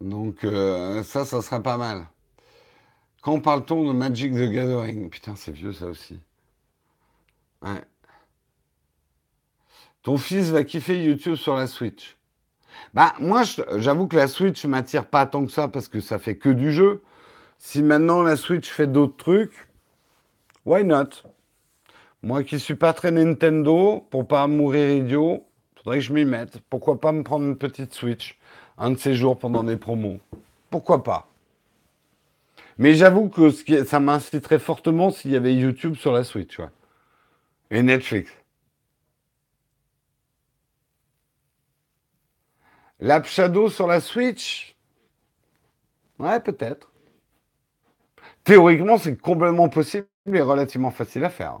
Donc 0.00 0.44
euh, 0.44 1.02
ça 1.02 1.24
ça 1.24 1.42
serait 1.42 1.62
pas 1.62 1.76
mal. 1.76 2.06
Quand 3.22 3.40
parle-t-on 3.40 3.86
de 3.88 3.92
Magic 3.92 4.32
the 4.32 4.50
Gathering? 4.50 5.10
Putain 5.10 5.36
c'est 5.36 5.52
vieux 5.52 5.72
ça 5.72 5.86
aussi. 5.86 6.20
Ouais 7.62 7.82
Ton 10.02 10.16
fils 10.16 10.50
va 10.50 10.64
kiffer 10.64 11.02
YouTube 11.02 11.36
sur 11.36 11.56
la 11.56 11.66
Switch. 11.66 12.16
Bah, 12.94 13.14
moi, 13.18 13.42
j'avoue 13.76 14.06
que 14.06 14.16
la 14.16 14.28
Switch 14.28 14.64
m'attire 14.64 15.06
pas 15.06 15.26
tant 15.26 15.44
que 15.44 15.52
ça 15.52 15.68
parce 15.68 15.88
que 15.88 16.00
ça 16.00 16.18
fait 16.18 16.36
que 16.36 16.48
du 16.48 16.72
jeu. 16.72 17.02
Si 17.58 17.82
maintenant 17.82 18.22
la 18.22 18.36
Switch 18.36 18.68
fait 18.70 18.86
d'autres 18.86 19.16
trucs, 19.16 19.68
why 20.64 20.82
not? 20.82 21.10
Moi 22.22 22.42
qui 22.42 22.58
suis 22.58 22.74
pas 22.74 22.92
très 22.92 23.10
Nintendo, 23.10 24.06
pour 24.10 24.26
pas 24.26 24.46
mourir 24.46 24.90
idiot, 24.90 25.46
faudrait 25.76 25.98
que 25.98 26.04
je 26.04 26.12
m'y 26.12 26.24
mette. 26.24 26.60
Pourquoi 26.70 27.00
pas 27.00 27.12
me 27.12 27.22
prendre 27.22 27.44
une 27.44 27.56
petite 27.56 27.92
Switch 27.92 28.38
un 28.78 28.92
de 28.92 28.96
ces 28.96 29.14
jours 29.14 29.38
pendant 29.38 29.62
des 29.62 29.76
promos? 29.76 30.20
Pourquoi 30.70 31.02
pas? 31.02 31.28
Mais 32.78 32.94
j'avoue 32.94 33.28
que 33.28 33.50
ça 33.84 34.00
m'inciterait 34.00 34.58
fortement 34.58 35.10
s'il 35.10 35.32
y 35.32 35.36
avait 35.36 35.54
YouTube 35.54 35.96
sur 35.96 36.12
la 36.12 36.24
Switch. 36.24 36.58
Et 37.70 37.82
Netflix. 37.82 38.32
L'app 43.00 43.26
Shadow 43.26 43.68
sur 43.70 43.86
la 43.86 44.00
Switch? 44.00 44.76
Ouais, 46.18 46.40
peut-être. 46.40 46.92
Théoriquement, 48.44 48.98
c'est 48.98 49.16
complètement 49.16 49.68
possible 49.68 50.06
et 50.32 50.40
relativement 50.40 50.90
facile 50.90 51.24
à 51.24 51.30
faire. 51.30 51.60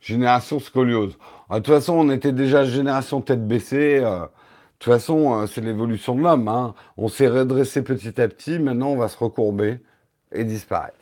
Génération 0.00 0.60
scoliose. 0.60 1.18
Ah, 1.48 1.60
De 1.60 1.64
toute 1.64 1.74
façon, 1.74 1.94
on 1.94 2.10
était 2.10 2.32
déjà 2.32 2.64
génération 2.64 3.20
tête 3.20 3.46
baissée. 3.46 3.98
euh, 4.02 4.20
De 4.22 4.28
toute 4.78 4.92
façon, 4.92 5.42
euh, 5.42 5.46
c'est 5.46 5.60
l'évolution 5.60 6.14
de 6.14 6.22
l'homme. 6.22 6.48
hein. 6.48 6.74
On 6.96 7.08
s'est 7.08 7.28
redressé 7.28 7.82
petit 7.82 8.20
à 8.20 8.28
petit. 8.28 8.58
Maintenant, 8.58 8.88
on 8.90 8.96
va 8.96 9.08
se 9.08 9.18
recourber 9.18 9.80
et 10.32 10.44
disparaître. 10.44 10.96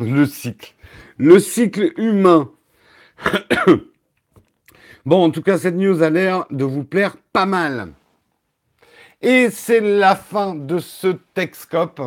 Le 0.00 0.26
cycle. 0.26 0.74
Le 1.18 1.38
cycle 1.40 1.92
humain. 1.98 2.50
Bon, 5.06 5.22
en 5.22 5.30
tout 5.30 5.40
cas, 5.40 5.56
cette 5.56 5.76
news 5.76 6.02
a 6.02 6.10
l'air 6.10 6.46
de 6.50 6.64
vous 6.64 6.82
plaire 6.82 7.16
pas 7.32 7.46
mal. 7.46 7.92
Et 9.22 9.50
c'est 9.50 9.78
la 9.80 10.16
fin 10.16 10.56
de 10.56 10.80
ce 10.80 11.06
Texcope. 11.32 12.02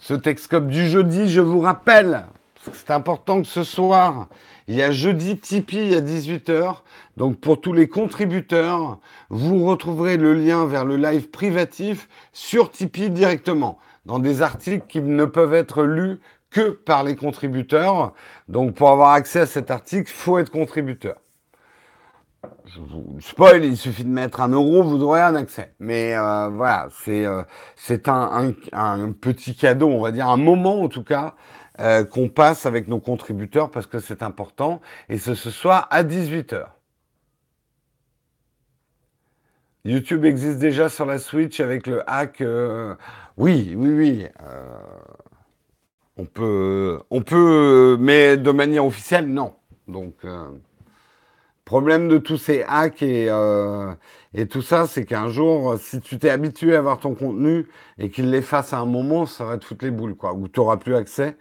Ce 0.00 0.12
Texcope 0.12 0.66
du 0.66 0.88
jeudi, 0.88 1.28
je 1.28 1.40
vous 1.40 1.60
rappelle, 1.60 2.26
c'est 2.72 2.90
important 2.90 3.42
que 3.42 3.46
ce 3.46 3.62
soir, 3.62 4.26
il 4.66 4.74
y 4.74 4.82
a 4.82 4.90
jeudi 4.90 5.38
Tipeee 5.38 5.94
à 5.94 6.00
18h. 6.00 6.78
Donc 7.16 7.38
pour 7.38 7.60
tous 7.60 7.72
les 7.72 7.86
contributeurs, 7.86 8.98
vous 9.30 9.64
retrouverez 9.64 10.16
le 10.16 10.34
lien 10.34 10.66
vers 10.66 10.84
le 10.84 10.96
live 10.96 11.30
privatif 11.30 12.08
sur 12.32 12.72
Tipeee 12.72 13.10
directement, 13.10 13.78
dans 14.04 14.18
des 14.18 14.42
articles 14.42 14.88
qui 14.88 15.00
ne 15.00 15.26
peuvent 15.26 15.54
être 15.54 15.84
lus 15.84 16.18
que 16.50 16.70
par 16.70 17.04
les 17.04 17.14
contributeurs. 17.14 18.14
Donc 18.48 18.74
pour 18.74 18.90
avoir 18.90 19.12
accès 19.12 19.42
à 19.42 19.46
cet 19.46 19.70
article, 19.70 20.10
faut 20.10 20.38
être 20.38 20.50
contributeur. 20.50 21.14
Je 22.66 22.80
vous 22.80 23.20
spoil, 23.20 23.64
il 23.64 23.76
suffit 23.76 24.04
de 24.04 24.08
mettre 24.08 24.40
un 24.40 24.48
euro, 24.48 24.82
vous 24.82 25.02
aurez 25.02 25.20
un 25.20 25.34
accès. 25.34 25.74
Mais 25.78 26.16
euh, 26.16 26.48
voilà, 26.48 26.88
c'est 27.04 27.24
euh, 27.24 27.42
un, 28.06 28.52
un, 28.72 29.12
petit 29.12 29.54
cadeau, 29.54 29.88
on 29.88 30.00
va 30.00 30.12
dire, 30.12 30.28
un 30.28 30.36
moment 30.36 30.82
en 30.82 30.88
tout 30.88 31.04
cas, 31.04 31.34
euh, 31.80 32.04
qu'on 32.04 32.28
passe 32.28 32.66
avec 32.66 32.88
nos 32.88 33.00
contributeurs 33.00 33.70
parce 33.70 33.86
que 33.86 33.98
c'est 33.98 34.22
important. 34.22 34.80
Et 35.08 35.18
c'est 35.18 35.34
ce 35.34 35.50
soir 35.50 35.86
à 35.90 36.02
18h. 36.02 36.66
YouTube 39.84 40.24
existe 40.24 40.58
déjà 40.58 40.88
sur 40.88 41.04
la 41.04 41.18
Switch 41.18 41.60
avec 41.60 41.86
le 41.86 42.08
hack. 42.10 42.42
Oui, 43.36 43.74
oui, 43.76 43.90
oui. 43.90 44.26
on 46.16 46.24
peut, 46.24 47.00
on 47.10 47.20
peut, 47.20 47.98
mais 48.00 48.38
de 48.38 48.50
manière 48.50 48.86
officielle, 48.86 49.28
non. 49.28 49.54
Donc. 49.86 50.24
Euh, 51.70 51.70
Problème 51.70 52.08
de 52.08 52.18
tous 52.18 52.38
ces 52.38 52.62
hacks 52.68 53.02
et, 53.02 53.28
euh, 53.30 53.94
et 54.34 54.46
tout 54.48 54.62
ça, 54.62 54.86
c'est 54.86 55.04
qu'un 55.06 55.28
jour, 55.28 55.76
si 55.80 56.00
tu 56.00 56.18
t'es 56.18 56.30
habitué 56.30 56.76
à 56.76 56.82
voir 56.82 56.98
ton 57.00 57.14
contenu 57.14 57.66
et 57.98 58.10
qu'il 58.10 58.30
l'efface 58.30 58.72
à 58.72 58.78
un 58.78 58.86
moment, 58.86 59.26
ça 59.26 59.44
va 59.44 59.58
te 59.58 59.64
foutre 59.64 59.84
les 59.84 59.90
boules, 59.90 60.14
quoi. 60.16 60.34
Ou 60.34 60.48
tu 60.48 60.60
n'auras 60.60 60.76
plus 60.78 60.94
accès. 60.96 61.36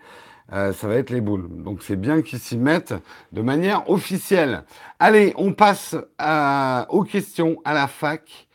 euh, 0.54 0.74
ça 0.74 0.88
va 0.90 0.96
être 0.98 1.12
les 1.12 1.22
boules. 1.22 1.48
Donc 1.64 1.84
c'est 1.84 1.98
bien 1.98 2.22
qu'ils 2.24 2.40
s'y 2.40 2.58
mettent 2.58 2.96
de 3.34 3.42
manière 3.44 3.90
officielle. 3.90 4.66
Allez, 5.00 5.34
on 5.38 5.54
passe 5.54 5.96
aux 6.90 7.04
questions 7.04 7.58
à 7.66 7.74
la 7.76 7.88
fac. 7.88 8.48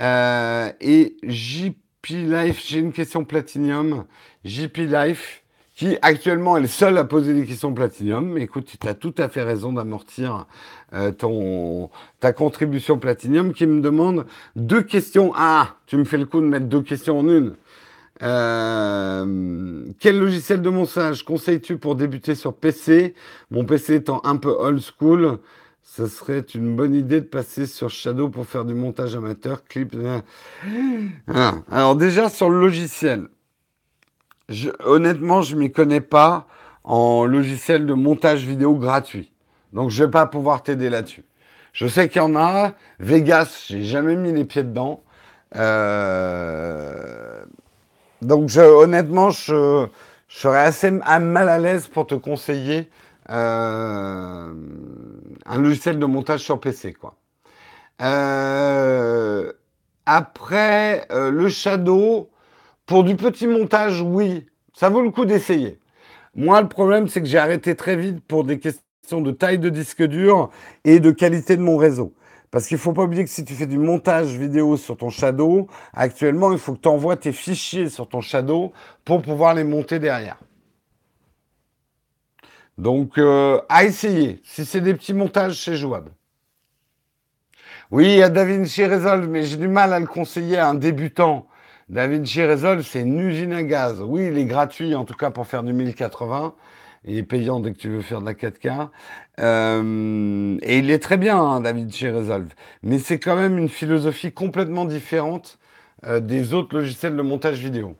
Euh, 0.00 0.72
et 0.80 1.16
JP 1.24 1.76
Life, 2.10 2.62
j'ai 2.66 2.80
une 2.80 2.92
question 2.92 3.24
Platinum. 3.24 4.06
JP 4.44 4.78
Life, 4.78 5.43
qui 5.74 5.98
actuellement 6.02 6.56
est 6.56 6.60
le 6.60 6.66
seul 6.68 6.96
à 6.98 7.04
poser 7.04 7.34
des 7.34 7.44
questions 7.46 7.72
Platinum. 7.74 8.32
Mais 8.32 8.42
écoute, 8.42 8.70
tu 8.80 8.88
as 8.88 8.94
tout 8.94 9.14
à 9.18 9.28
fait 9.28 9.42
raison 9.42 9.72
d'amortir 9.72 10.46
euh, 10.92 11.10
ton 11.10 11.90
ta 12.20 12.32
contribution 12.32 12.98
Platinum, 12.98 13.52
qui 13.52 13.66
me 13.66 13.80
demande 13.80 14.26
deux 14.56 14.82
questions. 14.82 15.32
Ah, 15.34 15.76
tu 15.86 15.96
me 15.96 16.04
fais 16.04 16.18
le 16.18 16.26
coup 16.26 16.40
de 16.40 16.46
mettre 16.46 16.66
deux 16.66 16.82
questions 16.82 17.18
en 17.18 17.28
une. 17.28 17.54
Euh, 18.22 19.86
quel 19.98 20.20
logiciel 20.20 20.62
de 20.62 20.70
montage 20.70 21.24
conseilles-tu 21.24 21.78
pour 21.78 21.96
débuter 21.96 22.36
sur 22.36 22.54
PC 22.54 23.14
Mon 23.50 23.64
PC 23.64 23.96
étant 23.96 24.20
un 24.24 24.36
peu 24.36 24.50
old 24.50 24.80
school, 24.80 25.38
ce 25.82 26.06
serait 26.06 26.40
une 26.54 26.76
bonne 26.76 26.94
idée 26.94 27.20
de 27.20 27.26
passer 27.26 27.66
sur 27.66 27.90
Shadow 27.90 28.28
pour 28.28 28.46
faire 28.46 28.64
du 28.64 28.74
montage 28.74 29.16
amateur, 29.16 29.64
clip. 29.64 29.96
Ah, 31.26 31.54
alors 31.70 31.96
déjà 31.96 32.28
sur 32.28 32.50
le 32.50 32.60
logiciel, 32.60 33.28
honnêtement, 34.84 35.42
je 35.42 35.56
m'y 35.56 35.72
connais 35.72 36.00
pas 36.00 36.46
en 36.84 37.24
logiciel 37.24 37.86
de 37.86 37.94
montage 37.94 38.44
vidéo 38.44 38.74
gratuit. 38.74 39.32
Donc 39.72 39.90
je 39.90 40.04
vais 40.04 40.10
pas 40.10 40.26
pouvoir 40.26 40.62
t'aider 40.62 40.90
là-dessus. 40.90 41.24
Je 41.72 41.86
sais 41.86 42.08
qu'il 42.08 42.22
y 42.22 42.24
en 42.24 42.36
a. 42.36 42.72
Vegas, 43.00 43.64
j'ai 43.68 43.82
jamais 43.82 44.16
mis 44.16 44.32
les 44.32 44.44
pieds 44.44 44.62
dedans. 44.62 45.02
Euh... 45.56 47.44
Donc, 48.24 48.48
je, 48.48 48.60
honnêtement, 48.60 49.30
je, 49.30 49.86
serais 50.28 50.60
assez 50.64 50.90
mal 50.90 51.48
à 51.48 51.58
l'aise 51.58 51.88
pour 51.88 52.06
te 52.06 52.14
conseiller 52.14 52.90
euh, 53.30 54.54
un 55.46 55.58
logiciel 55.58 55.98
de 55.98 56.06
montage 56.06 56.40
sur 56.40 56.58
PC, 56.58 56.94
quoi. 56.94 57.16
Euh, 58.02 59.52
après, 60.06 61.06
euh, 61.12 61.30
le 61.30 61.48
Shadow, 61.48 62.30
pour 62.86 63.04
du 63.04 63.16
petit 63.16 63.46
montage, 63.46 64.00
oui, 64.00 64.46
ça 64.74 64.88
vaut 64.88 65.02
le 65.02 65.10
coup 65.10 65.24
d'essayer. 65.24 65.78
Moi, 66.34 66.60
le 66.60 66.68
problème, 66.68 67.08
c'est 67.08 67.20
que 67.20 67.26
j'ai 67.26 67.38
arrêté 67.38 67.76
très 67.76 67.96
vite 67.96 68.20
pour 68.26 68.44
des 68.44 68.58
questions 68.58 69.20
de 69.20 69.30
taille 69.30 69.58
de 69.58 69.68
disque 69.68 70.02
dur 70.02 70.50
et 70.84 71.00
de 71.00 71.10
qualité 71.10 71.56
de 71.56 71.62
mon 71.62 71.76
réseau. 71.76 72.14
Parce 72.50 72.66
qu'il 72.66 72.76
ne 72.76 72.80
faut 72.80 72.92
pas 72.92 73.02
oublier 73.02 73.24
que 73.24 73.30
si 73.30 73.44
tu 73.44 73.54
fais 73.54 73.66
du 73.66 73.78
montage 73.78 74.36
vidéo 74.36 74.76
sur 74.76 74.96
ton 74.96 75.10
Shadow, 75.10 75.66
actuellement, 75.92 76.52
il 76.52 76.58
faut 76.58 76.74
que 76.74 76.80
tu 76.80 76.88
envoies 76.88 77.16
tes 77.16 77.32
fichiers 77.32 77.88
sur 77.88 78.08
ton 78.08 78.20
Shadow 78.20 78.72
pour 79.04 79.22
pouvoir 79.22 79.54
les 79.54 79.64
monter 79.64 79.98
derrière. 79.98 80.36
Donc, 82.78 83.18
euh, 83.18 83.60
à 83.68 83.84
essayer. 83.84 84.40
Si 84.44 84.64
c'est 84.64 84.80
des 84.80 84.94
petits 84.94 85.14
montages, 85.14 85.62
c'est 85.64 85.76
jouable. 85.76 86.12
Oui, 87.90 88.06
il 88.06 88.18
y 88.18 88.22
a 88.22 88.28
DaVinci 88.28 88.84
Resolve, 88.86 89.28
mais 89.28 89.42
j'ai 89.42 89.56
du 89.56 89.68
mal 89.68 89.92
à 89.92 90.00
le 90.00 90.06
conseiller 90.06 90.56
à 90.56 90.68
un 90.68 90.74
débutant. 90.74 91.46
DaVinci 91.88 92.44
Resolve, 92.44 92.82
c'est 92.82 93.00
une 93.00 93.20
usine 93.20 93.52
à 93.52 93.62
gaz. 93.62 94.00
Oui, 94.00 94.26
il 94.30 94.38
est 94.38 94.46
gratuit, 94.46 94.94
en 94.94 95.04
tout 95.04 95.14
cas 95.14 95.30
pour 95.30 95.46
faire 95.46 95.62
du 95.62 95.72
1080. 95.72 96.54
Il 97.06 97.18
est 97.18 97.22
payant 97.22 97.60
dès 97.60 97.72
que 97.72 97.78
tu 97.78 97.90
veux 97.90 98.00
faire 98.00 98.20
de 98.20 98.26
la 98.26 98.32
4K. 98.32 98.88
Euh, 99.40 100.56
et 100.62 100.78
il 100.78 100.90
est 100.90 100.98
très 100.98 101.18
bien, 101.18 101.38
hein, 101.38 101.60
David 101.60 101.92
chez 101.94 102.10
Resolve. 102.10 102.48
Mais 102.82 102.98
c'est 102.98 103.18
quand 103.18 103.36
même 103.36 103.58
une 103.58 103.68
philosophie 103.68 104.32
complètement 104.32 104.86
différente 104.86 105.58
euh, 106.06 106.20
des 106.20 106.54
autres 106.54 106.74
logiciels 106.74 107.16
de 107.16 107.22
montage 107.22 107.58
vidéo. 107.58 107.96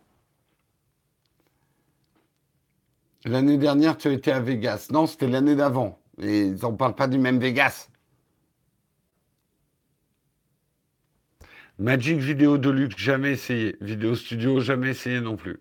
L'année 3.27 3.59
dernière, 3.59 3.97
tu 3.99 4.11
étais 4.13 4.33
à 4.33 4.41
Vegas. 4.41 4.89
Non, 4.91 5.07
c'était 5.07 5.29
l'année 5.29 5.57
d'avant. 5.57 5.99
Et 6.21 6.43
ils 6.43 6.61
n'en 6.63 6.73
parlent 6.73 6.95
pas 6.95 7.09
du 7.09 7.19
même 7.19 7.39
Vegas. 7.39 7.89
Magic 11.79 12.19
Video 12.19 12.57
Deluxe, 12.57 12.97
jamais 12.97 13.33
essayé. 13.33 13.77
Vidéo 13.81 14.15
Studio, 14.15 14.61
jamais 14.61 14.91
essayé 14.91 15.21
non 15.21 15.37
plus. 15.37 15.59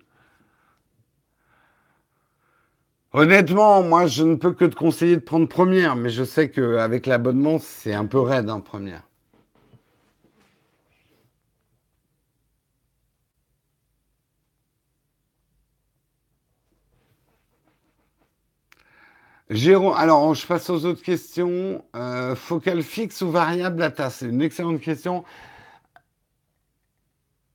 Honnêtement, 3.13 3.83
moi, 3.83 4.07
je 4.07 4.23
ne 4.23 4.35
peux 4.35 4.53
que 4.53 4.65
te 4.65 4.75
conseiller 4.75 5.15
de 5.15 5.21
prendre 5.21 5.47
première, 5.47 5.95
mais 5.95 6.09
je 6.09 6.23
sais 6.23 6.49
qu'avec 6.49 7.05
l'abonnement, 7.05 7.59
c'est 7.59 7.93
un 7.93 8.05
peu 8.05 8.19
raide, 8.19 8.49
en 8.49 8.57
hein, 8.57 8.59
première. 8.59 9.03
Jérôme, 19.49 19.93
alors 19.95 20.33
je 20.33 20.45
passe 20.47 20.69
aux 20.69 20.85
autres 20.85 21.03
questions. 21.03 21.83
Euh, 21.95 22.35
focal 22.35 22.81
fixe 22.81 23.21
ou 23.21 23.29
variable 23.29 23.77
data 23.77 24.09
C'est 24.09 24.25
une 24.25 24.41
excellente 24.41 24.81
question. 24.81 25.23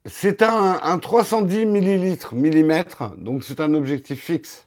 C'est 0.08 0.42
un, 0.42 0.80
un 0.82 0.98
310 0.98 1.66
millilitres, 1.66 2.34
millimètres, 2.34 3.14
donc 3.18 3.44
c'est 3.44 3.60
un 3.60 3.74
objectif 3.74 4.24
fixe 4.24 4.66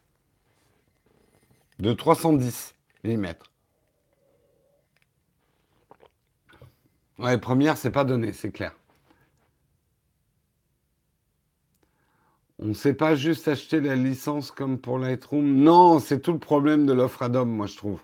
de 1.80 1.94
310 1.94 2.76
mm. 3.04 3.26
Ouais, 7.20 7.38
première, 7.38 7.78
c'est 7.78 7.92
pas 7.92 8.04
donné, 8.04 8.34
c'est 8.34 8.52
clair. 8.52 8.74
On 12.60 12.68
ne 12.68 12.74
sait 12.74 12.94
pas 12.94 13.16
juste 13.16 13.48
acheter 13.48 13.80
la 13.82 13.96
licence 13.96 14.52
comme 14.52 14.78
pour 14.78 15.00
Lightroom. 15.00 15.56
Non, 15.56 16.00
c'est 16.00 16.20
tout 16.20 16.34
le 16.34 16.40
problème 16.40 16.86
de 16.86 16.94
l'offre 16.94 17.24
Adobe, 17.24 17.48
moi, 17.48 17.66
je 17.66 17.78
trouve. 17.78 18.00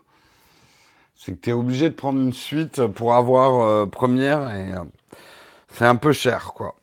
C'est 1.15 1.33
que 1.33 1.39
tu 1.39 1.49
es 1.51 1.53
obligé 1.53 1.89
de 1.89 1.95
prendre 1.95 2.19
une 2.19 2.33
suite 2.33 2.85
pour 2.87 3.13
avoir 3.13 3.61
euh, 3.61 3.85
première 3.85 4.49
et 4.55 4.73
euh, 4.73 4.83
c'est 5.69 5.85
un 5.85 5.95
peu 5.95 6.13
cher, 6.13 6.53
quoi. 6.55 6.75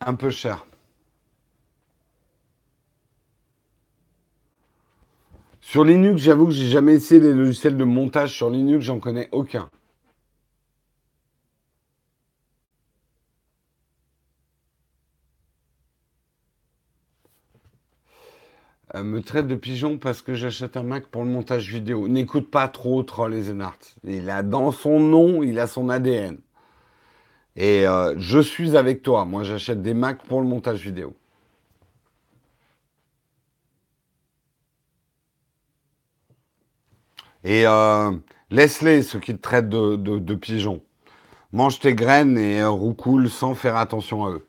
Un 0.00 0.14
peu 0.14 0.30
cher. 0.30 0.66
Sur 5.60 5.84
Linux, 5.84 6.22
j'avoue 6.22 6.46
que 6.46 6.52
j'ai 6.52 6.68
jamais 6.68 6.94
essayé 6.94 7.20
les 7.20 7.32
logiciels 7.34 7.76
de 7.76 7.84
montage 7.84 8.32
sur 8.34 8.48
Linux, 8.50 8.84
j'en 8.84 9.00
connais 9.00 9.28
aucun. 9.32 9.70
Euh, 18.94 19.02
me 19.04 19.20
traite 19.22 19.46
de 19.46 19.54
pigeon 19.54 19.98
parce 19.98 20.22
que 20.22 20.34
j'achète 20.34 20.76
un 20.76 20.82
Mac 20.82 21.06
pour 21.08 21.22
le 21.24 21.30
montage 21.30 21.70
vidéo. 21.70 22.08
N'écoute 22.08 22.50
pas 22.50 22.68
trop 22.68 23.02
Troll 23.02 23.34
et 23.34 23.42
Zenart. 23.42 23.78
Il 24.04 24.30
a 24.30 24.42
dans 24.42 24.72
son 24.72 25.00
nom, 25.00 25.42
il 25.42 25.58
a 25.58 25.66
son 25.66 25.88
ADN. 25.90 26.38
Et 27.58 27.88
euh, 27.88 28.14
je 28.18 28.38
suis 28.38 28.76
avec 28.76 29.02
toi. 29.02 29.24
Moi, 29.24 29.42
j'achète 29.42 29.82
des 29.82 29.92
Macs 29.92 30.22
pour 30.28 30.40
le 30.40 30.46
montage 30.46 30.80
vidéo. 30.80 31.16
Et 37.42 37.66
euh, 37.66 38.12
laisse-les, 38.50 39.02
ceux 39.02 39.18
qui 39.18 39.36
te 39.36 39.42
traitent 39.42 39.68
de, 39.68 40.34
pigeons. 40.36 40.82
Mange 41.52 41.80
tes 41.80 41.94
graines 41.94 42.38
et 42.38 42.60
euh, 42.60 42.70
roucoule 42.70 43.28
sans 43.28 43.56
faire 43.56 43.74
attention 43.76 44.24
à 44.24 44.30
eux. 44.30 44.46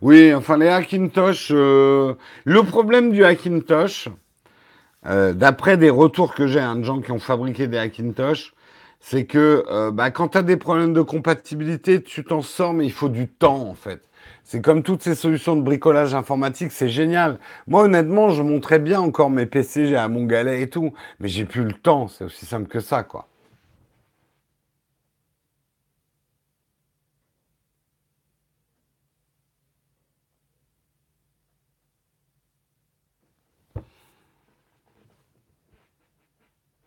Oui, 0.00 0.32
enfin 0.32 0.56
les 0.56 0.68
Hackintosh, 0.68 1.50
le 1.50 2.16
problème 2.62 3.12
du 3.12 3.22
Hackintosh, 3.22 4.08
d'après 5.04 5.76
des 5.76 5.90
retours 5.90 6.34
que 6.34 6.46
j'ai 6.46 6.60
hein, 6.60 6.76
de 6.76 6.84
gens 6.84 7.00
qui 7.00 7.12
ont 7.12 7.18
fabriqué 7.18 7.66
des 7.68 7.78
Hackintosh, 7.78 8.52
c'est 9.00 9.24
que 9.24 9.90
bah, 9.90 10.10
quand 10.10 10.28
tu 10.28 10.42
des 10.42 10.56
problèmes 10.58 10.92
de 10.92 11.02
compatibilité, 11.02 12.02
tu 12.02 12.24
t'en 12.24 12.42
sors, 12.42 12.74
mais 12.74 12.84
il 12.84 12.92
faut 12.92 13.08
du 13.08 13.28
temps 13.28 13.68
en 13.68 13.74
fait. 13.74 14.02
C'est 14.44 14.60
comme 14.60 14.82
toutes 14.82 15.02
ces 15.02 15.14
solutions 15.14 15.56
de 15.56 15.62
bricolage 15.62 16.14
informatique, 16.14 16.72
c'est 16.72 16.88
génial. 16.88 17.38
Moi, 17.66 17.84
honnêtement, 17.84 18.30
je 18.30 18.42
montrais 18.42 18.78
bien 18.80 19.00
encore 19.00 19.30
mes 19.30 19.46
PC 19.46 19.94
à 19.94 20.08
mon 20.08 20.24
galet 20.24 20.62
et 20.62 20.68
tout, 20.68 20.92
mais 21.20 21.28
j'ai 21.28 21.44
plus 21.44 21.64
le 21.64 21.72
temps. 21.72 22.08
C'est 22.08 22.24
aussi 22.24 22.46
simple 22.46 22.68
que 22.68 22.80
ça, 22.80 23.02
quoi. 23.04 23.29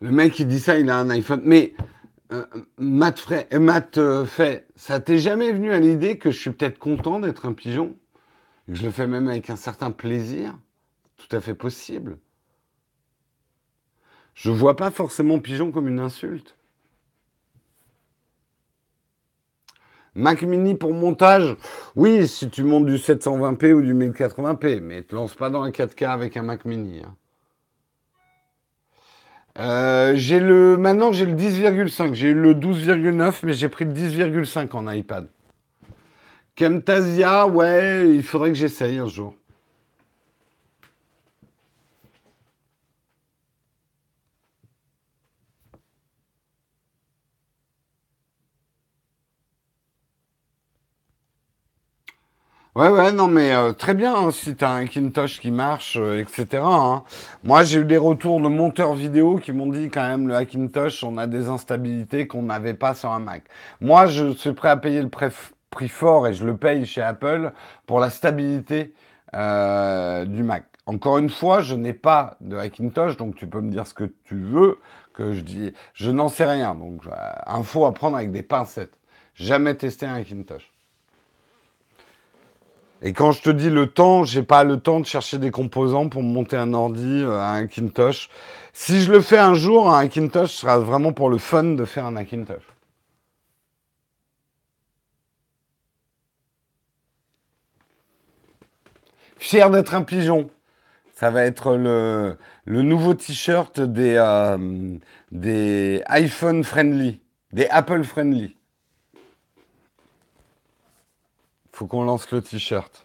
Le 0.04 0.10
mec, 0.10 0.38
il 0.38 0.46
dit 0.46 0.60
ça, 0.60 0.78
il 0.78 0.90
a 0.90 0.98
un 0.98 1.08
iPhone. 1.08 1.40
Mais 1.46 1.72
euh, 2.30 2.44
Matt, 2.76 3.24
euh, 3.32 3.42
euh, 3.96 4.26
fait, 4.26 4.68
ça 4.76 5.00
t'est 5.00 5.16
jamais 5.16 5.50
venu 5.50 5.72
à 5.72 5.80
l'idée 5.80 6.18
que 6.18 6.30
je 6.30 6.38
suis 6.38 6.50
peut-être 6.50 6.78
content 6.78 7.20
d'être 7.20 7.46
un 7.46 7.54
pigeon? 7.54 7.96
Je 8.68 8.84
le 8.84 8.90
fais 8.90 9.06
même 9.06 9.28
avec 9.28 9.48
un 9.48 9.56
certain 9.56 9.90
plaisir? 9.92 10.58
Tout 11.16 11.34
à 11.34 11.40
fait 11.40 11.54
possible. 11.54 12.18
Je 14.34 14.50
ne 14.50 14.54
vois 14.54 14.76
pas 14.76 14.90
forcément 14.90 15.38
pigeon 15.38 15.72
comme 15.72 15.88
une 15.88 16.00
insulte. 16.00 16.58
Mac 20.14 20.42
mini 20.42 20.74
pour 20.74 20.92
montage, 20.92 21.56
oui, 21.96 22.28
si 22.28 22.50
tu 22.50 22.62
montes 22.62 22.84
du 22.84 22.96
720p 22.96 23.72
ou 23.72 23.80
du 23.80 23.94
1080p, 23.94 24.80
mais 24.80 25.02
te 25.02 25.14
lance 25.14 25.34
pas 25.34 25.48
dans 25.48 25.62
un 25.62 25.70
4K 25.70 26.08
avec 26.08 26.36
un 26.36 26.42
Mac 26.42 26.66
mini. 26.66 27.00
Hein. 27.02 27.16
Euh, 29.58 30.14
j'ai 30.16 30.40
le, 30.40 30.76
maintenant 30.76 31.12
j'ai 31.12 31.26
le 31.26 31.34
10,5. 31.34 32.14
J'ai 32.14 32.28
eu 32.28 32.34
le 32.34 32.54
12,9, 32.54 33.40
mais 33.44 33.52
j'ai 33.52 33.68
pris 33.68 33.84
le 33.84 33.92
10,5 33.92 34.70
en 34.72 34.90
iPad. 34.90 35.28
Camtasia, 36.56 37.46
ouais, 37.46 38.08
il 38.14 38.22
faudrait 38.22 38.50
que 38.50 38.56
j'essaye 38.56 38.98
un 38.98 39.08
jour. 39.08 39.34
Ouais, 52.76 52.88
ouais, 52.88 53.12
non, 53.12 53.28
mais 53.28 53.54
euh, 53.54 53.72
très 53.72 53.94
bien, 53.94 54.14
hein, 54.16 54.30
si 54.32 54.56
tu 54.56 54.64
as 54.64 54.70
un 54.72 54.86
Kintosh 54.86 55.38
qui 55.40 55.52
marche, 55.52 55.96
euh, 55.96 56.18
etc. 56.20 56.60
hein. 56.64 57.04
Moi, 57.44 57.62
j'ai 57.62 57.78
eu 57.80 57.84
des 57.84 57.96
retours 57.96 58.40
de 58.40 58.48
monteurs 58.48 58.94
vidéo 58.94 59.38
qui 59.38 59.52
m'ont 59.52 59.68
dit 59.68 59.90
quand 59.90 60.02
même, 60.08 60.26
le 60.26 60.34
Hackintosh, 60.34 61.04
on 61.04 61.16
a 61.16 61.28
des 61.28 61.48
instabilités 61.48 62.26
qu'on 62.26 62.42
n'avait 62.42 62.74
pas 62.74 62.94
sur 62.94 63.12
un 63.12 63.20
Mac. 63.20 63.44
Moi, 63.80 64.06
je 64.06 64.32
suis 64.32 64.52
prêt 64.54 64.70
à 64.70 64.76
payer 64.76 65.00
le 65.02 65.08
prix 65.08 65.88
fort 65.88 66.26
et 66.26 66.34
je 66.34 66.44
le 66.44 66.56
paye 66.56 66.84
chez 66.84 67.00
Apple 67.00 67.52
pour 67.86 68.00
la 68.00 68.10
stabilité 68.10 68.92
euh, 69.34 70.24
du 70.24 70.42
Mac. 70.42 70.64
Encore 70.86 71.18
une 71.18 71.30
fois, 71.30 71.60
je 71.62 71.76
n'ai 71.76 71.94
pas 71.94 72.36
de 72.40 72.56
Hackintosh, 72.56 73.16
donc 73.16 73.36
tu 73.36 73.46
peux 73.46 73.60
me 73.60 73.70
dire 73.70 73.86
ce 73.86 73.94
que 73.94 74.12
tu 74.24 74.36
veux, 74.36 74.80
que 75.12 75.32
je 75.32 75.42
dis, 75.42 75.72
je 75.94 76.10
n'en 76.10 76.28
sais 76.28 76.44
rien. 76.44 76.74
Donc, 76.74 77.02
info 77.46 77.84
à 77.86 77.94
prendre 77.94 78.16
avec 78.16 78.32
des 78.32 78.42
pincettes. 78.42 78.98
Jamais 79.36 79.76
testé 79.76 80.06
un 80.06 80.14
Hackintosh. 80.16 80.73
Et 83.06 83.12
quand 83.12 83.32
je 83.32 83.42
te 83.42 83.50
dis 83.50 83.68
le 83.68 83.86
temps, 83.86 84.24
j'ai 84.24 84.42
pas 84.42 84.64
le 84.64 84.80
temps 84.80 84.98
de 84.98 85.04
chercher 85.04 85.36
des 85.36 85.50
composants 85.50 86.08
pour 86.08 86.22
monter 86.22 86.56
un 86.56 86.72
ordi 86.72 87.22
euh, 87.22 87.38
un 87.38 87.66
Kintosh. 87.66 88.30
Si 88.72 89.02
je 89.02 89.12
le 89.12 89.20
fais 89.20 89.36
un 89.36 89.52
jour, 89.52 89.94
un 89.94 90.08
Kintosh 90.08 90.52
sera 90.52 90.78
vraiment 90.78 91.12
pour 91.12 91.28
le 91.28 91.36
fun 91.36 91.64
de 91.64 91.84
faire 91.84 92.06
un 92.06 92.16
Hackintosh. 92.16 92.62
Fier 99.36 99.68
d'être 99.68 99.94
un 99.94 100.02
pigeon. 100.02 100.48
Ça 101.12 101.30
va 101.30 101.44
être 101.44 101.76
le, 101.76 102.38
le 102.64 102.82
nouveau 102.82 103.12
t-shirt 103.12 103.80
des, 103.80 104.16
euh, 104.16 104.96
des 105.30 106.02
iPhone 106.06 106.64
friendly, 106.64 107.20
des 107.52 107.66
Apple 107.66 108.02
friendly. 108.02 108.56
Faut 111.74 111.88
qu'on 111.88 112.04
lance 112.04 112.30
le 112.30 112.40
t-shirt. 112.40 113.04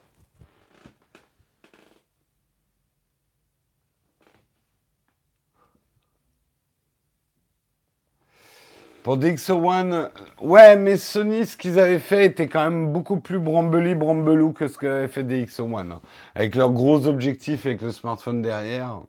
Pour 9.02 9.18
DxO1, 9.18 10.12
ouais, 10.42 10.76
mais 10.76 10.98
Sony, 10.98 11.48
ce 11.48 11.58
qu'ils 11.58 11.80
avaient 11.80 11.98
fait 11.98 12.26
était 12.26 12.48
quand 12.48 12.70
même 12.70 12.94
beaucoup 12.94 13.20
plus 13.20 13.40
brambeli, 13.40 13.96
brambelou 13.96 14.54
que 14.54 14.68
ce 14.68 14.78
qu'avait 14.78 15.08
fait 15.08 15.24
DxO1. 15.24 15.92
Hein. 15.92 16.02
Avec 16.36 16.54
leurs 16.54 16.72
gros 16.72 17.08
objectifs, 17.08 17.66
avec 17.66 17.82
le 17.82 17.92
smartphone 17.92 18.44
derrière. 18.44 19.02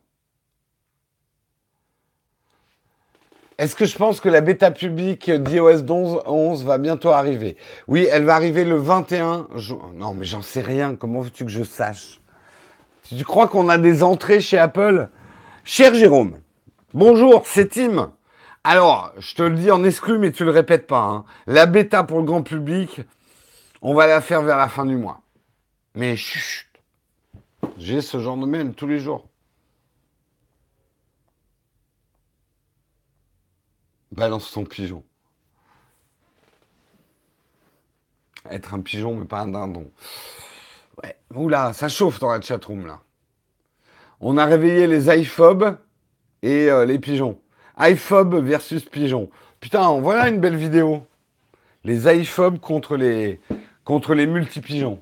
Est-ce 3.60 3.76
que 3.76 3.84
je 3.84 3.94
pense 3.94 4.22
que 4.22 4.30
la 4.30 4.40
bêta 4.40 4.70
publique 4.70 5.30
d'iOS 5.30 5.82
11, 5.90 6.64
va 6.64 6.78
bientôt 6.78 7.10
arriver? 7.10 7.58
Oui, 7.88 8.08
elle 8.10 8.24
va 8.24 8.34
arriver 8.34 8.64
le 8.64 8.76
21 8.76 9.48
Non, 9.96 10.14
mais 10.14 10.24
j'en 10.24 10.40
sais 10.40 10.62
rien. 10.62 10.96
Comment 10.96 11.20
veux-tu 11.20 11.44
que 11.44 11.50
je 11.50 11.62
sache? 11.62 12.22
Tu 13.02 13.22
crois 13.22 13.48
qu'on 13.48 13.68
a 13.68 13.76
des 13.76 14.02
entrées 14.02 14.40
chez 14.40 14.56
Apple? 14.56 15.10
Cher 15.62 15.94
Jérôme, 15.94 16.38
bonjour, 16.94 17.42
c'est 17.44 17.68
Tim. 17.68 18.12
Alors, 18.64 19.12
je 19.18 19.34
te 19.34 19.42
le 19.42 19.56
dis 19.56 19.70
en 19.70 19.84
exclu, 19.84 20.18
mais 20.18 20.32
tu 20.32 20.46
le 20.46 20.52
répètes 20.52 20.86
pas. 20.86 21.02
Hein. 21.02 21.24
La 21.46 21.66
bêta 21.66 22.02
pour 22.02 22.20
le 22.20 22.24
grand 22.24 22.42
public, 22.42 23.02
on 23.82 23.92
va 23.92 24.06
la 24.06 24.22
faire 24.22 24.40
vers 24.40 24.56
la 24.56 24.68
fin 24.68 24.86
du 24.86 24.96
mois. 24.96 25.20
Mais 25.94 26.16
chut, 26.16 26.66
j'ai 27.76 28.00
ce 28.00 28.20
genre 28.20 28.38
de 28.38 28.46
mail 28.46 28.72
tous 28.72 28.86
les 28.86 29.00
jours. 29.00 29.29
Balance 34.12 34.50
ton 34.52 34.64
pigeon. 34.64 35.04
Être 38.50 38.74
un 38.74 38.80
pigeon, 38.80 39.14
mais 39.14 39.26
pas 39.26 39.40
un 39.40 39.48
dindon. 39.48 39.90
Oula, 41.34 41.72
ça 41.72 41.88
chauffe 41.88 42.18
dans 42.18 42.30
la 42.30 42.40
chatroom, 42.40 42.86
là. 42.86 43.00
On 44.20 44.36
a 44.36 44.44
réveillé 44.44 44.86
les 44.86 45.08
iPhobes 45.08 45.78
et 46.42 46.68
euh, 46.70 46.84
les 46.84 46.98
pigeons. 46.98 47.40
iPhobe 47.78 48.44
versus 48.44 48.84
pigeon. 48.84 49.30
Putain, 49.60 50.00
voilà 50.00 50.28
une 50.28 50.40
belle 50.40 50.56
vidéo. 50.56 51.06
Les 51.84 52.06
iPhobes 52.08 52.58
contre 52.58 52.96
les, 52.96 53.40
contre 53.84 54.14
les 54.14 54.26
multi-pigeons. 54.26 55.00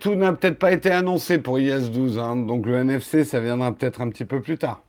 Tout 0.00 0.14
n'a 0.14 0.32
peut-être 0.32 0.58
pas 0.58 0.72
été 0.72 0.90
annoncé 0.90 1.38
pour 1.38 1.58
IS-12, 1.58 2.18
hein. 2.18 2.36
donc 2.36 2.66
le 2.66 2.76
NFC, 2.76 3.24
ça 3.24 3.40
viendra 3.40 3.72
peut-être 3.72 4.00
un 4.00 4.10
petit 4.10 4.24
peu 4.24 4.40
plus 4.40 4.58
tard. 4.58 4.82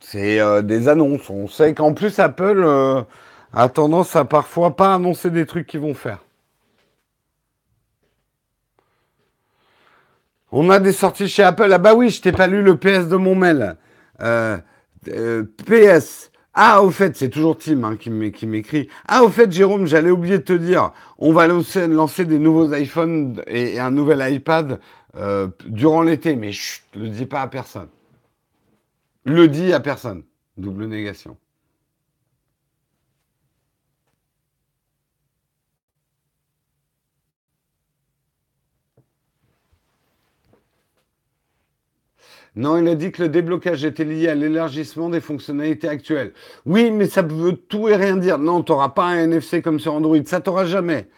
C'est 0.00 0.40
euh, 0.40 0.62
des 0.62 0.88
annonces. 0.88 1.30
On 1.30 1.46
sait 1.46 1.72
qu'en 1.74 1.94
plus, 1.94 2.18
Apple 2.18 2.62
euh, 2.64 3.02
a 3.52 3.68
tendance 3.68 4.16
à 4.16 4.24
parfois 4.24 4.74
pas 4.74 4.94
annoncer 4.94 5.30
des 5.30 5.46
trucs 5.46 5.66
qu'ils 5.68 5.80
vont 5.80 5.94
faire. 5.94 6.18
On 10.50 10.68
a 10.68 10.80
des 10.80 10.92
sorties 10.92 11.28
chez 11.28 11.44
Apple. 11.44 11.72
Ah 11.72 11.78
bah 11.78 11.94
oui, 11.94 12.10
je 12.10 12.20
t'ai 12.22 12.32
pas 12.32 12.48
lu 12.48 12.62
le 12.62 12.76
PS 12.76 13.06
de 13.08 13.16
mon 13.16 13.36
mail. 13.36 13.76
Euh, 14.20 14.58
PS. 15.64 16.29
Ah, 16.54 16.82
au 16.82 16.90
fait, 16.90 17.16
c'est 17.16 17.28
toujours 17.28 17.56
Tim 17.56 17.84
hein, 17.84 17.96
qui 17.96 18.10
m'écrit. 18.10 18.88
Ah, 19.06 19.22
au 19.22 19.28
fait, 19.28 19.52
Jérôme, 19.52 19.86
j'allais 19.86 20.10
oublier 20.10 20.38
de 20.38 20.42
te 20.42 20.52
dire, 20.52 20.92
on 21.18 21.32
va 21.32 21.46
lancer, 21.46 21.86
des 22.24 22.38
nouveaux 22.38 22.74
iPhones 22.74 23.40
et, 23.46 23.78
un 23.78 23.90
nouvel 23.92 24.34
iPad 24.34 24.80
euh, 25.16 25.48
durant 25.66 26.02
l'été, 26.02 26.34
mais 26.34 26.52
chut, 26.52 26.82
le 26.94 27.08
dis 27.08 27.26
pas 27.26 27.42
à 27.42 27.46
personne. 27.46 27.88
Le 29.24 29.46
dis 29.48 29.72
à 29.72 29.80
personne. 29.80 30.24
Double 30.56 30.86
négation. 30.86 31.36
Non, 42.56 42.76
il 42.78 42.88
a 42.88 42.94
dit 42.96 43.12
que 43.12 43.22
le 43.22 43.28
déblocage 43.28 43.84
était 43.84 44.04
lié 44.04 44.28
à 44.28 44.34
l'élargissement 44.34 45.08
des 45.08 45.20
fonctionnalités 45.20 45.88
actuelles. 45.88 46.32
Oui, 46.66 46.90
mais 46.90 47.06
ça 47.06 47.22
veut 47.22 47.56
tout 47.56 47.88
et 47.88 47.96
rien 47.96 48.16
dire. 48.16 48.38
Non, 48.38 48.62
tu 48.62 48.72
n'auras 48.72 48.88
pas 48.90 49.04
un 49.06 49.24
NFC 49.24 49.62
comme 49.62 49.78
sur 49.78 49.94
Android. 49.94 50.18
Ça 50.24 50.40
t'aura 50.40 50.64
jamais. 50.66 51.08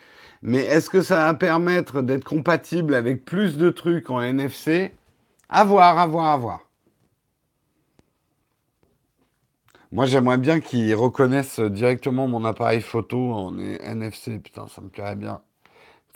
Mais 0.43 0.61
est-ce 0.61 0.91
que 0.91 1.03
ça 1.03 1.27
va 1.27 1.35
permettre 1.35 2.03
d'être 2.03 2.25
compatible 2.25 2.95
avec 2.95 3.25
plus 3.25 3.57
de 3.57 3.71
trucs 3.71 4.11
en 4.11 4.21
NFC 4.21 4.95
À 5.49 5.65
voir, 5.65 5.99
à 5.99 6.07
voir, 6.07 6.27
à 6.27 6.37
voir. 6.37 6.61
Moi, 9.93 10.07
j'aimerais 10.07 10.39
bien 10.39 10.61
qu'ils 10.61 10.95
reconnaissent 10.95 11.61
directement 11.61 12.27
mon 12.29 12.45
appareil 12.45 12.81
photo 12.81 13.33
en 13.33 13.59
NFC. 13.59 14.39
Putain, 14.39 14.67
ça 14.69 14.81
me 14.81 14.89
plairait 14.89 15.17
bien 15.17 15.43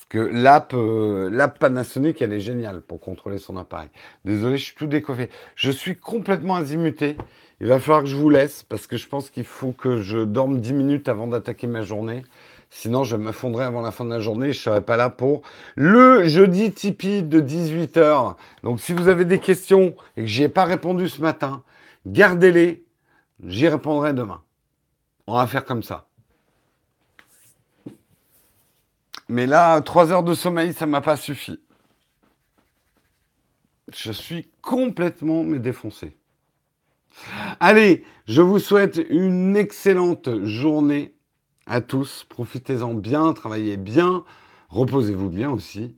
que 0.09 0.18
l'app, 0.18 0.72
euh, 0.74 1.28
l'app 1.30 1.59
Panasonic, 1.59 2.22
elle 2.22 2.32
est 2.32 2.40
géniale 2.40 2.80
pour 2.80 3.00
contrôler 3.00 3.38
son 3.38 3.57
appareil. 3.57 3.88
Désolé, 4.24 4.57
je 4.57 4.64
suis 4.64 4.74
tout 4.74 4.86
décoiffé. 4.86 5.30
Je 5.54 5.70
suis 5.70 5.96
complètement 5.96 6.57
azimuté. 6.57 7.16
Il 7.61 7.66
va 7.66 7.80
falloir 7.80 8.02
que 8.02 8.09
je 8.09 8.16
vous 8.16 8.30
laisse 8.30 8.62
parce 8.62 8.86
que 8.86 8.96
je 8.96 9.09
pense 9.09 9.30
qu'il 9.30 9.44
faut 9.44 9.72
que 9.72 10.00
je 10.02 10.18
dorme 10.18 10.61
10 10.61 10.72
minutes 10.74 11.09
avant 11.09 11.26
d'attaquer 11.26 11.66
ma 11.66 11.82
journée. 11.82 12.22
Sinon, 12.70 13.04
je 13.04 13.16
me 13.16 13.32
fondrai 13.32 13.64
avant 13.64 13.80
la 13.80 13.90
fin 13.90 14.04
de 14.04 14.11
la 14.11 14.20
journée. 14.20 14.52
Je 14.52 14.59
ne 14.59 14.62
serai 14.64 14.80
pas 14.82 14.96
là 14.96 15.11
pour 15.11 15.42
le 15.76 16.28
jeudi 16.28 16.72
Tipeee 16.72 17.22
de 17.22 17.40
18h. 17.40 18.34
Donc, 18.62 18.80
si 18.80 18.92
vous 18.92 19.09
avez 19.09 19.24
des 19.24 19.38
questions 19.38 19.94
et 20.16 20.22
que 20.22 20.26
j'y 20.26 20.42
ai 20.42 20.48
pas 20.48 20.64
répondu 20.64 21.09
ce 21.09 21.22
matin, 21.22 21.62
gardez-les. 22.07 22.84
J'y 23.44 23.68
répondrai 23.68 24.12
demain. 24.12 24.42
On 25.26 25.34
va 25.36 25.46
faire 25.46 25.64
comme 25.64 25.82
ça. 25.82 26.07
Mais 29.29 29.47
là, 29.47 29.81
trois 29.81 30.12
heures 30.12 30.22
de 30.22 30.35
sommeil, 30.35 30.72
ça 30.72 30.87
m'a 30.87 31.01
pas 31.01 31.16
suffi. 31.16 31.59
Je 33.93 34.12
suis 34.12 34.49
complètement 34.62 35.45
mais 35.45 35.59
défoncé. 35.59 36.16
Allez, 37.61 38.05
je 38.27 38.43
vous 38.43 38.59
souhaite 38.59 39.01
une 39.11 39.57
excellente 39.57 40.45
journée. 40.45 41.14
à 41.66 41.81
tous. 41.81 42.24
Profitez-en 42.29 42.95
bien, 42.95 43.33
travaillez 43.33 43.77
bien, 43.77 44.24
reposez-vous 44.68 45.31
bien 45.31 45.51
aussi. 45.51 45.97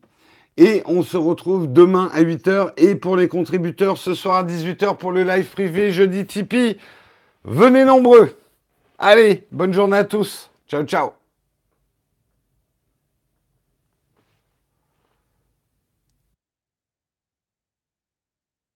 Et 0.57 0.83
on 0.87 1.03
se 1.03 1.17
retrouve 1.17 1.73
demain 1.73 2.11
à 2.13 2.23
8h. 2.23 2.73
Et 2.77 2.95
pour 2.97 3.17
les 3.17 3.29
contributeurs, 3.29 3.99
ce 3.99 4.15
soir 4.15 4.37
à 4.37 4.45
18h 4.45 4.97
pour 4.97 5.13
le 5.13 5.23
live 5.23 5.47
privé, 5.51 5.93
jeudi 5.93 6.27
Tipeee. 6.27 6.79
Venez 7.45 7.85
nombreux. 7.85 8.37
Allez, 8.99 9.47
bonne 9.53 9.73
journée 9.73 9.99
à 9.99 10.05
tous. 10.05 10.51
Ciao, 10.69 10.85
ciao. 10.85 11.18